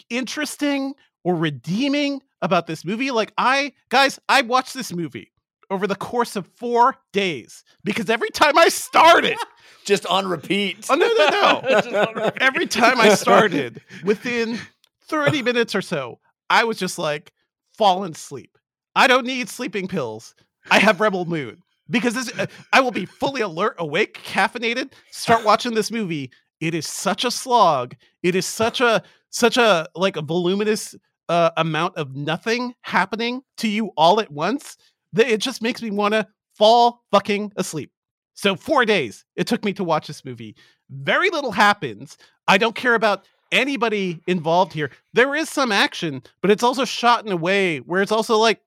[0.10, 0.94] interesting
[1.26, 3.12] or redeeming about this movie.
[3.12, 5.32] Like I, guys, I watched this movie
[5.70, 9.38] over the course of four days because every time I started,
[9.86, 10.86] Just on repeat.
[10.90, 12.42] oh no, no, no, Just on repeat.
[12.42, 14.60] every time I started, within
[15.08, 16.20] 30 minutes or so,
[16.50, 17.32] I was just like
[17.78, 18.58] falling asleep.
[18.96, 20.36] I don't need sleeping pills.
[20.70, 24.92] I have Rebel Moon because this, uh, I will be fully alert, awake, caffeinated.
[25.12, 26.32] Start watching this movie.
[26.60, 27.96] It is such a slog.
[28.24, 30.96] It is such a such a like a voluminous
[31.30, 34.78] uh, amount of nothing happening to you all at once
[35.14, 37.92] that it just makes me want to fall fucking asleep.
[38.34, 40.56] So four days it took me to watch this movie.
[40.90, 42.18] Very little happens.
[42.48, 44.92] I don't care about anybody involved here.
[45.14, 48.62] There is some action, but it's also shot in a way where it's also like,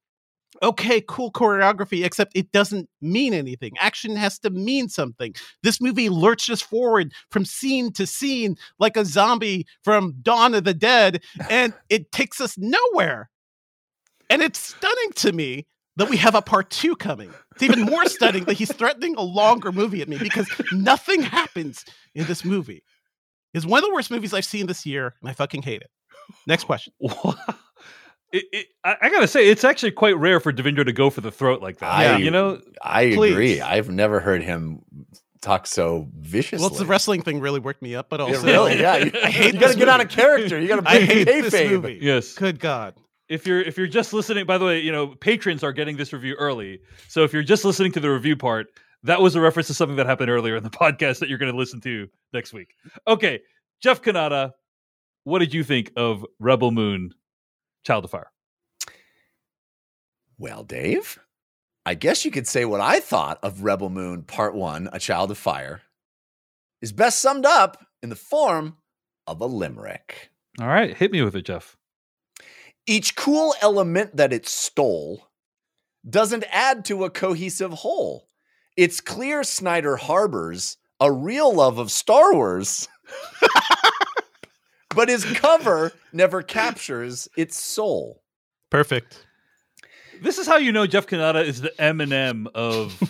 [0.63, 3.73] okay, cool choreography, except it doesn't mean anything.
[3.79, 5.35] Action has to mean something.
[5.63, 10.75] This movie lurches forward from scene to scene like a zombie from Dawn of the
[10.75, 13.31] Dead, and it takes us nowhere.
[14.29, 15.67] And it's stunning to me
[15.97, 17.33] that we have a part two coming.
[17.53, 21.85] It's even more stunning that he's threatening a longer movie at me because nothing happens
[22.15, 22.83] in this movie.
[23.53, 25.91] It's one of the worst movies I've seen this year, and I fucking hate it.
[26.47, 26.93] Next question.
[28.33, 31.21] It, it, I, I gotta say, it's actually quite rare for Devindra to go for
[31.21, 31.91] the throat like that.
[31.91, 33.33] I- you know, I Please.
[33.33, 33.61] agree.
[33.61, 34.83] I've never heard him
[35.43, 36.59] talk so viciously.
[36.63, 38.97] Well, it's the wrestling thing really worked me up, but Yeah, also really, yeah.
[38.99, 40.61] You, I hate you gotta this get out of character.
[40.61, 41.71] You gotta I break hate this kayfabe.
[41.71, 41.99] movie.
[42.01, 42.35] yes.
[42.35, 42.95] Good God.
[43.29, 46.13] If you're if you're just listening, by the way, you know patrons are getting this
[46.13, 46.81] review early.
[47.09, 48.67] So if you're just listening to the review part,
[49.05, 51.51] that was a reference to something that happened earlier in the podcast that you're going
[51.53, 52.75] to listen to next week.
[53.07, 53.41] Okay,
[53.83, 54.53] Jeff Cannata,
[55.25, 57.13] what did you think of Rebel Moon,
[57.85, 58.31] Child of Fire?
[60.39, 61.19] Well, Dave,
[61.85, 65.31] I guess you could say what I thought of Rebel Moon Part One, A Child
[65.31, 65.83] of Fire,
[66.81, 68.77] is best summed up in the form
[69.27, 70.31] of a limerick.
[70.61, 71.77] All right, hit me with it, Jeff.
[72.87, 75.29] Each cool element that it stole
[76.09, 78.29] doesn't add to a cohesive whole.
[78.77, 82.89] It's clear Snyder harbors a real love of Star Wars,
[84.95, 88.23] but his cover never captures its soul.
[88.71, 89.27] Perfect.
[90.23, 93.01] This is how you know Jeff Cannata is the Eminem of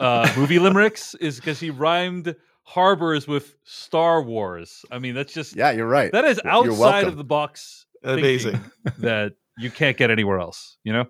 [0.00, 4.84] uh, movie limericks, is because he rhymed harbors with Star Wars.
[4.90, 6.10] I mean, that's just Yeah, you're right.
[6.12, 8.60] that is outside of the box Amazing.
[8.98, 10.78] that you can't get anywhere else.
[10.84, 11.04] You know,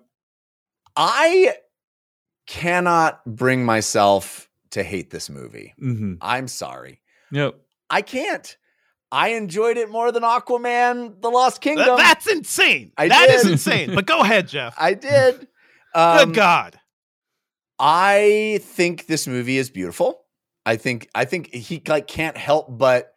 [0.97, 1.55] I
[2.47, 5.73] cannot bring myself to hate this movie.
[5.81, 6.15] mm-hmm.
[6.21, 7.01] I'm sorry.
[7.31, 7.55] yep.
[7.89, 8.57] I can't.
[9.11, 11.97] I enjoyed it more than Aquaman: The Lost Th- Kingdom.
[11.97, 12.91] that's insane.
[12.97, 13.51] I That is did.
[13.53, 13.95] insane.
[13.95, 14.75] But go ahead, Jeff.
[14.79, 15.47] I did.
[15.93, 16.79] Um, Good God.
[17.79, 20.21] I think this movie is beautiful.
[20.65, 23.13] I think I think he like can't help but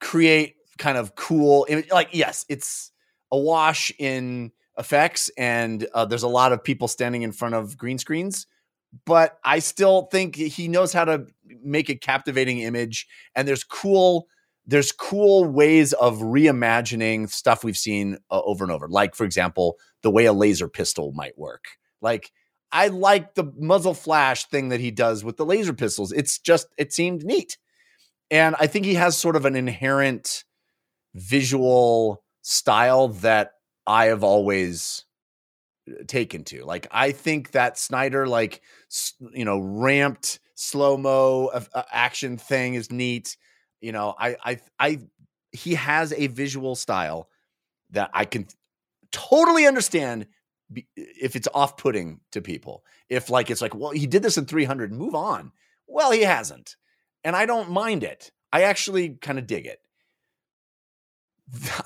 [0.00, 2.90] create kind of cool like yes, it's
[3.30, 7.76] a wash in effects and uh, there's a lot of people standing in front of
[7.76, 8.46] green screens,
[9.04, 11.26] but I still think he knows how to
[11.62, 14.26] make a captivating image and there's cool
[14.66, 18.88] there's cool ways of reimagining stuff we've seen uh, over and over.
[18.88, 21.64] Like for example, the way a laser pistol might work.
[22.00, 22.30] Like
[22.70, 26.12] I like the muzzle flash thing that he does with the laser pistols.
[26.12, 27.58] It's just it seemed neat.
[28.30, 30.44] And I think he has sort of an inherent
[31.14, 33.52] visual style that
[33.86, 35.04] I have always
[35.88, 36.64] uh, taken to.
[36.64, 38.62] Like I think that Snyder like
[39.32, 43.36] you know ramped slow-mo uh, action thing is neat.
[43.82, 45.00] You know, I I I
[45.52, 47.28] he has a visual style
[47.90, 48.46] that I can
[49.10, 50.26] totally understand
[50.96, 52.84] if it's off-putting to people.
[53.10, 55.52] If like it's like, well, he did this in 300, move on.
[55.86, 56.76] Well, he hasn't.
[57.22, 58.32] And I don't mind it.
[58.50, 59.80] I actually kind of dig it.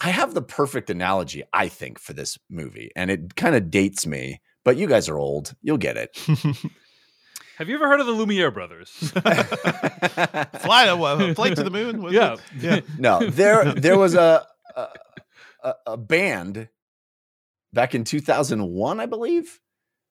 [0.00, 4.06] I have the perfect analogy, I think, for this movie, and it kind of dates
[4.06, 5.56] me, but you guys are old.
[5.62, 6.16] You'll get it.
[7.56, 8.90] Have you ever heard of the Lumiere brothers?
[8.90, 12.02] Fly uh, flight to the moon.
[12.02, 12.34] was yeah.
[12.34, 12.40] it?
[12.60, 12.80] yeah.
[12.98, 14.46] no, there there was a
[14.76, 14.88] a,
[15.62, 16.68] a a band
[17.72, 19.60] back in 2001, I believe,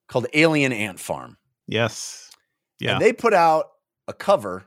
[0.07, 1.37] called Alien Ant Farm.
[1.67, 2.31] Yes.
[2.79, 2.93] Yeah.
[2.93, 3.65] And they put out
[4.07, 4.65] a cover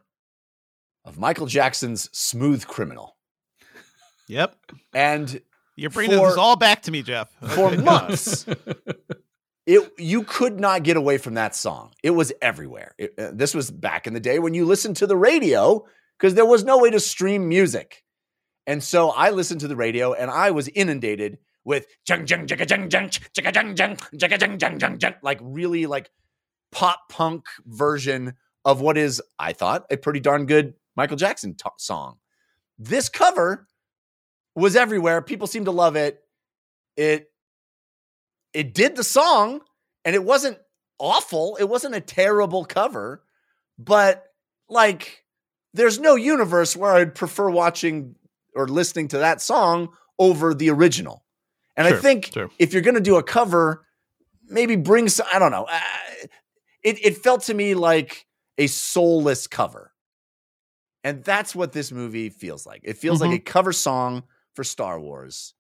[1.05, 3.17] of Michael Jackson's Smooth Criminal.
[4.29, 4.57] Yep.
[4.95, 5.41] And
[5.77, 7.29] You're bringing For- this all back to me, Jeff.
[7.55, 8.45] for months,
[9.69, 11.93] it you could not get away from that song.
[12.03, 12.95] It was everywhere.
[12.97, 15.85] It- uh, this was back in the day when you listened to the radio
[16.19, 18.03] because there was no way to stream music.
[18.67, 22.59] And so I listened to the radio and I was inundated with jung jung jung
[22.67, 23.97] jung jung jung jung jung
[24.41, 26.11] jung jung jung jung like really like
[26.73, 28.35] pop punk version
[28.65, 32.17] of what is I thought a pretty darn good Michael Jackson to- song.
[32.79, 33.67] This cover
[34.55, 35.21] was everywhere.
[35.23, 36.21] People seemed to love it.
[36.97, 37.31] It
[38.53, 39.61] it did the song
[40.05, 40.59] and it wasn't
[40.99, 41.57] awful.
[41.61, 43.23] It wasn't a terrible cover,
[43.79, 44.25] but
[44.69, 45.25] like
[45.75, 48.17] there's no universe where I'd prefer watching
[48.55, 51.25] or listening to that song over the original.
[51.77, 52.51] And I think sure.
[52.59, 53.85] if you're going to do a cover,
[54.49, 55.67] maybe bring some, I don't know.
[55.71, 55.81] Uh,
[56.83, 58.27] It, it felt to me like
[58.57, 59.93] a soulless cover.
[61.05, 62.81] And that's what this movie feels like.
[62.85, 64.23] It feels like a cover song
[64.55, 65.55] for Star Wars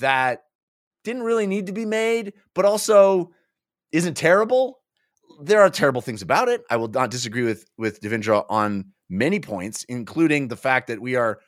[0.00, 0.44] that
[1.04, 3.30] didn't really need to be made, but also
[3.92, 4.80] isn't terrible.
[5.42, 6.62] There are terrible things about it.
[6.70, 11.14] I will not disagree with with Devindra on many points, including the fact that we
[11.16, 11.38] are,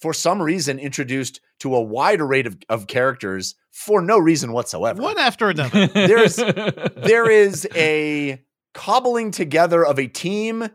[0.00, 5.02] for some reason, introduced to a wide array of, of characters for no reason whatsoever.
[5.02, 5.86] One after another.
[5.94, 6.36] There's-
[6.96, 8.42] There is a
[8.74, 10.68] cobbling together of a team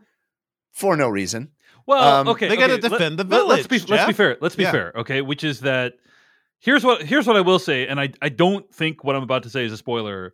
[0.72, 1.50] for no reason.
[1.86, 3.48] Well, Um, okay, they gotta okay, defend the village.
[3.48, 4.36] Let's be village, let's be fair.
[4.40, 4.72] Let's be Yeah.
[4.72, 4.92] fair.
[4.96, 5.94] Okay, which is that
[6.62, 9.42] here's what here's what I will say, and I I don't think what I'm about
[9.42, 10.32] to say is a spoiler,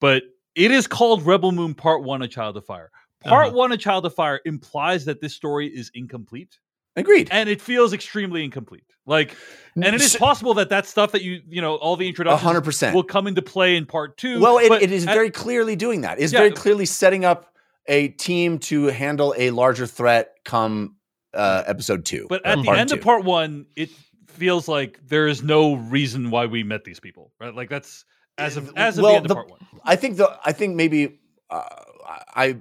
[0.00, 0.22] but
[0.54, 2.90] it is called Rebel Moon Part One: A Child of Fire.
[3.24, 3.56] Part Uh-huh.
[3.56, 6.58] One: A Child of Fire implies that this story is incomplete,
[6.96, 7.28] Agreed.
[7.30, 8.84] and it feels extremely incomplete.
[9.06, 9.34] Like,
[9.74, 12.62] and it is possible that that stuff that you you know all the introductions hundred
[12.64, 12.94] percent.
[12.94, 14.38] will come into play in Part Two.
[14.40, 16.20] Well, it, it is at- very clearly doing that.
[16.20, 16.40] It's Yeah.
[16.40, 17.46] very clearly setting up
[17.86, 20.96] a team to handle a larger threat come
[21.32, 22.26] uh, episode two.
[22.28, 22.96] But at the end two.
[22.96, 23.88] of part one, it
[24.38, 27.54] feels like there is no reason why we met these people, right?
[27.54, 28.04] Like that's
[28.38, 29.60] as of as of Well, the end the- of part one.
[29.84, 31.18] I think the I think maybe
[31.50, 31.64] uh,
[32.34, 32.58] I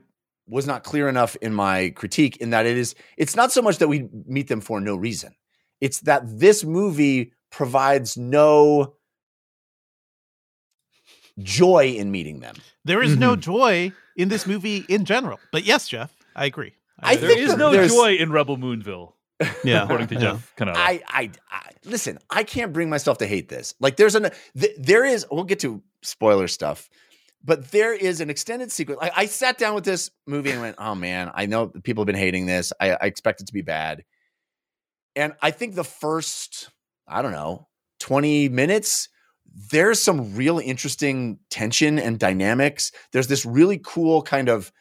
[0.47, 3.77] was not clear enough in my critique in that it is it's not so much
[3.77, 5.35] that we meet them for no reason.
[5.81, 8.95] It's that this movie provides no
[11.39, 12.55] joy in meeting them.
[12.85, 15.39] There is no joy in this movie in general.
[15.51, 16.73] But yes, Jeff, I agree.
[16.99, 19.13] I There think is that no joy in Rebel Moonville,
[19.64, 20.19] yeah, according to yeah.
[20.22, 20.76] Jeff Cannata.
[20.76, 22.19] I, I, I listen.
[22.30, 23.73] I can't bring myself to hate this.
[23.80, 25.26] Like, there's an th- there is.
[25.31, 26.89] We'll get to spoiler stuff,
[27.43, 28.99] but there is an extended sequence.
[29.01, 32.07] I, I sat down with this movie and went, "Oh man, I know people have
[32.07, 32.73] been hating this.
[32.80, 34.03] I, I expect it to be bad."
[35.15, 36.69] And I think the first,
[37.07, 37.68] I don't know,
[37.99, 39.09] twenty minutes.
[39.72, 42.91] There's some real interesting tension and dynamics.
[43.11, 44.72] There's this really cool kind of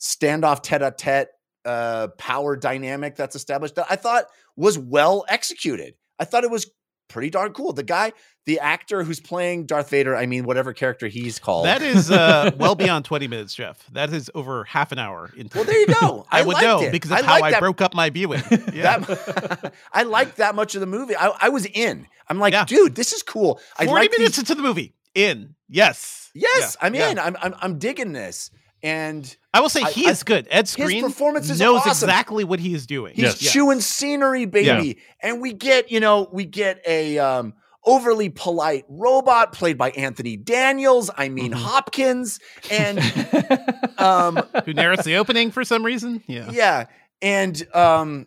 [0.00, 1.28] standoff tete-a-tete
[1.64, 4.24] uh, power dynamic that's established that I thought
[4.56, 5.94] was well executed.
[6.18, 6.70] I thought it was
[7.08, 7.72] pretty darn cool.
[7.72, 8.12] The guy,
[8.46, 11.66] the actor who's playing Darth Vader, I mean, whatever character he's called.
[11.66, 13.84] That is uh, well beyond 20 minutes, Jeff.
[13.92, 16.26] That is over half an hour into well, there you go.
[16.30, 16.92] I, would liked know it.
[16.92, 18.42] because of I how I that, broke up my viewing.
[18.72, 18.98] Yeah.
[18.98, 21.14] that- I liked that much of the movie.
[21.16, 22.06] I, I was in.
[22.28, 22.64] I'm like, Yeah.
[22.64, 23.60] dude, this is cool.
[23.78, 24.94] I 40 like minutes these- into the movie.
[25.14, 25.54] In.
[25.68, 26.30] Yes.
[26.34, 27.18] Yes, Yeah, I'm in.
[27.20, 28.50] I'm, I'm I'm digging this.
[28.84, 30.46] And I will say he I- is good.
[30.50, 31.90] Ed Skrein performance is knows awesome.
[32.08, 33.14] exactly what he is doing.
[33.14, 33.52] he's Yes.
[33.52, 34.98] chewing scenery, baby.
[35.22, 37.54] And we get, you know, we get a um
[37.86, 41.10] overly polite robot played by Anthony Daniels.
[41.16, 41.56] I mean Mhm.
[41.56, 42.38] Hopkins.
[42.70, 42.98] And
[43.98, 44.36] um
[44.66, 46.22] Who narrates the opening for some reason?
[46.26, 46.50] Yeah.
[46.52, 46.84] yeah.
[47.22, 48.26] And um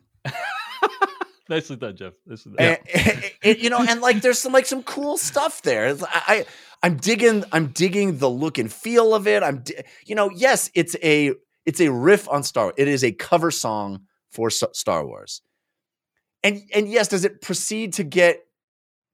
[1.49, 2.13] Nicely done, Jeff.
[2.25, 2.77] Nicely done.
[2.93, 5.87] and- and- you know, and like there's some like some cool stuff there.
[5.87, 6.45] It's- I, I
[6.83, 9.43] I'm digging I'm digging the look and feel of it.
[9.43, 11.33] I'm di- you know, yes, it's a
[11.65, 12.65] it's a riff on Star.
[12.65, 12.75] Wars.
[12.77, 14.01] It is a cover song
[14.31, 15.41] for S- Star Wars.
[16.43, 18.43] And and yes, does it proceed to get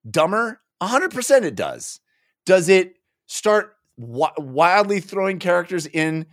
[0.10, 0.60] dumber?
[0.81, 2.01] 100% it does.
[2.45, 2.95] Does it
[3.27, 6.26] start wi- wildly throwing characters in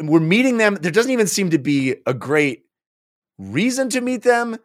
[0.00, 2.64] we're meeting them there doesn't even seem to be a great
[3.38, 4.56] reason to meet them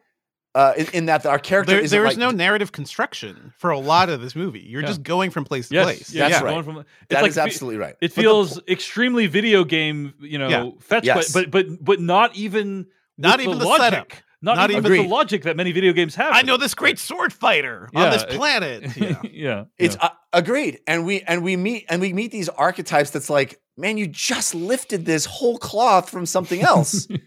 [0.54, 3.70] uh, in, in that our character There, isn't there is like, no narrative construction for
[3.70, 4.60] a lot of this movie.
[4.60, 4.88] You're Yeah.
[4.88, 6.14] just going from place to yes, place.
[6.14, 6.52] yeah, That's yeah, right.
[6.52, 7.96] going from- it's That like is absolutely right.
[8.02, 10.70] It the feels extremely video game, you know, Yeah.
[10.80, 11.32] fetch, Yes.
[11.32, 12.88] but, but but but not even
[13.18, 13.82] Not even the logic.
[13.84, 14.12] setup.
[14.44, 16.34] Not, Not even even- the logic that many video games have.
[16.34, 18.98] I know this great sword fighter on Yeah, this it- planet.
[18.98, 19.22] Yeah.
[19.32, 23.12] yeah, It's uh, agreed, and we and we meet and we meet these archetypes.
[23.12, 27.08] That's like, man, you just lifted this whole cloth from something else.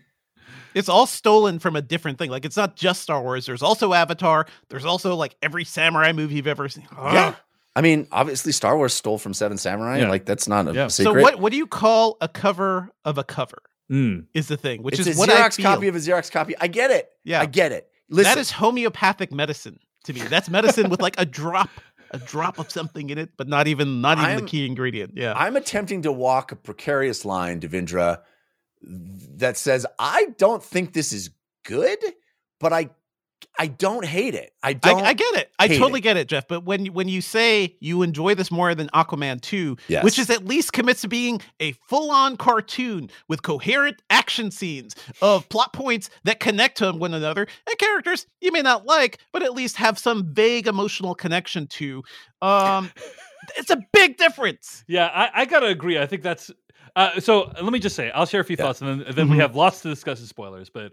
[0.74, 2.30] It's all stolen from a different thing.
[2.30, 3.46] Like it's not just Star Wars.
[3.46, 4.46] There's also Avatar.
[4.68, 6.86] There's also like every samurai movie you've ever seen.
[6.96, 7.34] yeah,
[7.76, 9.98] I mean, obviously, Star Wars stole from Seven Samurai.
[10.00, 10.08] Yeah.
[10.08, 10.86] Like that's not a Yeah.
[10.88, 13.58] So what what do you call a cover of a cover?
[13.90, 14.26] Mm.
[14.34, 15.64] Is the thing, which it's is a what I Xerox feel.
[15.66, 16.54] copy of a Xerox copy.
[16.60, 17.08] I get it.
[17.22, 17.88] yeah, I get it.
[18.08, 20.20] Listen, that is homeopathic medicine to me.
[20.22, 21.68] That's medicine with like a drop,
[22.10, 25.12] a drop of something in it, but not even not even I'm- the key ingredient.
[25.16, 28.20] Yeah, I'm attempting to walk a precarious line, Devindra,
[28.86, 31.30] that says I don't think this is
[31.64, 31.98] good,
[32.60, 32.90] but I
[33.58, 34.52] I don't hate it.
[34.62, 35.02] I I, don't.
[35.02, 35.50] I get it.
[35.58, 36.02] I totally it.
[36.02, 36.48] get it, Jeff.
[36.48, 40.02] But when when you say you enjoy this more than Aquaman 2, Yes.
[40.02, 45.48] which is at least commits to being a full-on cartoon with coherent action scenes of
[45.50, 49.52] plot points that connect to one another and characters you may not like, but at
[49.52, 52.02] least have some vague emotional connection to,
[52.42, 52.90] um,
[53.56, 54.84] it's a big difference.
[54.88, 55.98] Yeah, I, I gotta agree.
[55.98, 56.50] I think that's
[56.96, 57.50] uh, so.
[57.60, 58.64] Let me just say, I'll share a few Yeah.
[58.66, 59.40] thoughts, and then, then we Mhm.
[59.40, 60.70] have lots to discuss in spoilers.
[60.70, 60.92] But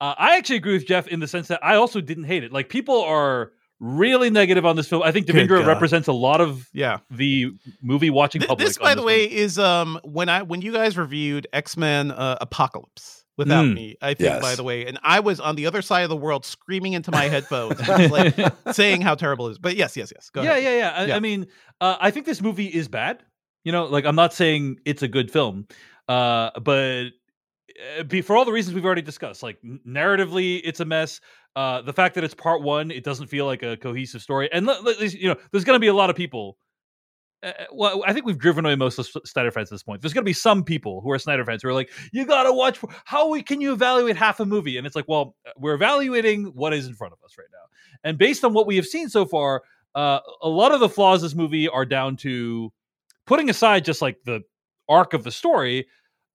[0.00, 2.52] uh, I actually agree with Jeff in the sense that I also didn't hate it.
[2.52, 5.02] Like people are really negative on this film.
[5.02, 5.66] I think God.
[5.66, 6.98] represents a lot of Yeah.
[7.10, 7.50] the
[7.82, 8.68] movie watching Th- public.
[8.68, 12.38] this, by the way, is um when I when you guys reviewed X Men uh,
[12.40, 13.74] Apocalypse without Mm.
[13.74, 13.96] me.
[14.02, 16.44] I think by the way, and I was on the other side of the world
[16.44, 17.78] screaming into my headphones,
[18.10, 18.36] like
[18.72, 19.58] saying how terrible it is.
[19.58, 20.30] But yes, yes, yes.
[20.30, 20.62] Go yeah, ahead.
[20.62, 20.90] yeah, yeah.
[20.90, 21.16] I, Yeah.
[21.16, 21.46] I mean,
[21.80, 23.22] uh, I think this movie is bad.
[23.64, 25.66] You know, like I'm not saying it's a good film,
[26.08, 27.06] uh, but
[27.98, 31.20] uh, be, for all the reasons we've already discussed, like narratively, it's a mess.
[31.54, 34.66] Uh, the fact that it's part one, it doesn't feel like a cohesive story, and
[34.66, 36.56] let- let- you know, there's going to be a lot of people.
[37.42, 40.00] Uh, well, I think we've driven away most of Snyder fans at this point.
[40.00, 42.44] There's going to be some people who are Snyder fans who are like, "You got
[42.44, 42.78] to watch.
[43.04, 46.72] How we can you evaluate half a movie?" And it's like, well, we're evaluating what
[46.72, 47.66] is in front of us right now,
[48.08, 49.62] and based on what we have seen so far,
[49.94, 52.72] uh, a lot of the flaws of this movie are down to
[53.26, 54.40] putting aside just like the
[54.88, 55.86] arc of the story.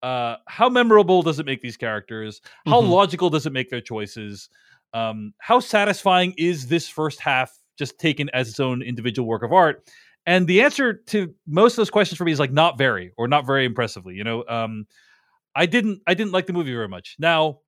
[0.03, 2.39] Uh, how memorable does it make these characters?
[2.67, 2.89] How Mhm.
[2.89, 4.49] logical does it make their choices?
[4.93, 9.51] Um, how satisfying is this first half just taken as its own individual work of
[9.53, 9.83] art?
[10.27, 13.27] And the answer to most of those questions for me is like not very or
[13.29, 14.13] not very impressively.
[14.13, 14.85] You know, um,
[15.55, 17.15] I didn't I didn't like the movie very much.
[17.17, 17.61] Now,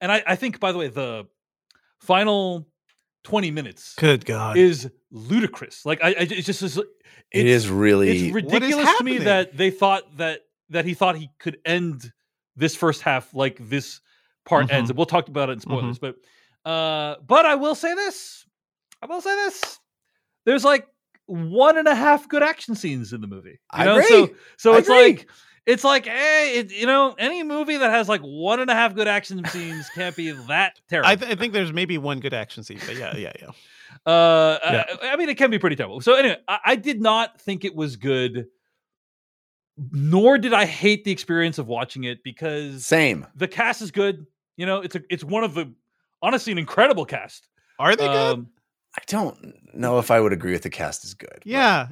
[0.00, 1.26] and I, I think by the way, the
[2.00, 2.68] final
[3.24, 4.56] twenty minutes Good God.
[4.58, 5.86] is ludicrous.
[5.86, 6.78] Like I, I it just is.
[7.32, 8.26] it's- really.
[8.28, 12.12] It's ridiculous to me that they thought that that he thought he could end
[12.56, 14.00] this first half like this
[14.44, 14.90] part ends, Mhm.
[14.90, 15.98] and we'll talk about it in spoilers.
[15.98, 16.16] But
[16.66, 18.44] uh, but I will say this.
[19.00, 19.78] I will say this.
[20.44, 20.86] There's like
[21.26, 23.50] one and a half good action scenes in the movie.
[23.50, 23.96] You I know?
[23.96, 24.08] agree.
[24.08, 25.02] So so I it's agree.
[25.02, 25.30] like
[25.64, 28.94] it's like hey, it, you know, any movie that has like one and a half
[28.94, 31.08] good action scenes can't be that terrible.
[31.08, 33.50] I, th- I think there's maybe one good action scene, but yeah, yeah, yeah.
[34.06, 34.84] Uh, Yeah.
[35.02, 36.00] I, I mean, it can be pretty terrible.
[36.00, 38.46] So anyway, I, I did not think it was good,
[39.92, 43.26] nor did I hate the experience of watching it because Same.
[43.36, 44.26] the cast is good.
[44.56, 45.72] You know, it's a it's one of the
[46.22, 47.48] honestly an incredible cast.
[47.78, 48.46] Are they good?
[48.94, 51.42] I don't know if I would agree with the cast is good.
[51.44, 51.88] yeah.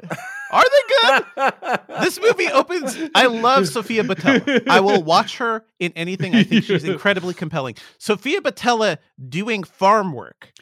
[0.53, 1.81] Are they good?
[2.01, 2.99] this movie opens.
[3.15, 4.69] I love Sofia Boutella.
[4.69, 6.35] I will watch her in anything.
[6.35, 7.77] I think she's incredibly compelling.
[7.99, 8.99] Sofia Boutella
[9.29, 10.53] doing farm work.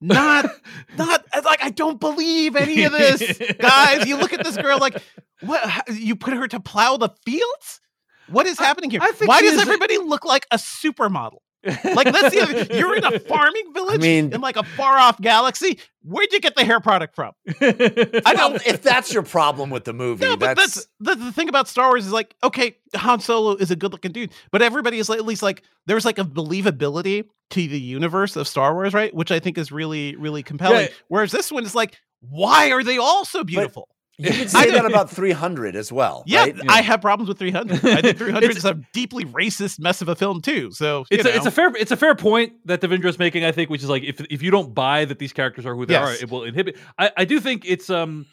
[0.00, 0.46] Not,
[0.96, 4.06] not like I don't believe any of this, guys.
[4.06, 5.00] You look at this girl like,
[5.42, 5.88] what?
[5.92, 7.80] You put her to plow the fields?
[8.28, 9.00] What is happening here?
[9.00, 11.38] Why does is a- everybody look like a supermodel?
[11.64, 15.20] Like that's the other, you're in a farming village mean- in like a far off
[15.20, 15.80] galaxy.
[16.02, 17.32] Where'd you get the hair product from?
[17.60, 18.54] I don't.
[18.66, 21.68] if that's your problem with the movie, No, but that's, that's, the, the thing about
[21.68, 25.08] Star Wars is like, okay, Han Solo is a good looking dude, but everybody is
[25.08, 29.12] like, at least like there's like a believability to the universe of Star Wars, right?
[29.14, 30.82] Which I think is really, really compelling.
[30.82, 30.92] Yeah.
[31.08, 33.88] Whereas this one is like, why are they all so beautiful?
[34.18, 36.24] You could I say that about 300 as well.
[36.26, 36.54] yeah, right?
[36.68, 37.84] I have problems with 300.
[37.84, 40.70] I think 300 It's- is a deeply racist mess of a film too.
[40.72, 43.52] So you It's a, it's a fair it's a fair point that Devindra's making, I
[43.52, 45.94] think, which is like if if you don't buy that these characters are who they
[45.94, 46.08] Yes.
[46.20, 46.76] are, it will inhibit.
[46.98, 48.26] I, I do think it's um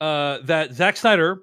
[0.00, 1.40] uh that Zack Snyder,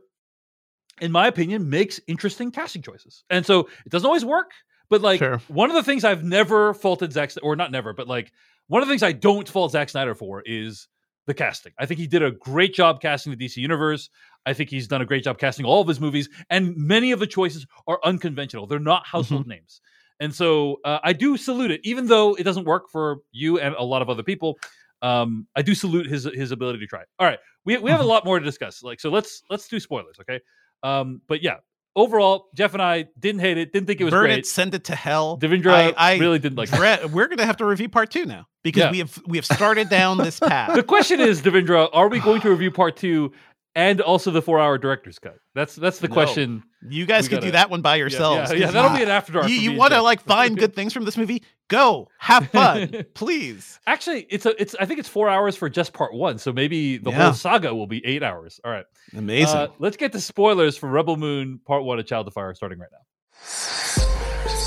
[1.02, 4.52] in my opinion, makes interesting casting choices, and so it doesn't always work.
[4.90, 5.40] But like Sure.
[5.48, 8.32] one of the things I've never faulted Zack or not never, but like
[8.68, 10.88] one of the things I don't fault Zack Snyder for is
[11.26, 11.74] the casting.
[11.80, 14.10] I think he did a great job casting the DC universe.
[14.46, 17.20] I think he's done a great job casting all of his movies, and many of
[17.20, 18.68] the choices are unconventional.
[18.68, 19.82] They're not household names.
[20.20, 23.76] And so uh, I do salute it, even though it doesn't work for you and
[23.76, 24.58] a lot of other people.
[25.02, 27.02] Um, I do salute his his ability to try.
[27.02, 27.08] it.
[27.20, 28.82] All right, we we have a lot more to discuss.
[28.82, 30.40] Like, so let's let's do spoilers, okay?
[30.84, 31.58] Um, but yeah,
[31.96, 34.40] overall, Jeff and I didn't hate it, didn't think it was burn great.
[34.40, 35.38] it, send it to hell.
[35.38, 37.12] Devindra I- I really didn't like it.
[37.12, 38.92] We're gonna have to review part two now because Yeah.
[38.92, 40.76] we have we have started down this path.
[40.76, 43.32] The question is, Devindra, are we going to review part two
[43.76, 45.36] and also the four hour director's cut?
[45.54, 46.14] That's that's the No.
[46.14, 46.64] question.
[46.88, 48.52] You guys could gotta- do that one by Yeah, yourselves.
[48.52, 49.48] Yeah, yeah, 'cause that'll be an after dark.
[49.50, 51.44] You, you want to like find good things from this movie?
[51.68, 53.80] Go have fun, please.
[53.88, 54.76] Actually, it's a it's.
[54.80, 56.38] I think it's four hours for just part one.
[56.38, 57.24] So maybe the Yeah.
[57.26, 58.60] whole saga will be eight hours.
[58.64, 58.86] All right.
[59.18, 59.58] Amazing.
[59.58, 62.80] Uh, let's get to spoilers for Rebel Moon Part One: A Child of Fire, starting
[62.80, 64.15] right now.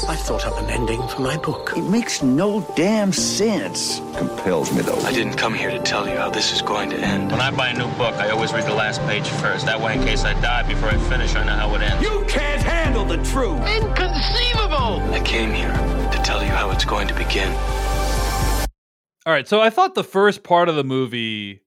[0.05, 1.73] I've thought up an ending for my book.
[1.77, 4.01] It makes no damn sense.
[4.17, 4.99] compels me though.
[5.01, 7.33] I didn't come here to tell you how this is going to end.
[7.33, 9.67] When I buy a new book, I always read the last page first.
[9.67, 12.03] That way, in case I die before I finish, I know how it ends.
[12.03, 13.61] You can't handle the truth.
[13.69, 15.01] Inconceivable!
[15.13, 17.53] I came here to tell you how it's going to begin.
[19.27, 19.47] All right.
[19.49, 21.63] So I thought the first part of the movie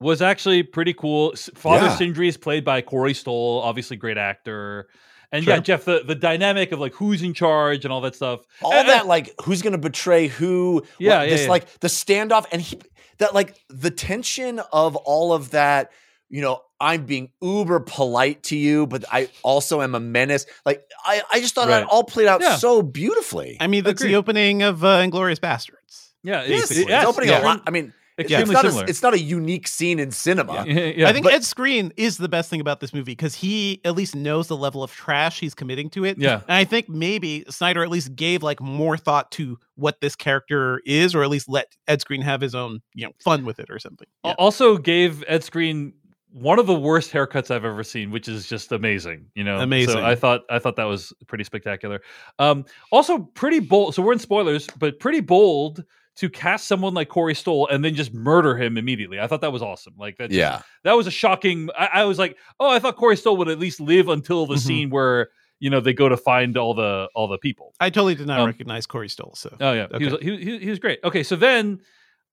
[0.00, 1.34] was actually pretty cool.
[1.54, 1.96] Father Yeah.
[1.96, 4.88] Sindri is played by Corey Stoll, obviously great actor.
[5.30, 8.40] And yeah, Jeff, the, the dynamic of like who's in charge and all that stuff.
[8.62, 11.48] all And- that like who's gonna betray who Yeah, what- yeah, this yeah.
[11.50, 12.78] like the standoff and he
[13.18, 15.90] that like the tension of all of that
[16.30, 20.82] you know i'm being uber polite to you but i also am a menace like
[21.04, 21.80] i i just thought Right.
[21.80, 22.56] that all played out Yeah.
[22.56, 24.12] so beautifully I mean, that's agreed.
[24.12, 26.10] the opening of uh, Inglourious Basterds.
[26.22, 27.42] yeah, Yes, it's, it's yes, opening yeah.
[27.42, 28.84] a lot i mean it's Extremely not similar.
[28.84, 31.08] a, it's not a unique scene in cinema Yeah, yeah.
[31.08, 33.94] I think but- Ed Skrein is the best thing about this movie because he at
[33.94, 36.18] least knows the level of trash he's committing to it.
[36.18, 36.40] Yeah.
[36.48, 40.82] And I think maybe Snyder at least gave like more thought to what this character
[40.84, 43.70] is, or at least let Ed Skrein have his own, you know, fun with it
[43.70, 44.08] or something.
[44.24, 44.34] Yeah.
[44.36, 45.92] Also gave Ed Skrein
[46.30, 49.26] one of the worst haircuts I've ever seen, which is just amazing.
[49.34, 49.94] You know, Amazing.
[49.94, 52.02] So I thought I thought that was pretty spectacular.
[52.38, 53.94] Um, also pretty bold.
[53.94, 55.84] So we're in spoilers, but pretty bold
[56.18, 59.18] to cast someone like Corey Stoll and then just murder him immediately.
[59.20, 59.94] I thought that was awesome.
[59.98, 60.28] Like that.
[60.30, 61.68] just- yeah that was a shocking.
[61.78, 64.54] I, I was like, oh, I thought Corey Stoll would at least live until the
[64.56, 64.58] Mhm.
[64.66, 65.28] scene where
[65.60, 67.74] you know they go to find all the all the people.
[67.80, 69.34] I totally did not Um, recognize Corey Stoll.
[69.36, 71.00] So Oh yeah, he, was, he, he, he was great.
[71.04, 71.80] Okay, so then.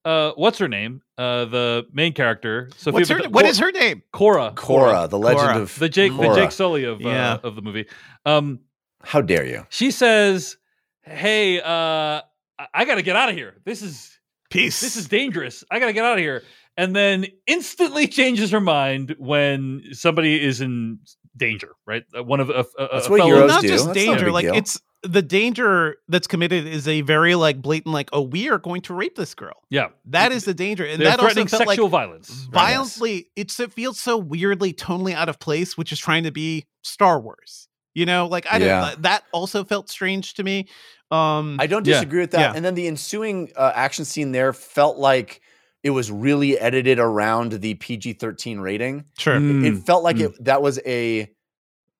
[0.03, 1.01] Uh, what's her name?
[1.17, 2.69] Uh, the main character.
[2.77, 3.17] Sofia what's her?
[3.23, 4.03] Bat- What Cor- is her name?
[4.11, 4.51] Kora.
[4.55, 5.61] Kora, the legend Kora.
[5.63, 7.33] of the Jake the Jake Sully of Yeah.
[7.33, 7.87] uh, of the movie.
[8.23, 8.59] Um,
[9.01, 10.57] how dare you she says,
[11.01, 12.21] "Hey, uh,
[12.59, 13.55] I, I got to get out of here.
[13.65, 14.11] This is
[14.49, 14.79] Peace.
[14.81, 15.63] this is dangerous.
[15.71, 16.43] I got to get out of here."
[16.77, 20.99] And then instantly changes her mind when somebody is in
[21.37, 21.69] danger.
[21.87, 23.67] Right, Uh, one of a, a, That's a what fellow- heroes not do.
[23.69, 24.25] just That's not a danger.
[24.25, 24.55] big Like deal.
[24.55, 28.81] it's the danger that's committed is a very like blatant like oh we are going
[28.81, 29.53] to rape this girl.
[29.69, 32.29] Yeah, That is the danger, and they're that also threatening felt like sexual violence.
[32.51, 33.29] violently.
[33.35, 37.19] It's it feels so weirdly tonally out of place, which is trying to be Star
[37.19, 37.67] Wars.
[37.95, 38.89] You know, like I Yeah.
[38.91, 39.01] don't.
[39.03, 40.67] That also felt strange to me.
[41.09, 42.39] Um, I don't Yeah, disagree with that.
[42.39, 42.53] yeah.
[42.55, 45.41] And then the ensuing uh, action scene there felt like
[45.81, 49.05] it was really edited around the PG 13 rating.
[49.17, 49.39] sure.
[49.39, 49.65] Mm.
[49.65, 50.25] It felt like mm.
[50.25, 51.29] it that was a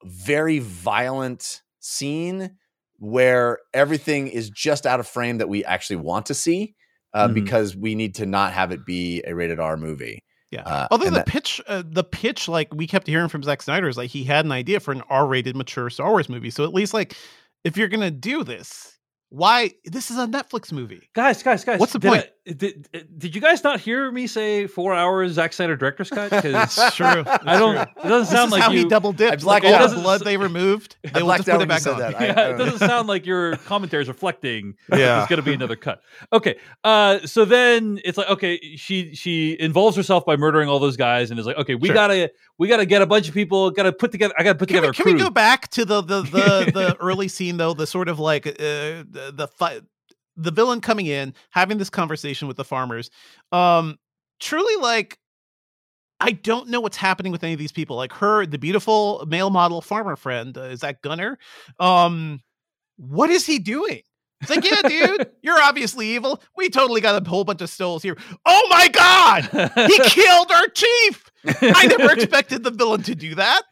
[0.04, 2.58] very violent scene
[2.98, 6.76] where everything is just out of frame that we actually want to see
[7.14, 7.34] uh, Mhm.
[7.34, 10.24] because we need to not have it be a rated R movie.
[10.56, 10.64] Yeah.
[10.64, 13.88] Uh, Although the that- pitch, uh, the pitch, like we kept hearing from Zack Snyder,
[13.88, 16.50] is like he had an idea for an R-rated, mature Star Wars movie.
[16.50, 17.16] So at least, like,
[17.64, 18.98] if you're gonna do this,
[19.30, 19.72] why?
[19.86, 21.10] This is a Netflix movie.
[21.14, 21.80] Guys, guys, guys.
[21.80, 22.24] What's the point?
[22.26, 26.30] I- did, did you guys not hear me say four hours Zack Snyder director's cut?
[26.30, 26.44] 'Cause
[26.78, 27.22] It's true.
[27.22, 27.76] It's I don't.
[27.76, 27.82] true.
[27.82, 28.80] It doesn't This sound is like how you.
[28.80, 29.44] he double dipped.
[29.44, 31.98] I like, all the blood they removed, they will just put it back on.
[32.00, 32.16] that.
[32.22, 34.76] I- yeah, I it doesn't sound like your commentary is reflecting.
[34.92, 34.98] Yeah.
[34.98, 36.02] there's going to be another cut.
[36.32, 40.98] Okay, uh, so then it's like okay, she she involves herself by murdering all those
[40.98, 41.96] guys, and is like, okay, we Sure.
[41.96, 44.34] gotta we gotta get a bunch of people, gotta put together.
[44.38, 45.14] I gotta put Can together we, a can crew.
[45.14, 47.74] we go back to the the the, the early scene though?
[47.74, 49.82] The sort of like uh, the, the fight.
[50.38, 53.10] The villain coming in, having this conversation with the farmers.
[53.52, 53.98] Um,
[54.40, 55.18] truly, like,
[56.20, 57.96] I don't know what's happening with any of these people.
[57.96, 61.38] Like her, the beautiful male model farmer friend, uh, is that Gunnar?
[61.80, 62.40] Um,
[62.98, 64.02] what is he doing?
[64.42, 66.42] It's like, yeah, dude, you're obviously evil.
[66.56, 68.18] We totally got a whole bunch of stills here.
[68.46, 69.44] Oh my god,
[69.90, 71.32] he killed our chief.
[71.62, 73.64] I never expected the villain to do that.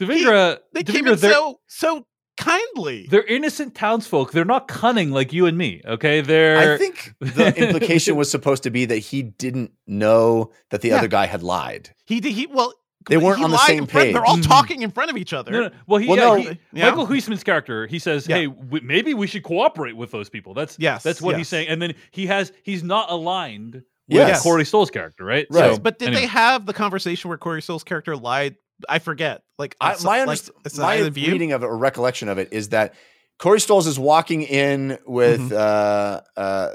[0.00, 2.06] Devindra, They Devindra, came in so so
[2.36, 3.06] kindly.
[3.10, 4.32] they're innocent townsfolk.
[4.32, 5.82] They're not cunning like you and me.
[5.84, 6.74] Okay, they're.
[6.74, 10.96] I think the implication was supposed to be that he didn't know that the Yeah.
[10.98, 11.90] other guy had lied.
[12.04, 12.32] He did.
[12.32, 12.72] He well,
[13.08, 13.90] They weren't he on the same page.
[13.92, 15.50] front- They're all talking in front of each other.
[15.52, 16.88] No, no, Well, he, Well, yeah, no, he- yeah.
[16.90, 18.36] Michael Huisman's character, he says, Yeah.
[18.36, 21.68] "Hey, w- maybe we should cooperate with those people." That's Yes, that's what he's saying.
[21.68, 23.74] And then he has he's not aligned
[24.08, 24.42] with Yes.
[24.42, 25.46] Corey Stoll's character, right?
[25.50, 25.74] Right.
[25.74, 26.22] So, but did anyway.
[26.22, 28.56] they have the conversation where Corey Stoll's character lied?
[28.88, 29.42] I forget.
[29.58, 31.32] Like I, my like, underst- my either view?
[31.32, 32.94] reading of it or recollection of it is that
[33.38, 35.52] Corey Stoll's is walking in with Mhm.
[35.52, 36.68] uh, uh,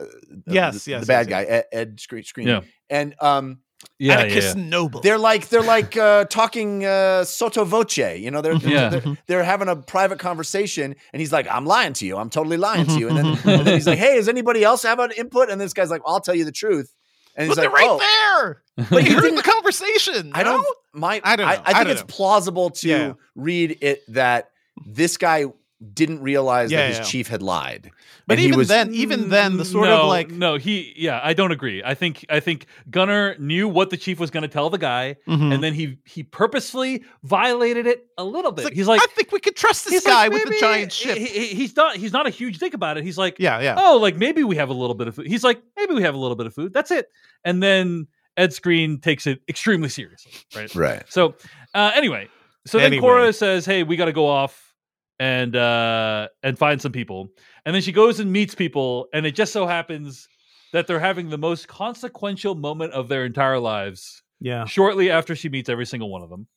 [0.47, 2.45] Yes, the, yes, the bad yes, guy Ed, Ed Skrein, Skrein.
[2.47, 2.61] Yeah.
[2.89, 3.59] and um,
[3.99, 4.63] Yeah, yeah, Atticus yeah.
[4.63, 5.01] Noble.
[5.01, 7.97] they're like they're like uh, talking uh, sotto voce.
[7.97, 8.89] You know, they're they're, Yeah.
[8.89, 12.17] they're they're having a private conversation, and he's like, "I'm lying to you.
[12.17, 14.83] I'm totally lying to you." And then, and then he's like, "Hey, does anybody else
[14.83, 16.91] have an input?" And this guy's like, "I'll tell you the truth."
[17.37, 18.87] And But he's they're like, right "Oh, there.
[18.89, 20.31] But you he heard the conversation.
[20.33, 20.61] I don't.
[20.61, 20.65] no?
[20.99, 21.61] My, I don't I, know.
[21.61, 22.07] I I think don't it's know.
[22.07, 23.13] plausible to Yeah.
[23.35, 24.49] read it that
[24.85, 25.45] this guy
[25.93, 27.03] didn't realize Yeah, that his yeah.
[27.03, 27.91] chief had lied.
[28.27, 31.33] But even was- then, even then, the sort no, of like no, he yeah, I
[31.33, 31.81] don't agree.
[31.83, 35.15] I think I think Gunnar knew what the chief was going to tell the guy,
[35.27, 35.53] Mhm.
[35.53, 38.65] and then he he purposely violated it a little bit.
[38.65, 41.17] Like, he's like, I think we could trust this guy like, with the giant ship.
[41.17, 43.05] he- he- he's not he's not a huge dick about it.
[43.05, 43.75] He's like, yeah, yeah.
[43.77, 45.27] oh, like maybe we have a little bit of food.
[45.27, 46.73] He's like, maybe we have a little bit of food.
[46.73, 47.07] That's it.
[47.45, 50.75] And then Ed Skrein takes it extremely seriously, right?
[50.75, 51.03] Right.
[51.07, 51.35] So
[51.73, 52.27] uh, anyway,
[52.65, 54.73] so then Kora says, "Hey, we got to go off
[55.19, 57.29] and uh, and find some people."
[57.67, 60.29] And then she goes and meets people, and it just so happens
[60.71, 64.63] that they're having the most consequential moment of their entire lives yeah.
[64.63, 66.47] shortly after she meets every single one of them.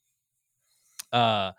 [1.12, 1.50] Uh,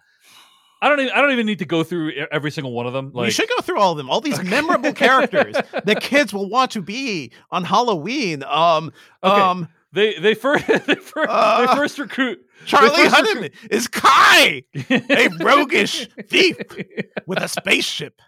[0.82, 3.12] I don't even I don't even need to go through every single one of them.
[3.14, 4.10] Like we should go through all of them.
[4.10, 8.44] All these memorable characters that kids will want to be on Halloween.
[8.44, 9.42] Um, Okay.
[9.42, 15.28] um, they they first they first, Uh, they first recruit Charlie Hunnam is Kai, a
[15.42, 16.58] roguish thief
[17.28, 18.22] with a spaceship.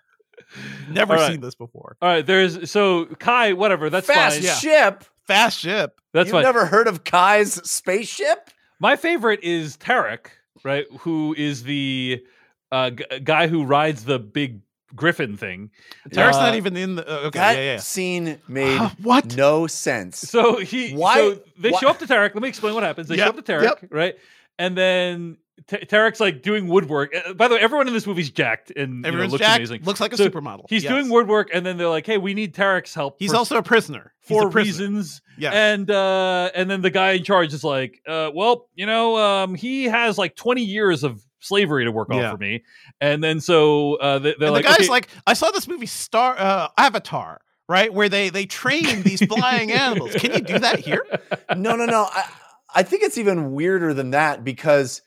[0.89, 1.31] Never All right.
[1.31, 1.97] seen this before.
[2.01, 4.45] All right, there's so Kai, whatever, that's Fast fine.
[4.45, 4.53] yeah.
[4.55, 5.03] ship.
[5.27, 5.99] Fast ship.
[6.13, 6.43] That's You've fine.
[6.43, 8.49] never heard of Kai's spaceship?
[8.79, 10.27] My favorite is Tarak,
[10.63, 10.85] right?
[11.01, 12.23] Who is the
[12.71, 14.61] uh, g- guy who rides the big
[14.95, 15.71] griffin thing.
[16.09, 17.07] Tarak's Uh, not even in the.
[17.07, 17.77] uh, okay, that yeah, yeah.
[17.77, 19.35] scene made what?
[19.35, 20.19] no sense.
[20.19, 22.33] So he, Why- So they why- show up to Tarak.
[22.35, 23.07] Let me explain what happens.
[23.07, 23.83] They show up to Tarak, yep.
[23.89, 24.15] right?
[24.59, 27.13] And then T- Tarak's like doing woodwork.
[27.15, 29.57] Uh, By the way, everyone in this movie's jacked and you know, looks jacked.
[29.59, 29.83] amazing.
[29.83, 30.65] Looks like a So supermodel.
[30.67, 30.91] He's Yes.
[30.91, 33.63] doing woodwork, and then they're like, "Hey, we need Tarak's help." He's for also a
[33.63, 34.13] prisoner.
[34.25, 34.87] He's for a prisoner.
[34.87, 35.21] reasons.
[35.37, 39.15] Yeah, And uh and then the guy in charge is like, uh, well, you know,
[39.17, 42.31] um, he has like 20 years of slavery to work off Yeah.
[42.31, 42.63] for me.
[43.01, 45.67] And then so uh they, they're and like, the guy's okay, like, I saw this
[45.67, 50.13] movie Star uh, Avatar, right, where they they train these flying animals.
[50.15, 51.05] Can you do that here?
[51.55, 52.07] no, no, no.
[52.11, 52.29] I,
[52.75, 55.01] I think it's even weirder than that because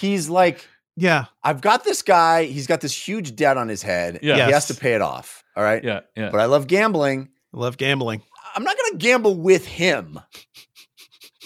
[0.00, 0.66] he's like,
[0.96, 2.44] Yeah, I've got this guy.
[2.44, 4.20] He's got this huge debt on his head.
[4.22, 4.46] Yeah.
[4.46, 5.44] He has to pay it off.
[5.56, 5.82] All right.
[5.82, 6.30] yeah, yeah.
[6.30, 7.28] But I love gambling.
[7.54, 8.22] I love gambling.
[8.54, 10.18] I'm not going to gamble with him,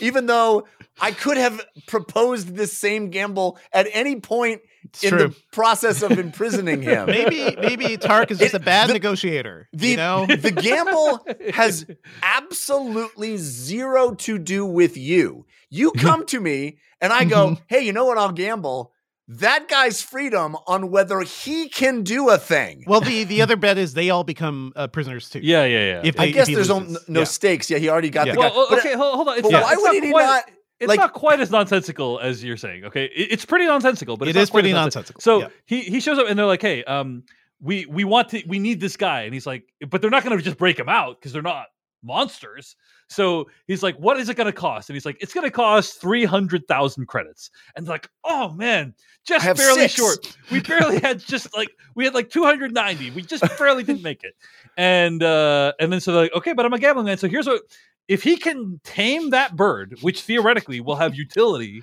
[0.00, 0.66] even though
[1.00, 5.18] I could have proposed this same gamble at any point It's in true.
[5.28, 7.06] the process of imprisoning him.
[7.06, 9.68] maybe maybe Tark is just It- a bad the- negotiator.
[9.72, 11.86] The, you know, the gamble has
[12.22, 15.46] absolutely zero to do with you.
[15.74, 18.18] You come to me and I go, hey, you know what?
[18.18, 18.92] I'll gamble
[19.28, 22.84] that guy's freedom on whether he can do a thing.
[22.86, 25.38] well, the the other bet is they all become uh, prisoners too.
[25.42, 26.00] yeah, yeah, yeah.
[26.04, 27.24] If I they- if guess he there's no, no Yeah.
[27.24, 27.70] stakes.
[27.70, 28.34] Yeah, he already got Yeah.
[28.34, 29.34] the well, But- okay, hold, hold on.
[29.38, 30.44] It's but not, why it's would not he quite, not?
[30.80, 32.84] It's like- not quite as nonsensical as you're saying.
[32.86, 35.40] Okay, It- it's pretty nonsensical, but It it's not is quite pretty as nonsensical, So
[35.42, 35.48] yeah.
[35.64, 37.22] he he shows up and they're like, "Hey, um,
[37.60, 40.36] we we want to we need this guy," and he's like, "But they're not going
[40.36, 41.66] to just break him out because they're not
[42.02, 42.74] monsters."
[43.12, 45.50] So he's like, "What is it going to cost?" And he's like, "It's going to
[45.50, 48.94] cost three hundred thousand credits." And they're like, "Oh man,
[49.24, 50.36] just barely six." short.
[50.50, 53.10] We barely had just like we had like two hundred ninety.
[53.10, 54.34] We just barely didn't make it."
[54.76, 57.46] And uh, and then so they're like, "Okay, but I'm a gambling man, so here's
[57.46, 57.62] what."
[58.08, 61.82] If he can tame that bird, which theoretically will have utility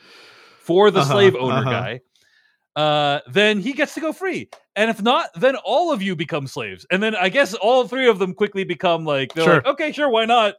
[0.59, 1.71] for the Uh-huh, slave owner uh-huh.
[1.71, 2.01] guy,
[2.75, 4.49] uh, then he gets to go free.
[4.75, 6.85] And if not, then all of you become slaves.
[6.91, 9.53] And then I guess all three of them quickly become like, they're Sure.
[9.55, 10.55] like, okay, sure, why not?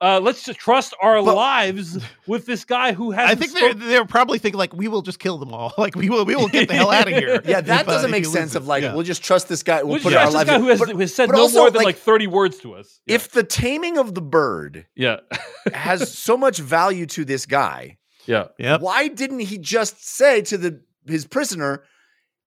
[0.00, 3.30] Uh, let's just trust our But- lives with this guy who has.
[3.30, 5.72] I think they're they're probably thinking like we will just kill them all.
[5.78, 7.40] Like we will we will get the hell out of here.
[7.46, 8.54] Yeah, that if, uh, doesn't if make sense.
[8.54, 8.94] Of like, Yeah.
[8.94, 9.82] we'll just trust this guy.
[9.82, 10.48] We'll Which put is our lives.
[10.48, 12.26] guy in- who has, but- who has said no also, more than like, like, 30
[12.26, 13.00] words to us.
[13.06, 13.14] Yeah.
[13.16, 15.20] if the taming of the bird yeah,
[15.74, 18.80] has so much value to this guy, yeah, Yep.
[18.82, 21.82] why didn't he just say to the his prisoner,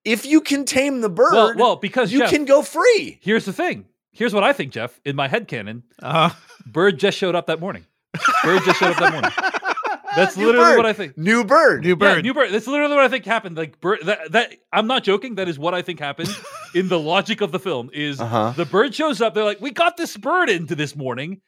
[0.05, 3.19] "If you can tame the bird, well, well, because you Jeff, can go free"?
[3.21, 3.85] here's the thing.
[4.13, 4.99] Here's what I think, Jeff.
[5.05, 6.29] In my head canon, Uh,
[6.65, 7.85] Bird just showed up that morning.
[8.43, 9.31] Bird just showed up that morning.
[10.15, 10.77] That's New literally bird.
[10.77, 11.17] what I think.
[11.17, 11.81] New bird.
[11.81, 12.23] new Yeah, bird.
[12.23, 12.51] new bird.
[12.51, 13.57] That's literally what I think happened.
[13.57, 13.99] Like bird.
[14.03, 15.35] That, that I'm not joking.
[15.35, 16.29] That is what I think happened
[16.75, 17.89] in the logic of the film.
[17.93, 18.53] Is Uh-huh.
[18.55, 19.33] the bird shows up?
[19.33, 21.41] They're like, we got this bird into this morning.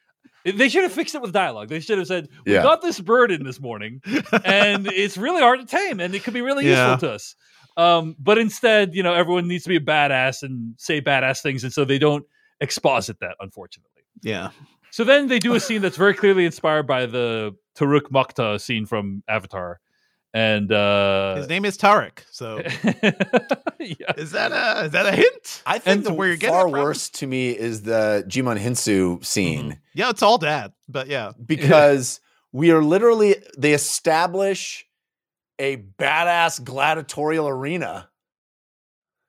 [0.43, 1.69] They should have fixed it with dialogue.
[1.69, 2.61] They should have said, "We Yeah.
[2.63, 4.01] got this bird in this morning,
[4.45, 6.91] and it's really hard to tame, and it could be really Yeah.
[6.91, 7.35] useful to us."
[7.77, 11.63] Um, but instead, you know, everyone needs to be a badass and say badass things,
[11.63, 12.25] and so they don't
[12.61, 14.03] exposit that, unfortunately.
[14.21, 14.49] yeah.
[14.91, 18.85] So then they do a scene that's very clearly inspired by the Toruk Makto scene
[18.85, 19.81] from Avatar,
[20.33, 22.19] and uh, His name is Tarak.
[22.31, 22.59] So
[23.79, 24.13] yeah.
[24.17, 25.63] is that a is that a hint?
[25.65, 26.79] I think And the where you're getting far it from?
[26.81, 31.31] worse to me is the Djimon Hounsou scene Yeah, it's all dad, but yeah.
[31.45, 32.19] because
[32.53, 34.85] we are literally they establish
[35.59, 38.09] a badass gladiatorial arena.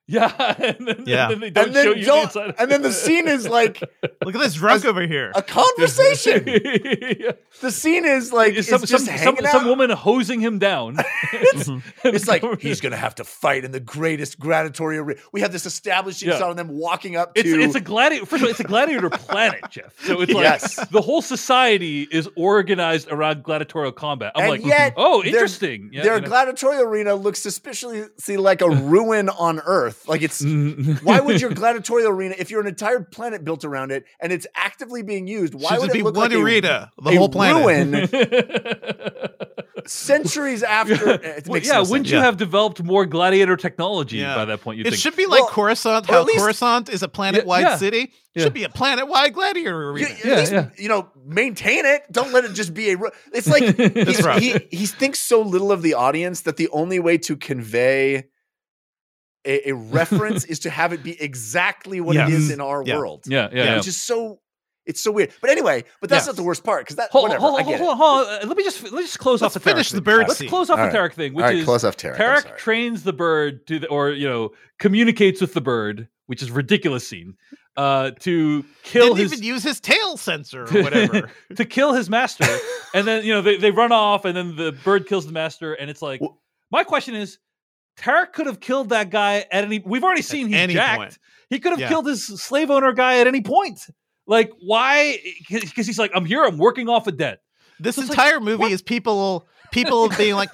[0.09, 1.24] Yeah, and then, Yeah.
[1.24, 2.55] and then they don't and then show you the don't- inside.
[2.59, 3.81] and then the scene is like
[4.24, 5.33] Look at this drunk over here.
[5.35, 6.45] a conversation.
[7.19, 7.33] Yeah.
[7.61, 10.59] the scene is like It's it's some, just some, some, hanging some woman hosing him
[10.59, 10.97] down.
[11.33, 11.69] it's,
[12.05, 15.20] it's like he's gonna have to fight in the greatest gladiatorial arena.
[15.33, 16.39] We have this establishing Yeah.
[16.39, 17.41] shot of them walking up to.
[17.41, 18.27] It's it's a gladiator.
[18.27, 19.93] First of all, it's a gladiator planet, Jeff.
[20.05, 20.87] So it's like Yes.
[20.91, 24.33] the whole society is organized around gladiatorial combat.
[24.37, 25.91] I'm And like, yet oh, their- interesting.
[25.93, 26.28] Yeah, their you know.
[26.28, 29.95] gladiatorial arena looks suspiciously like a ruin on Earth.
[30.06, 31.05] Like it's mm-hmm.
[31.05, 34.47] why would your gladiatorial arena, if you're an entire planet built around it and it's
[34.55, 37.10] actively being used, why Should would just it be look one like a- arena, the
[37.10, 38.12] a whole planet.
[38.12, 39.31] ruin
[39.86, 40.94] centuries after?
[41.36, 42.10] It Well, yeah, no wouldn't sense.
[42.10, 42.24] you Yeah.
[42.24, 44.35] have developed more gladiator technology Yeah.
[44.35, 44.78] by that point?
[44.78, 47.60] You It think should be like Well, Coruscant, how at least- Coruscant is a planet-wide
[47.62, 47.77] yeah.
[47.77, 48.12] city.
[48.35, 48.43] Yeah.
[48.44, 50.09] Should be a planet-wide gladiator You, arena.
[50.09, 50.68] at Yeah, least, yeah.
[50.77, 52.02] you know, maintain it.
[52.12, 52.97] Don't let it just be a.
[53.32, 53.62] It's like
[54.06, 54.40] he's, rough.
[54.40, 58.27] he he thinks so little of the audience that the only way to convey
[59.47, 62.32] a, a reference is to have it be exactly what it Yes.
[62.32, 62.97] is in our Yeah.
[62.98, 63.24] world.
[63.27, 63.77] yeah, yeah, yeah.
[63.77, 64.40] Which is so
[64.85, 65.32] it's so weird.
[65.40, 66.27] But anyway, but that's Yes.
[66.28, 67.40] not the worst part because that Hold, whatever.
[67.40, 67.97] hold, I hold, get hold, it.
[67.98, 68.35] hold on.
[68.44, 70.05] Uh, Let me just let me just close Let's off the finish Tarak the thing.
[70.05, 71.10] bird Let's close off All the right.
[71.10, 72.14] Tarak thing, which All right, is close off Tarak.
[72.14, 72.59] I'm Tarak sorry.
[72.59, 77.06] trains the bird to the, or you know communicates with the bird, which is ridiculous
[77.09, 77.35] scene,
[77.77, 81.31] uh, to kill Didn't his even use his tail sensor or whatever.
[81.56, 82.47] to kill his master,
[82.94, 85.74] and then you know they, they run off, and then the bird kills the master,
[85.74, 86.40] and it's like Well-
[86.70, 87.39] my question is.
[87.98, 89.82] Tarak could have killed that guy at any.
[89.85, 90.98] We've already seen he's any jacked.
[90.98, 91.18] point.
[91.51, 91.89] He could have Yeah.
[91.89, 93.81] killed his slave owner guy at any point.
[94.27, 95.18] Like why?
[95.48, 96.44] Because he's like, I'm here.
[96.44, 97.40] I'm working off a debt.
[97.78, 98.73] This It's like, entire movie what?
[98.73, 100.51] is people people being like,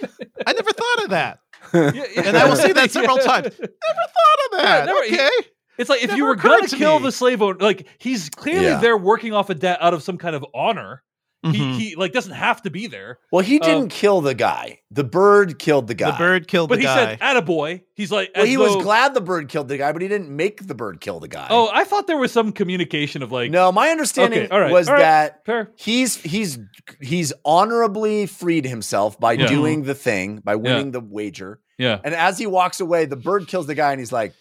[0.47, 1.39] I never thought of that.
[1.73, 2.05] Yeah, yeah.
[2.27, 3.23] And I will say that several Yeah.
[3.25, 3.59] times.
[3.59, 4.87] Never thought of that.
[4.87, 5.31] never- he- okay.
[5.79, 7.07] It's like if you were gonna to kill me.
[7.07, 8.79] the slave owner, like he's clearly Yeah.
[8.81, 11.03] there working off a debt out of some kind of honor.
[11.45, 11.55] Mhm.
[11.55, 13.19] He he like doesn't have to be there.
[13.33, 14.79] Well, he didn't Um, kill the guy.
[14.93, 16.13] The bird killed the guy.
[16.13, 19.13] the bird killed But the he said, "Attaboy." He's like, Well, as he was glad
[19.15, 21.49] the bird killed the guy, but he didn't make the bird kill the guy.
[21.51, 24.71] Oh, I thought there was some communication of like, no, my understanding Okay, all right,
[24.73, 25.01] was all right.
[25.01, 25.71] that fair.
[25.77, 26.59] he's he's
[27.01, 29.47] he's honorably freed himself by Yeah.
[29.47, 31.61] doing the thing, by winning the wager.
[31.79, 34.35] Yeah, And as he walks away, the bird kills the guy, and he's like,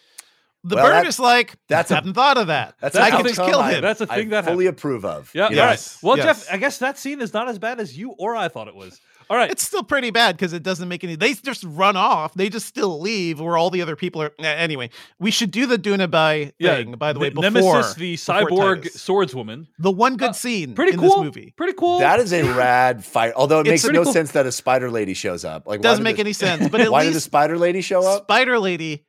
[0.64, 2.76] the well, bird that- is like, that's I a- haven't thought of that.
[2.80, 3.82] "That's That's an a I can thing- just outcome kill I- him.
[3.82, 5.66] That's a I thing that I fully approve of." yeah, You all know?
[5.72, 5.98] right.
[6.04, 6.26] Well, yes.
[6.46, 8.76] Jeff, I guess that scene is not as bad as you or I thought it
[8.76, 9.00] was.
[9.30, 11.16] All right, It's still pretty bad because it doesn't make any.
[11.16, 12.34] They just run off.
[12.34, 14.32] They just still leave where all the other people are.
[14.40, 14.90] Anyway,
[15.20, 16.76] we should do the Doona Bae yeah.
[16.76, 16.92] thing.
[16.96, 21.00] By the way, before Nemesis, the cyborg swordswoman, the one good Uh, scene pretty in
[21.00, 21.10] cool.
[21.10, 22.00] this movie Pretty cool.
[22.00, 23.32] That is a rad fight.
[23.38, 24.12] Although it It's makes no cool.
[24.12, 25.66] sense that a spider lady shows up.
[25.66, 26.68] Like, doesn't make the- any sense.
[26.68, 28.24] But at Why did the spider lady show up?
[28.24, 29.06] Spider Lady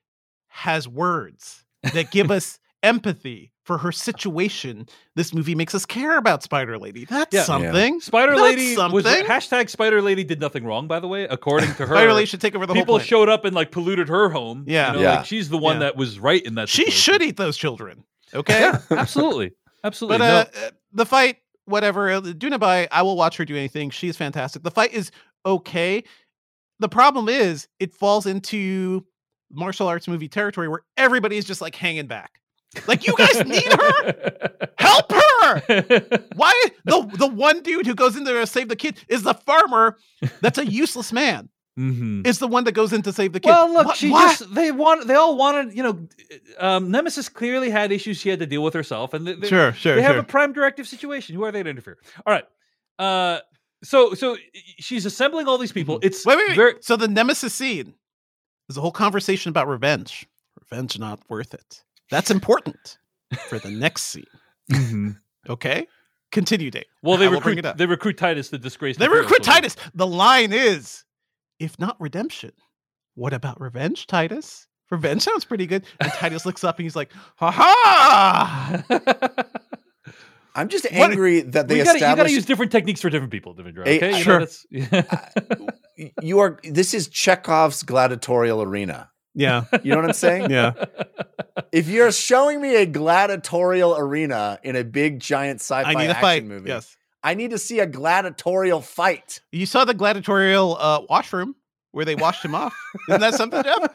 [0.53, 1.65] has words
[1.95, 4.87] that give us empathy for her situation.
[5.15, 7.05] This movie makes us care about Spider Lady.
[7.05, 7.43] That's Yeah.
[7.45, 8.01] something.
[8.01, 11.87] Spider That's Lady was hashtag Spider Lady did nothing wrong, by the way, according to
[11.87, 11.95] her.
[11.95, 13.09] Spider Lady should take over the people whole planet.
[13.09, 14.65] showed up and like polluted her home.
[14.67, 14.89] Yeah.
[14.89, 15.17] you know, Yeah.
[15.19, 15.81] like she's the one Yeah.
[15.87, 16.69] that was right in that.
[16.69, 16.99] she situation.
[16.99, 18.05] should eat those children.
[18.35, 18.61] Okay.
[18.61, 19.53] Yeah, absolutely,
[19.85, 20.19] absolutely.
[20.19, 20.35] But No.
[20.39, 22.11] uh, uh, the fight, whatever.
[22.11, 23.91] uh, Doona Bae, I will watch her do anything.
[23.91, 24.65] She's fantastic.
[24.65, 25.13] The fight is
[25.47, 26.03] okay.
[26.81, 29.05] The problem is it falls into
[29.53, 32.41] martial arts movie territory where everybody is just like hanging back.
[32.87, 34.69] Like you guys need her.
[34.79, 35.61] Help her.
[36.37, 36.53] Why
[36.85, 39.99] the the one dude who goes in there to save the kid is the farmer
[40.41, 41.49] that's a useless man.
[41.79, 42.27] Mhm.
[42.27, 43.49] Is the one that goes in to save the kid.
[43.49, 46.07] Well, look, What- she just they want they all wanted you know,
[46.59, 49.73] um, Nemesis clearly had issues she had to deal with herself, and they, they, sure,
[49.73, 50.21] sure, they have sure.
[50.21, 51.35] a prime directive situation.
[51.35, 51.97] Who are they to interfere?
[52.27, 52.45] All right,
[52.99, 53.39] Uh,
[53.83, 54.37] so so
[54.79, 55.99] she's assembling all these people.
[56.03, 56.29] It's Mm-hmm.
[56.31, 56.57] Wait, wait, wait.
[56.57, 57.95] very So the nemesis scene
[58.73, 60.27] is a whole conversation about revenge.
[60.61, 61.83] Revenge not worth it.
[62.11, 62.99] That's important
[63.49, 64.27] for the next scene.
[64.71, 65.17] Mhm.
[65.49, 65.87] Okay,
[66.31, 66.85] continue, Dave.
[67.03, 67.17] well.
[67.17, 68.97] They recruit they recruit Titus the disgrace.
[68.97, 69.61] They recruit soldier.
[69.61, 69.77] Titus.
[69.95, 71.05] The line is,
[71.59, 72.53] if not redemption,
[73.15, 74.67] what about revenge, Titus?
[74.91, 75.85] Revenge sounds pretty good.
[76.01, 78.83] And Titus looks up and he's like, ha ha!
[80.55, 83.09] I'm just What- angry that they we gotta, you got to use different techniques for
[83.11, 83.87] different people, Devindra.
[83.87, 84.39] Hey, Okay, You know, sure.
[84.41, 85.69] that's-
[86.23, 86.59] you are.
[86.65, 89.11] This is Chekhov's gladiatorial arena.
[89.35, 90.51] Yeah, You know what I'm saying?
[90.51, 90.73] yeah.
[91.73, 96.11] If you're showing me a gladiatorial arena in a big giant sci-fi I need a
[96.11, 96.45] action fight.
[96.45, 96.97] movie, Yes.
[97.25, 99.41] I need to see a gladiatorial fight.
[99.53, 101.55] You saw the gladiatorial uh, washroom
[101.93, 102.75] where they washed him off.
[103.09, 103.95] Isn't that something, Jeff?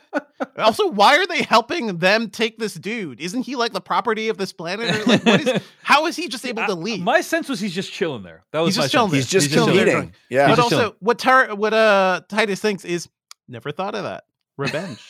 [0.58, 3.20] Also, why are they helping them take this dude?
[3.20, 4.96] Isn't he like the property of this planet?
[4.96, 5.62] Or like, what is?
[5.84, 7.02] How is he just able to I- leave?
[7.04, 8.44] My sense was he's just chilling there.
[8.52, 9.12] That was He's my just chilling sense.
[9.12, 9.18] there.
[9.18, 9.98] He's just He's just chilling there.
[9.98, 10.14] eating.
[10.30, 10.48] Yeah.
[10.48, 10.96] but also, chilling.
[11.00, 13.10] what Tar- what uh Titus thinks is
[13.48, 14.26] never thought of that.
[14.58, 15.02] Revenge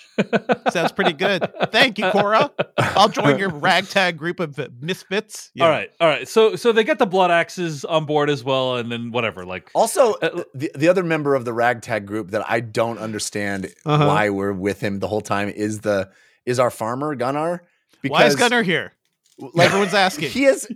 [0.71, 1.47] sounds pretty good.
[1.71, 2.51] Thank you, Kora.
[2.77, 5.51] I'll join your ragtag group of uh, misfits.
[5.53, 5.65] Yeah.
[5.65, 6.27] All right, all right.
[6.27, 9.45] So so they get the blood axes on board as well, and then whatever.
[9.45, 13.73] Like Also, Uh, the, the other member of the ragtag group that I don't understand
[13.85, 14.05] Uh-huh.
[14.07, 16.09] why we're with him the whole time is the
[16.45, 17.63] is our farmer Gunnar.
[18.07, 18.93] Why is Gunnar here?
[19.39, 20.29] like Everyone's asking.
[20.29, 20.67] he is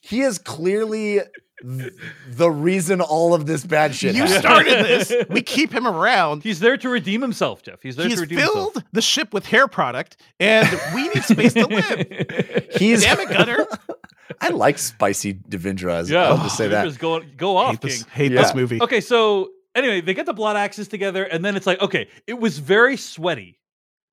[0.00, 1.20] he is clearly
[1.62, 1.92] th-
[2.30, 4.14] the reason all of this bad shit.
[4.14, 4.40] you happened.
[4.40, 5.12] started this.
[5.30, 6.42] We keep him around.
[6.42, 7.82] he's there to redeem himself, Jeff.
[7.82, 11.54] He's there He's to redeem filled the ship with hair product, and we need space
[11.54, 11.84] to live.
[11.84, 12.64] himself.
[12.78, 13.66] He's Damn it, Gunnar.
[14.40, 15.92] I like spicy Devindra.
[15.94, 16.98] As yeah, I'll just say that.
[16.98, 18.42] Go go off, hate this, hate Yeah.
[18.42, 18.80] this movie.
[18.82, 22.38] Okay, so anyway, they get the blood axes together, and then it's like, okay, it
[22.38, 23.58] was very sweaty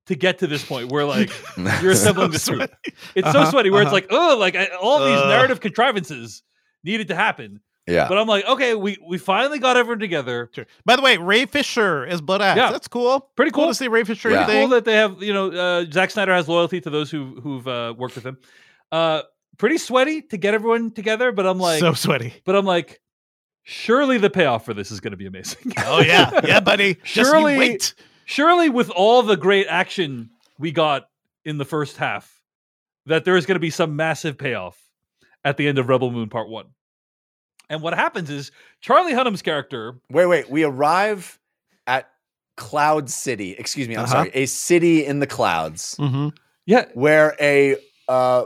[0.08, 1.32] to get to this point where like
[1.82, 2.70] you're assembling this group.
[3.16, 3.94] It's so Uh-huh, sweaty where it's uh-huh.
[3.96, 5.28] like, oh, like I, all these Ugh.
[5.30, 6.44] narrative contrivances
[6.84, 7.60] needed to happen.
[7.88, 8.08] yeah.
[8.08, 10.50] But I'm like, okay, we we finally got everyone together.
[10.54, 10.66] Sure.
[10.86, 12.58] By the way, Ray Fisher is Blood Axe.
[12.58, 12.72] Yeah.
[12.72, 13.30] That's cool.
[13.36, 13.72] Pretty Cool cool.
[13.72, 14.30] to see Ray Fisher.
[14.30, 14.44] Yeah.
[14.44, 14.62] anything.
[14.62, 17.68] Cool that they have, you know, uh, Zack Snyder has loyalty to those who who've
[17.68, 18.38] uh, worked with him.
[18.92, 19.22] Uh,
[19.58, 22.34] pretty sweaty to get everyone together, but I'm like, so sweaty.
[22.46, 23.02] but I'm like,
[23.64, 25.74] surely the payoff for this is going to be amazing.
[25.86, 26.96] Oh yeah, yeah, buddy.
[27.04, 27.94] Just Surely- wait.
[28.26, 30.30] surely with all the great action
[30.60, 31.10] we got
[31.46, 32.42] in the first half,
[33.08, 34.78] that there is going to be some massive payoff
[35.44, 36.68] at the end of Rebel Moon Part One.
[37.70, 38.52] And what happens is
[38.82, 40.00] Charlie Hunnam's character.
[40.10, 40.50] Wait, wait.
[40.50, 41.40] We arrive
[41.88, 42.10] at
[42.58, 43.52] Cloud City.
[43.52, 43.96] Excuse me.
[43.96, 44.12] I'm Uh-huh.
[44.14, 44.32] sorry.
[44.34, 46.30] A city in the clouds Mm-hmm.
[46.66, 48.46] Yeah, where a uh,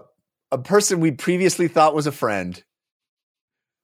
[0.51, 2.63] a person we previously thought was a friend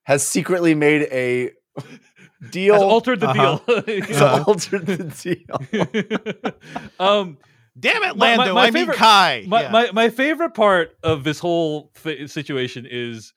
[0.06, 1.52] has secretly made a
[2.52, 2.74] deal.
[2.74, 3.60] has altered the Uh-huh.
[3.86, 4.02] deal.
[4.06, 6.54] He's altered the deal.
[7.00, 7.38] um,
[7.80, 8.54] Damn it, My- my- Lando.
[8.54, 9.46] my I mean favorite- Kai.
[9.48, 9.72] my, Yeah.
[9.72, 13.34] my my favorite part of this whole th- situation is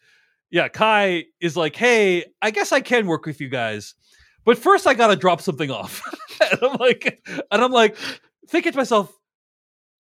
[0.51, 3.95] yeah kai is like hey i guess i can work with you guys
[4.45, 6.03] but first i gotta drop something off
[6.53, 7.97] and i'm like and i'm like
[8.49, 9.13] thinking to myself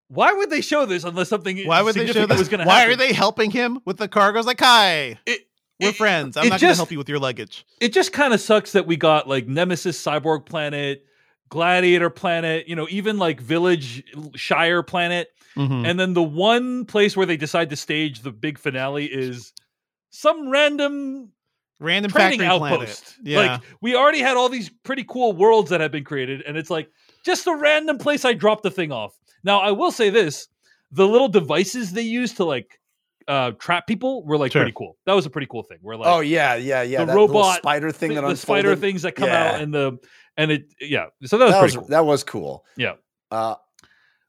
[0.07, 2.39] why would they show this unless something Why would they show this?
[2.39, 2.93] was gonna Why happen?
[2.93, 4.45] are they helping him with the cargoes?
[4.45, 5.41] Like Kai, it,
[5.79, 6.35] we're it- friends.
[6.35, 7.65] I'm not going to help you with your luggage.
[7.79, 11.05] it just kind of sucks that we got like nemesis cyborg planet
[11.51, 14.03] gladiator planet you know even like village
[14.35, 15.85] shire planet Mhm.
[15.85, 19.51] and then the one place where they decide to stage the big finale is
[20.09, 21.29] some random
[21.79, 23.03] Random training factory outpost.
[23.03, 23.15] planet.
[23.23, 23.37] Yeah.
[23.53, 26.69] Like we already had all these pretty cool worlds that have been created, and it's
[26.69, 26.87] like
[27.25, 29.17] just a random place I dropped the thing off.
[29.43, 30.47] Now I will say this:
[30.91, 32.79] the little devices they use to like
[33.27, 34.61] uh trap people were like Sure.
[34.61, 34.95] pretty cool.
[35.07, 35.79] That was a pretty cool thing.
[35.81, 36.99] We're like oh yeah, yeah, yeah.
[36.99, 39.53] the that robot spider thing thi- that the spider things that come Yeah.
[39.55, 39.97] out and the
[40.37, 41.07] and it yeah.
[41.25, 41.87] So that was that pretty was cool.
[41.89, 42.65] that was cool.
[42.77, 42.93] Yeah.
[43.31, 43.55] Uh,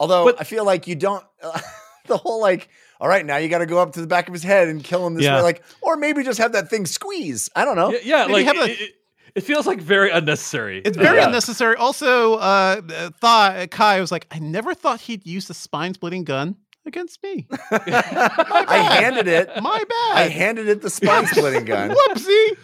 [0.00, 1.24] although But- I feel like you don't
[2.06, 2.68] the whole like.
[3.00, 4.84] All right, now you got to go up to the back of his head and
[4.84, 5.34] kill him this Yeah.
[5.38, 7.50] way, like, or maybe just have that thing squeeze.
[7.56, 7.90] I don't know.
[7.90, 8.90] yeah, yeah Maybe like have it, a- it,
[9.34, 10.82] it feels like very unnecessary.
[10.84, 11.26] It's very Yeah.
[11.26, 11.74] unnecessary.
[11.74, 16.22] Also, uh, uh, thought Kai was like, I never thought he'd use the spine splitting
[16.22, 16.54] gun
[16.86, 17.48] against me.
[17.72, 19.48] I handed it.
[19.60, 20.16] My bad.
[20.18, 21.90] I handed it the spine splitting gun.
[21.90, 22.56] Whoopsie.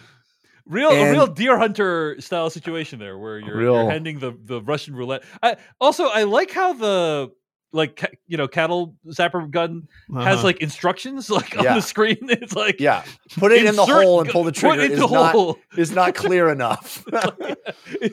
[0.69, 4.31] Real And- a real deer hunter style situation there where you're, Real- you're handing the
[4.45, 7.31] the russian roulette I, also i like how the
[7.71, 10.43] like you know cattle zapper gun has Uh-huh.
[10.43, 11.69] like instructions like Yeah.
[11.71, 13.03] on the screen it's like Yeah,
[13.37, 14.81] put it in the hole and pull the put trigger.
[14.81, 15.57] it Is in the not hole.
[15.77, 17.03] is not clear enough.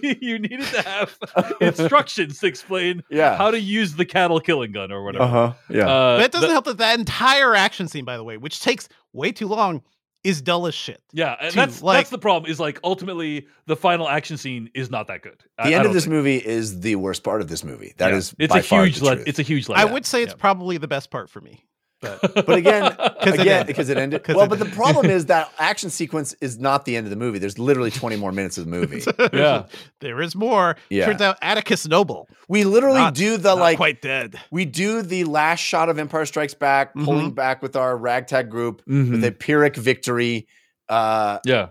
[0.02, 1.18] you needed to have
[1.60, 3.36] instructions to explain yeah.
[3.36, 5.52] how to use the cattle killing gun or whatever uh-huh.
[5.70, 5.88] Yeah.
[5.88, 8.60] Uh, But it doesn't the- help that that entire action scene, by the way, which
[8.60, 9.82] takes way too long,
[10.26, 11.00] is dull as shit.
[11.12, 14.68] yeah and to, that's like- that's the problem is like ultimately the final action scene
[14.74, 16.12] is not that good the I end don't of this think.
[16.14, 17.94] movie is the worst part of this movie.
[17.98, 18.16] That Yeah.
[18.18, 20.36] is, it's by a far huge let, it's a huge I would say it's Yeah.
[20.38, 21.64] probably the best part for me.
[22.00, 24.26] But But again, again, because it ended.
[24.28, 27.16] Well, it but the problem is that action sequence is not the end of the
[27.16, 27.38] movie.
[27.38, 29.02] There's literally 20 more minutes of the movie.
[29.32, 29.64] Yeah.
[30.00, 30.76] there is more.
[30.90, 31.06] Yeah.
[31.06, 34.38] Turns out Atticus Noble, We literally not, do the not like quite dead.
[34.50, 38.82] we do the last shot of Empire Strikes Back, pulling back with our ragtag group
[38.86, 39.10] Mhm.
[39.12, 40.46] with a Pyrrhic victory.
[40.88, 41.68] Uh, yeah.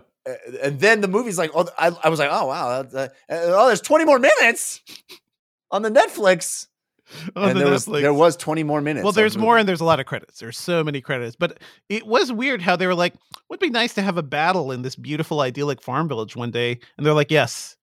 [0.62, 3.80] and then the movie's like, oh, I, I was like, oh wow, uh, oh, there's
[3.80, 4.82] 20 more minutes
[5.70, 6.66] on the Netflix,
[7.34, 8.00] On and there was Netflix.
[8.02, 9.04] there was 20 more minutes.
[9.04, 10.40] Well, there's more, and there's a lot of credits.
[10.40, 11.58] There's so many credits, but
[11.88, 13.14] it was weird how they were like,
[13.48, 16.78] "Would be nice to have a battle in this beautiful, idyllic farm village one day,"
[16.96, 17.76] and they're like, "Yes,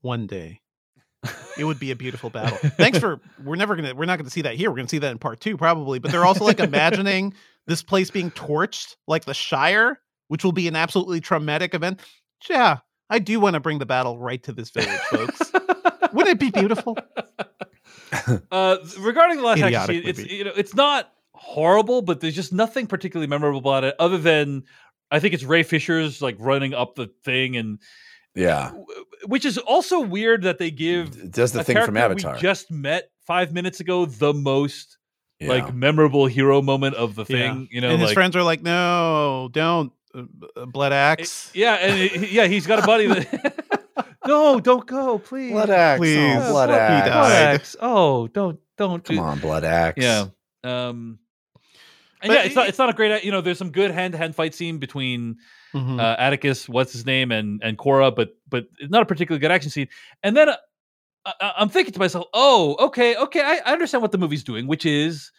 [0.00, 0.60] one day."
[1.56, 2.58] It would be a beautiful battle.
[2.76, 3.20] Thanks for.
[3.44, 3.94] We're never gonna.
[3.94, 4.70] We're not gonna see that here.
[4.70, 6.00] We're gonna see that in part two, probably.
[6.00, 7.34] But they're also like imagining
[7.68, 12.00] this place being torched, like the Shire, which will be an absolutely traumatic event.
[12.48, 12.78] Yeah,
[13.08, 15.52] I do want to bring the battle right to this village, folks.
[16.12, 16.96] Wouldn't it be beautiful?
[18.50, 22.34] Uh, regarding the last action Idiotic scene, it's you know it's not horrible, but there's
[22.34, 24.64] just nothing particularly memorable about it, other than
[25.10, 27.78] I think it's Ray Fisher's like running up the thing, and
[28.34, 28.72] yeah,
[29.26, 32.34] which is also weird that they give it does the a thing from Avatar.
[32.34, 34.98] we just met five minutes ago the most
[35.40, 35.48] yeah.
[35.48, 37.54] like memorable hero moment of the Yeah.
[37.54, 37.68] thing.
[37.70, 40.22] You know, and his like, friends are like, "No, don't, uh,
[40.56, 43.54] uh, blood axe." yeah, and it- yeah, he's got a buddy that.
[44.26, 45.52] no, don't go, please.
[45.52, 46.16] blood axe, Please.
[46.42, 47.08] oh, blood He axe.
[47.08, 47.76] Blood axe.
[47.80, 50.02] Oh, don't don't Come do- on, blood axe.
[50.02, 50.26] Yeah.
[50.64, 51.18] Um
[52.22, 54.12] and But yeah, it's not it's not a great you know, there's some good hand
[54.12, 55.36] to hand fight scene between
[55.74, 55.98] Mhm.
[55.98, 59.50] uh, Atticus, what's his name, and and Kora, but but it's not a particularly good
[59.50, 59.88] action scene.
[60.22, 60.56] And then uh,
[61.24, 64.66] I, I'm thinking to myself, oh, okay, okay, I, I understand what the movie's doing,
[64.66, 65.32] which is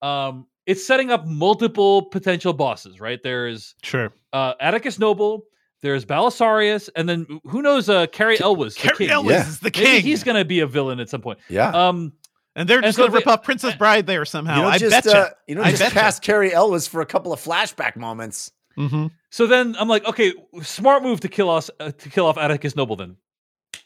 [0.00, 3.20] um it's setting up multiple potential bosses, right?
[3.22, 4.12] There's sure.
[4.32, 5.44] uh Atticus Noble,
[5.82, 9.10] there's Balisarius, and then who knows uh Cary Elwes, Cary king.
[9.10, 9.48] Elwes Yeah.
[9.48, 10.02] is the Maybe king.
[10.02, 11.38] he's gonna be a villain at some point.
[11.48, 11.68] yeah.
[11.70, 12.12] Um
[12.54, 14.56] and they're just so going to rip they- off Princess Bride there somehow.
[14.56, 15.18] you don't I just betcha.
[15.18, 18.52] uh, you don't just cast Cary Elwes for a couple of flashback moments.
[18.78, 19.10] Mhm.
[19.30, 22.76] So then I'm like, okay, smart move to kill us uh, to kill off Atticus
[22.76, 22.96] Noble.
[22.96, 23.16] Then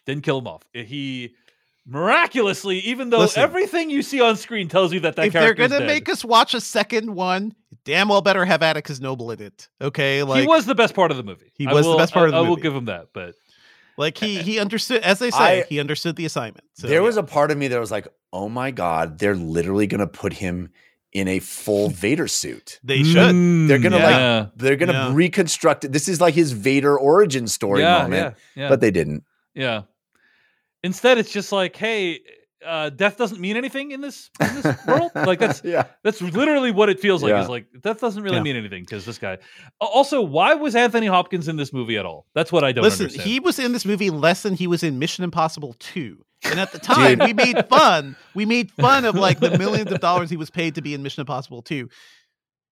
[0.05, 0.63] didn't kill him off.
[0.73, 1.35] He
[1.87, 3.43] miraculously, even though Listen.
[3.43, 6.25] everything you see on screen tells you that that If they're going to make us
[6.25, 7.55] watch a second one,
[7.85, 9.69] damn well better have Atticus Noble in it.
[9.81, 11.53] Okay, like he was the best part of the movie.
[11.55, 13.09] He I was the best part of the I, I will give him that.
[13.13, 13.35] But
[13.97, 16.65] like he he understood as they say, I- he understood the assignment.
[16.75, 17.07] So, there yeah.
[17.07, 20.07] was a part of me that was like, "Oh my god, they're literally going to
[20.07, 20.71] put him
[21.13, 22.79] in a full Vader suit.
[22.85, 23.35] they should.
[23.35, 25.15] Mm, they're gonna, like, They're going to Yeah.
[25.15, 25.93] reconstruct it.
[25.93, 29.25] This is like his Vader origin story yeah, moment, yeah, yeah, but they didn't.
[29.55, 29.83] yeah.
[30.85, 32.21] Instead, it's just like, hey,
[32.65, 35.11] uh, death doesn't mean anything in this in this world.
[35.15, 35.85] Like that's yeah.
[36.03, 37.31] That's literally what it feels like.
[37.31, 37.43] Yeah.
[37.43, 38.43] Is like that doesn't really Yeah.
[38.43, 39.39] mean anything because this guy.
[39.81, 42.27] Also, why was Anthony Hopkins in this movie at all?
[42.35, 43.29] That's what I don't Listen, understand.
[43.29, 46.19] he was in this movie less than he was in Mission Impossible 2.
[46.45, 48.15] And at the time, we made fun.
[48.35, 51.03] We made fun of like the millions of dollars he was paid to be in
[51.03, 51.89] Mission Impossible 2.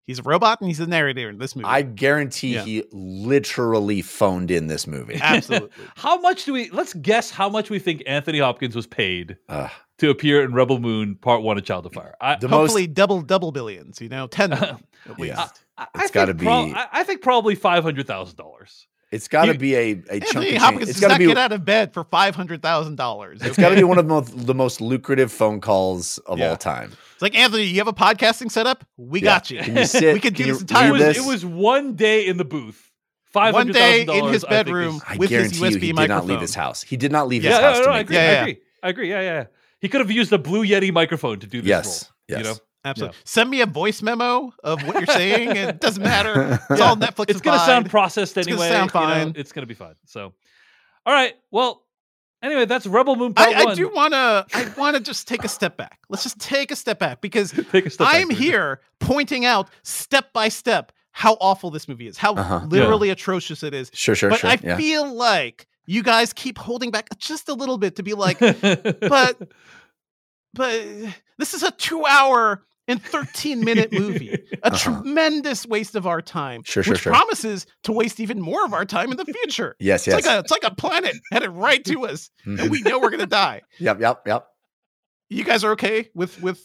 [0.06, 1.66] He's a robot and he's a narrator in this movie.
[1.66, 2.64] I guarantee Yeah.
[2.64, 5.18] he literally phoned in this movie.
[5.22, 5.70] Absolutely.
[5.97, 6.68] how much do we?
[6.70, 9.70] Let's guess how much we think Anthony Hopkins was paid Ugh.
[9.98, 12.14] to appear in Rebel Moon Part One of Child of Fire.
[12.20, 14.01] I, The most Hopefully, double double billions.
[14.01, 14.78] You know, ten million
[15.09, 15.36] at least.
[15.36, 15.48] Yeah.
[15.76, 18.86] I, it's I gotta think prob- be- I, I think probably five hundred thousand dollars.
[19.14, 19.80] It's got to be a,
[20.10, 20.60] a chunk Anthony change.
[20.60, 22.96] Hopkins It's does got to not be get out of bed for five hundred thousand
[22.96, 23.42] dollars.
[23.42, 26.50] it's got to be one of the most, the most lucrative phone calls of Yeah.
[26.50, 26.92] all time.
[27.14, 28.84] It's like Anthony, you have a podcasting setup?
[28.96, 29.24] We Yeah.
[29.34, 29.60] got you.
[29.62, 30.12] Can you sit?
[30.14, 31.16] We could Can do this entire It was, this?
[31.18, 32.90] it was one day in the booth.
[33.32, 34.44] Five One hundred day in his dollars.
[34.44, 35.00] I think, bedroom.
[35.08, 36.82] I with his guarantee you, USB he did not leave his house.
[36.82, 38.16] He did not leave Yeah, his yeah, house no, to I agree.
[38.16, 38.58] Yeah, I agree.
[38.84, 39.10] I agree.
[39.10, 39.44] Yeah, yeah.
[39.80, 42.14] He could have used a Blue Yeti microphone to do this Yes, role.
[42.28, 42.38] yes.
[42.38, 43.16] You know, Absolutely.
[43.24, 45.56] Send me a voice memo of what you're saying.
[45.56, 46.61] It doesn't matter.
[46.70, 47.31] It's all Netflix.
[47.31, 47.90] it's going to sound applied.
[47.90, 48.77] processed It's gonna anyway.
[48.77, 49.32] sound you know, fine.
[49.36, 49.94] it's going to be fine.
[50.06, 50.32] So,
[51.06, 51.35] all right.
[51.51, 51.82] Well,
[52.43, 53.77] anyway, that's Rebel Moon Part I, I One.
[53.77, 54.47] do want to.
[54.52, 56.01] I want to just take a step back.
[56.11, 58.43] Let's just take a step back because Take a step I'm Richard.
[58.43, 62.61] here pointing out step by step how awful this movie is, how Uh-huh.
[62.69, 63.90] literally atrocious it is.
[63.94, 64.51] Sure, sure, but sure.
[64.51, 64.77] I yeah.
[64.77, 68.39] feel like you guys keep holding back just a little bit to be like,
[69.01, 69.52] but
[70.55, 70.82] but
[71.39, 74.31] this is a two hour and 13 minute movie,
[74.62, 74.77] a Uh-huh.
[74.77, 77.12] tremendous waste of our time, Sure, sure, which sure.
[77.12, 79.77] promises to waste even more of our time in the future.
[79.81, 80.27] yes, It's yes.
[80.27, 83.27] like a it's like a planet headed right to us, and we know we're gonna
[83.27, 83.62] die.
[83.78, 84.47] yep, yep, yep.
[85.31, 86.61] You guys are okay with with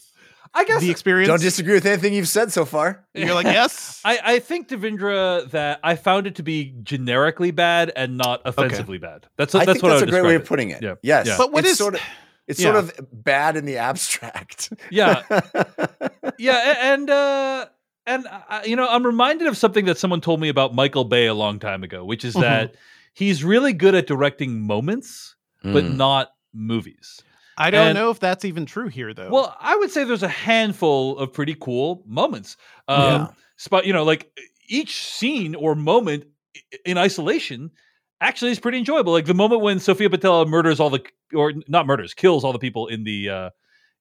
[0.52, 1.28] I guess the experience?
[1.28, 3.06] Don't disagree with anything you've said so far.
[3.14, 4.00] You're like yes.
[4.04, 8.98] I, I think Devindra that I found it to be generically bad and not offensively
[8.98, 9.26] bad.
[9.36, 10.82] That's I that's think what that's I a would great way of putting it.
[10.82, 10.94] Yeah.
[11.02, 11.36] Yes, Yeah.
[11.38, 12.00] But what it's is- sort of
[12.50, 12.72] it's Yeah.
[12.72, 14.72] sort of bad in the abstract.
[14.90, 15.22] Yeah,
[16.38, 17.66] yeah, and uh,
[18.06, 21.26] and uh, you know, I'm reminded of something that someone told me about Michael Bay
[21.26, 22.40] a long time ago, which is Mhm.
[22.42, 22.74] that
[23.14, 25.96] he's really good at directing moments, but Mm.
[25.96, 27.22] not movies.
[27.58, 29.28] I don't And- know if that's even true here, though.
[29.30, 32.56] Well, I would say there's a handful of pretty cool moments.
[32.88, 33.26] Um, Yeah.
[33.56, 34.32] Spot, you know, like
[34.68, 36.24] each scene or moment
[36.86, 37.70] in isolation
[38.20, 39.12] actually is pretty enjoyable.
[39.12, 41.02] Like the moment when Sofia Boutella murders all the,
[41.34, 43.50] or not murders, kills all the people in the uh,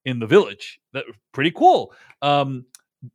[0.05, 0.79] in the village.
[0.93, 1.93] That pretty cool.
[2.21, 2.65] Um,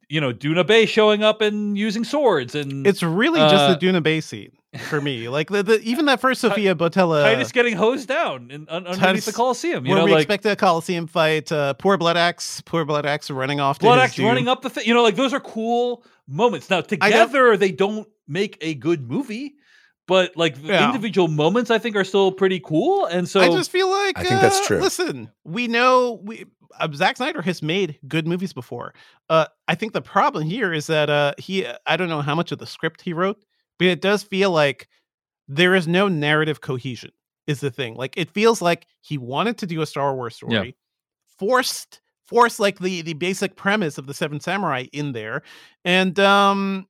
[0.09, 3.87] you know, Doona Bae showing up and using swords, and it's really uh, just the
[3.87, 4.53] Doona Bae scene
[4.89, 5.29] for me.
[5.35, 8.99] Like the, the even that first Sofia Boutella, Titus getting hosed down in, un, underneath
[9.01, 9.85] Titus- the Coliseum.
[9.85, 11.51] You where know, we like expect a Coliseum fight.
[11.51, 13.79] Uh, poor Blood Axe, poor Blood Axe running off.
[13.79, 14.87] To Blood Axe running up the thing.
[14.87, 16.71] You know, like those are cool moments.
[16.71, 19.57] Now together they don't make a good movie,
[20.07, 20.87] but like the Yeah.
[20.87, 23.07] individual moments I think are still pretty cool.
[23.07, 24.81] And so I just feel like I think that's uh, true.
[24.81, 26.45] Listen, we know we
[26.81, 28.95] uh, Zack Snyder has made good movies before.
[29.31, 32.53] Uh, I think the problem here is that uh, he I don't know how much
[32.53, 33.45] of the script he wrote,
[33.79, 34.89] but it does feel like
[35.49, 37.11] there is no narrative cohesion.
[37.47, 40.53] Is the thing like it feels like he wanted to do a Star Wars story,
[40.53, 40.71] Yeah.
[41.39, 45.43] forced forced like the the basic premise of the Seven Samurai in there,
[45.85, 46.87] and um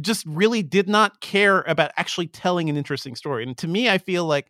[0.00, 3.42] just really did not care about actually telling an interesting story.
[3.44, 4.48] And to me, I feel like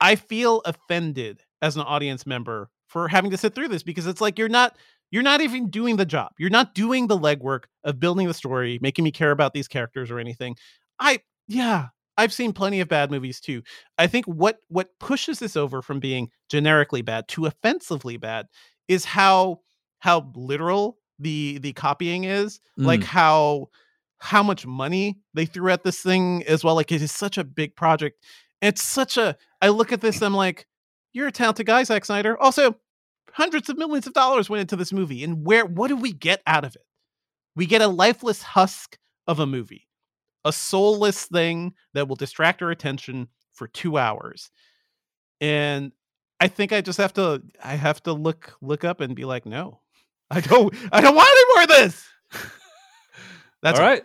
[0.00, 4.20] I feel offended as an audience member for having to sit through this because it's
[4.20, 4.76] like you're not
[5.10, 6.32] you're not even doing the job.
[6.38, 10.10] You're not doing the legwork of building the story, making me care about these characters
[10.10, 10.56] or anything.
[10.98, 13.62] I yeah, I've seen plenty of bad movies too.
[13.98, 18.46] I think what what pushes this over from being generically bad to offensively bad
[18.88, 19.60] is how
[19.98, 23.04] how literal the the copying is, like Mm.
[23.04, 23.68] how
[24.20, 26.74] how much money they threw at this thing as well.
[26.74, 28.22] Like it is such a big project.
[28.62, 30.66] It's such a I look at this, I'm like,
[31.12, 32.40] you're a talented guy, Zack Snyder.
[32.40, 32.76] Also,
[33.32, 35.24] hundreds of millions of dollars went into this movie.
[35.24, 36.82] And where what do we get out of it?
[37.56, 39.88] We get a lifeless husk of a movie,
[40.44, 44.50] a soulless thing that will distract our attention for two hours.
[45.40, 45.92] And
[46.40, 49.46] I think I just have to I have to look look up and be like,
[49.46, 49.80] no,
[50.30, 52.06] I don't I don't want any more of this.
[53.62, 54.04] That's all right.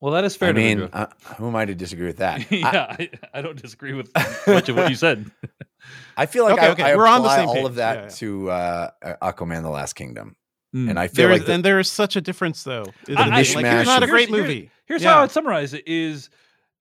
[0.00, 0.48] Well, that is fair.
[0.48, 1.06] I to mean, uh,
[1.36, 2.50] who am I to disagree with that?
[2.52, 4.10] Yeah, I, I don't disagree with
[4.46, 5.30] much of what you said.
[6.16, 7.64] I feel like Okay, I, okay, I we're on the apply same all page.
[7.66, 8.08] of that Yeah, yeah.
[8.08, 10.36] to uh, uh, Aquaman: The Last Kingdom,
[10.74, 10.88] Mm.
[10.90, 12.84] and I feel There is, like the, and there is such a difference, though.
[13.08, 14.70] isn't I- I- like, mishmash it's not a great Here's- movie.
[14.86, 15.14] Here's Yeah.
[15.14, 16.30] how I'd summarize it: is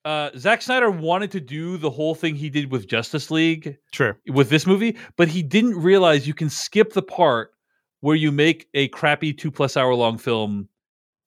[0.06, 4.14] uh, Zack Snyder wanted to do the whole thing he did with Justice League True.
[4.28, 7.52] with this movie, but he didn't realize you can skip the part
[8.02, 10.70] where you make a crappy two plus hour long film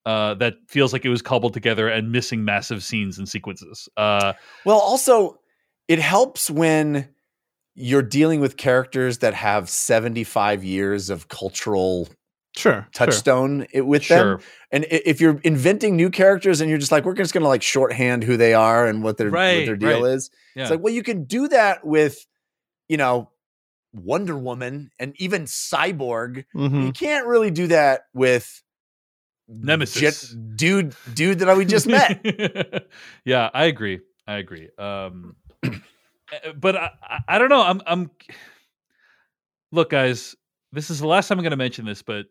[0.06, 3.88] uh, that feels like it was cobbled together and missing massive scenes and sequences.
[3.96, 4.32] Uh,
[4.64, 5.38] well, also
[5.88, 7.08] it helps when
[7.74, 12.08] you're dealing with characters that have 75 years of cultural
[12.54, 12.72] Sure.
[12.72, 12.88] sure.
[12.92, 14.38] touchstone i- with them.
[14.38, 17.48] sure, And if you're inventing new characters and you're just like, we're just going to
[17.48, 20.12] like shorthand who they are and what their what their deal right.
[20.12, 20.30] is.
[20.54, 20.62] yeah.
[20.64, 22.26] It's like, well, you can do that with,
[22.90, 23.30] you know,
[23.94, 26.44] Wonder Woman and even Cyborg.
[26.54, 26.86] Mhm.
[26.86, 28.61] You can't really do that with
[29.52, 30.00] Nemesis.
[30.30, 32.86] jet- dude, dude that we just met.
[33.24, 34.00] yeah, I agree.
[34.26, 34.68] I agree.
[34.78, 35.70] Um, uh,
[36.56, 37.62] but I, I, I don't know.
[37.62, 38.10] I'm, I'm.
[39.70, 40.34] Look, guys,
[40.72, 42.26] this is the last time I'm going to mention this, but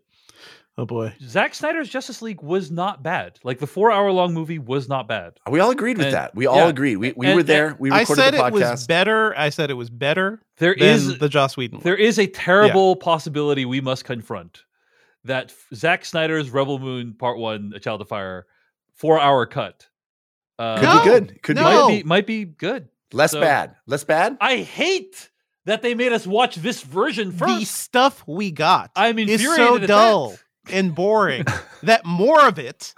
[0.78, 1.14] Oh boy.
[1.22, 3.38] Zack Snyder's Justice League was not bad.
[3.44, 5.34] Like the four hour long movie was not bad.
[5.50, 6.34] We all agreed with And- that.
[6.34, 6.68] We all yeah.
[6.70, 6.96] agreed.
[6.96, 7.76] We, we And- were there.
[7.78, 8.88] We I recorded said the it was podcast.
[8.88, 9.38] better.
[9.38, 11.80] I said it was better There than is the Joss Whedon.
[11.80, 11.84] one.
[11.84, 14.64] there is a terrible possibility we must confront
[15.26, 18.46] that f- Zack Snyder's Rebel Moon Part One, A Child of Fire,
[18.94, 19.88] four hour cut.
[20.60, 21.44] Uh, Could No, be good.
[21.44, 21.64] Could no.
[21.64, 22.90] might be be might be good.
[23.14, 23.76] less So- bad.
[23.88, 24.38] Less bad.
[24.42, 25.30] I hate
[25.66, 29.68] that they made us watch this version from the stuff we got I'm is infuriated
[29.68, 29.88] so at that.
[29.88, 30.36] dull
[30.72, 31.46] and boring
[31.84, 32.94] that more of it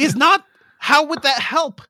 [0.00, 0.44] is not.
[0.78, 1.80] How would that help?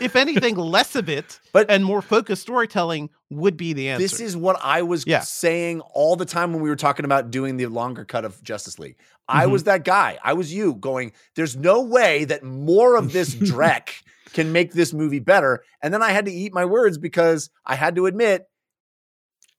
[0.00, 4.02] If anything, less of it But- and more focused storytelling would be the answer.
[4.02, 5.20] This is what I was Yeah.
[5.20, 8.78] saying all the time when we were talking about doing the longer cut of Justice
[8.78, 8.96] League.
[9.28, 9.50] I Mhm.
[9.52, 10.18] was that guy.
[10.22, 13.88] I was you going, there's no way that more of this dreck
[14.32, 15.62] can make this movie better.
[15.82, 18.46] And then I had to eat my words because I had to admit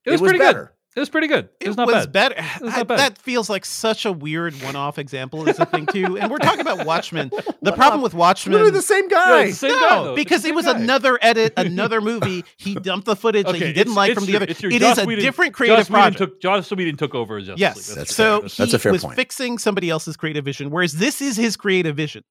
[0.05, 0.65] It was, pretty better.
[0.65, 0.69] good.
[0.95, 1.45] It was pretty good.
[1.59, 2.35] It, It was not was bad.
[2.35, 2.35] better.
[2.61, 2.99] was I- not bad.
[2.99, 5.47] that feels like such a weird one-off example.
[5.49, 7.31] Is the thing too, and we're talking about Watchmen.
[7.63, 9.45] The problem with Watchmen, Literally the same guy.
[9.45, 10.77] it's the same no, guy, because the it was guy.
[10.79, 12.43] another edit, another movie.
[12.57, 14.51] He dumped the footage that he didn't like it's from the your- other.
[14.51, 16.17] it's It Joss is a Whedon- different creative Joss Whedon project.
[16.17, 17.97] took Joss Whedon took over Justice yes, League.
[17.97, 18.47] That's so fair.
[18.49, 19.15] he That's a fair was point.
[19.15, 22.23] fixing somebody else's creative vision, whereas this is his creative vision,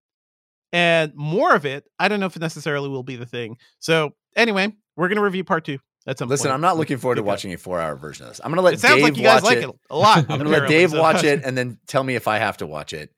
[0.73, 1.85] and more of it.
[1.99, 3.57] I don't know if it necessarily will be the thing.
[3.81, 6.55] So anyway, we're gonna review part two at some Listen, point.
[6.55, 8.41] I'm not looking forward to watching a four hour version of this.
[8.43, 9.69] I'm going to let It sounds Dave like you guys watch like it.
[9.69, 10.19] it a lot.
[10.31, 12.67] I'm to let Dave so- watch it and then tell me if I have to
[12.67, 13.13] watch it.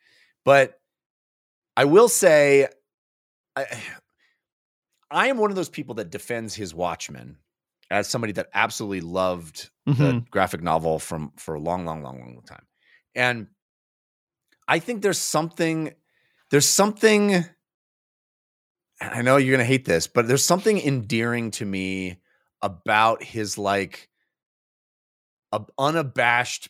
[0.44, 0.78] But
[1.77, 2.69] I will say,
[3.56, 3.66] I,
[5.11, 7.36] I am one of those people that defends his Watchmen
[7.90, 9.97] as somebody that absolutely loved Mhm.
[9.97, 12.65] the graphic novel from for a long, long, long, long time.
[13.15, 13.47] And
[14.66, 15.93] I think there's something,
[16.51, 17.44] there's something,
[19.01, 22.19] I know you're gonna hate this, but there's something endearing to me
[22.65, 24.09] about his like
[25.78, 26.69] unabashed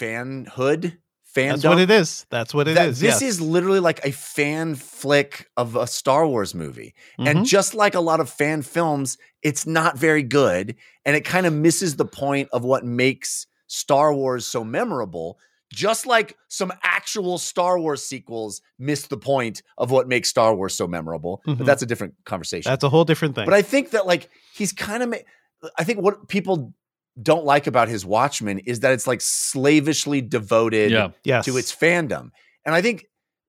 [0.00, 0.98] fanhood.
[1.36, 1.50] Fandom.
[1.50, 2.26] That's what it is.
[2.30, 2.76] That's what it is.
[2.76, 3.22] That- This yes.
[3.22, 6.94] is literally like a fan flick of a Star Wars movie.
[7.18, 7.44] And Mhm.
[7.44, 10.76] just like a lot of fan films, it's not very good.
[11.04, 15.38] And it kind of misses the point of what makes Star Wars so memorable.
[15.74, 20.74] Just like some actual Star Wars sequels miss the point of what makes Star Wars
[20.74, 21.42] so memorable.
[21.46, 21.58] Mhm.
[21.58, 22.70] But that's a different conversation.
[22.70, 23.44] That's a whole different thing.
[23.44, 25.08] But I think that like he's kind of.
[25.10, 26.74] Ma- I think what people
[27.22, 31.10] don't like about his Watchmen is that it's like slavishly devoted Yeah.
[31.24, 31.44] yes.
[31.46, 32.30] to its fandom.
[32.66, 33.06] And I think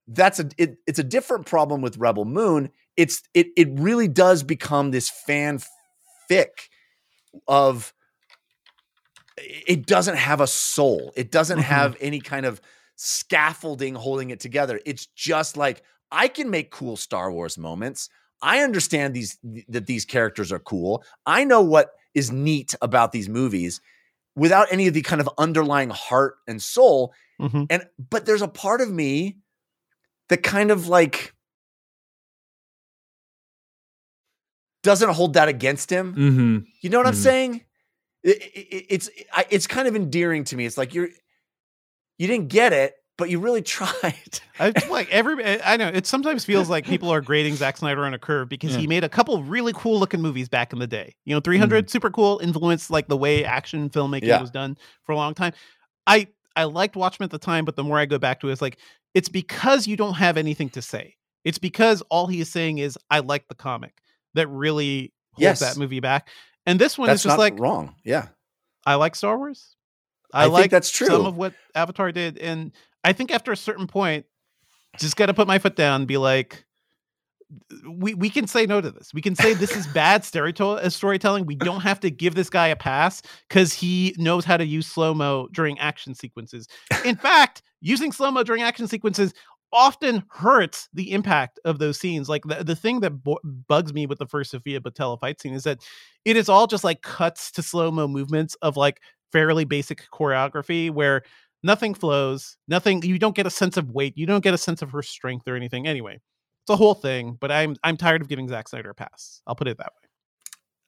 [0.07, 2.69] that's a it, it's a different problem with Rebel Moon.
[2.95, 6.69] It's it it really does become this fanfic
[7.47, 7.93] of
[9.37, 11.11] it doesn't have a soul.
[11.15, 11.63] It doesn't Mhm.
[11.63, 12.61] have any kind of
[12.95, 14.79] scaffolding holding it together.
[14.85, 18.09] It's just like I can make cool Star Wars moments.
[18.41, 19.37] I understand these
[19.67, 21.03] that these characters are cool.
[21.25, 23.81] I know what is neat about these movies
[24.35, 27.13] without any of the kind of underlying heart and soul.
[27.41, 27.67] Mhm.
[27.69, 29.37] And but there's a part of me
[30.29, 31.33] that kind of like
[34.83, 36.13] doesn't hold that against him.
[36.15, 36.57] Mm-hmm.
[36.81, 37.23] You know what I'm Mhm.
[37.23, 37.64] saying?
[38.25, 40.65] It- it- it's I- it's kind of endearing to me.
[40.65, 41.09] It's like you're
[42.17, 44.39] you didn't get it, but you really tried.
[44.59, 48.05] It's like every eh, I know it sometimes feels like people are grading Zack Snyder
[48.05, 48.79] on a curve because Yeah.
[48.81, 51.13] he made a couple really cool looking movies back in the day.
[51.25, 51.45] You know, mm-hmm.
[51.51, 54.41] 300 super cool, influenced like the way action filmmaking Yeah.
[54.41, 55.53] was done for a long time.
[56.07, 58.53] I I liked Watchmen at the time, but the more I go back to it,
[58.53, 58.79] it's like
[59.13, 61.15] it's because you don't have anything to say.
[61.43, 63.93] It's because all he is saying is I like the comic
[64.33, 65.59] that really holds Yes.
[65.59, 66.29] that movie back.
[66.65, 67.95] And this one That's is just not like wrong.
[68.03, 68.27] Yeah.
[68.85, 69.75] I like Star Wars.
[70.33, 71.07] I I, think like that's true.
[71.07, 72.71] some of what Avatar did, and
[73.03, 74.25] I think after a certain point,
[74.97, 76.65] just got to put my foot down and be like,
[77.87, 79.13] we we can say no to this.
[79.13, 81.45] We can say this is bad uh, storytelling.
[81.45, 84.87] We don't have to give this guy a pass because he knows how to use
[84.87, 86.67] slow mo during action sequences.
[87.05, 89.33] In fact, using slow mo during action sequences
[89.73, 92.29] often hurts the impact of those scenes.
[92.29, 95.53] Like the, the thing that bo- bugs me with the first Sofia Boutella fight scene
[95.53, 95.79] is that
[96.23, 99.01] it is all just like cuts to slow mo movements of like
[99.31, 101.23] fairly basic choreography where
[101.63, 104.81] nothing flows, nothing you don't get a sense of weight, you don't get a sense
[104.81, 105.87] of her strength or anything.
[105.87, 109.41] Anyway, it's a whole thing, but I'm I'm tired of giving Zack Snyder a pass.
[109.45, 110.09] I'll put it that way.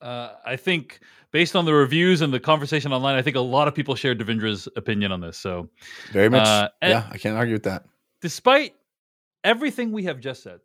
[0.10, 1.00] Uh, I think
[1.32, 4.16] based on the reviews and the conversation online, I think a lot of people share
[4.16, 5.38] Devindra's opinion on this.
[5.38, 5.70] So,
[6.12, 6.48] Very much.
[6.48, 7.84] Uh, and- yeah, I can't argue with that.
[8.22, 8.74] Despite
[9.44, 10.60] everything we have just said,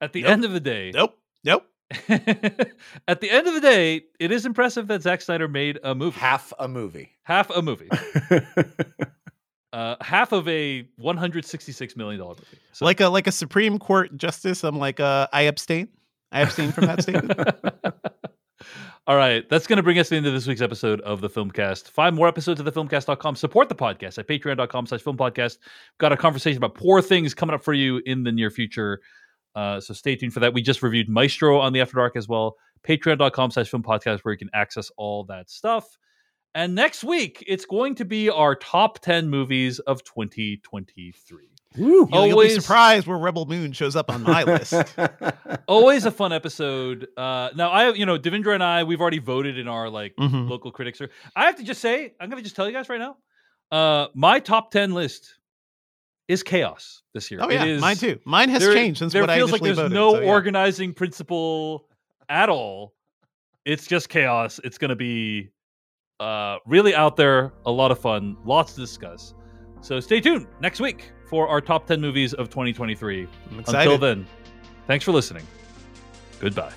[0.00, 0.30] at the Nope.
[0.30, 1.18] end of the day, Nope.
[1.44, 1.66] Nope.
[2.08, 6.18] at the end of the day, it is impressive that Zack Snyder made a movie,
[6.18, 7.10] Half a movie.
[7.24, 7.90] half a movie,
[9.72, 12.58] uh, half of a 166 million dollar movie.
[12.72, 15.88] So- Like a like a Supreme Court justice, I'm like uh I abstain.
[16.32, 17.38] I abstain from that statement.
[19.06, 21.20] All right, that's going to bring us to the end of this week's episode of
[21.20, 21.90] the Filmcast.
[21.90, 23.36] Find more episodes at thefilmcast.com.
[23.36, 25.58] Support the podcast at patreon.com slash filmpodcast.
[25.98, 29.00] Got a conversation about poor things coming up for you in the near future.
[29.54, 30.54] Uh, so stay tuned for that.
[30.54, 32.56] We just reviewed Maestro on the After Dark as well.
[32.86, 35.98] Patreon.com slash film podcast where you can access all that stuff.
[36.54, 41.51] And next week, it's going to be our top 10 movies of 2023.
[41.76, 44.74] You know, you'll be surprised where Rebel Moon shows up on my list.
[45.68, 47.08] Always a fun episode.
[47.16, 50.48] Uh, now, I, you know, Devindra and I, we've already voted in our like Mhm.
[50.48, 51.00] local critics.
[51.00, 53.16] Are, I have to just say, I'm going to just tell you guys right now,
[53.70, 55.34] uh, my top 10 list
[56.28, 57.40] is chaos this year.
[57.42, 58.18] Oh yeah, is- mine too.
[58.24, 59.92] Mine has there- changed since there what I feels like there's voted.
[59.92, 60.28] no so, yeah.
[60.28, 61.88] organizing principle
[62.28, 62.94] at all.
[63.64, 64.60] It's just chaos.
[64.64, 65.50] It's going to be
[66.20, 69.34] uh, really out there, a lot of fun, lots to discuss.
[69.80, 73.26] So stay tuned next week for our top 10 movies of 2023.
[73.50, 73.90] I'm excited.
[73.90, 74.26] Until then,
[74.86, 75.46] thanks for listening.
[76.40, 76.74] Goodbye.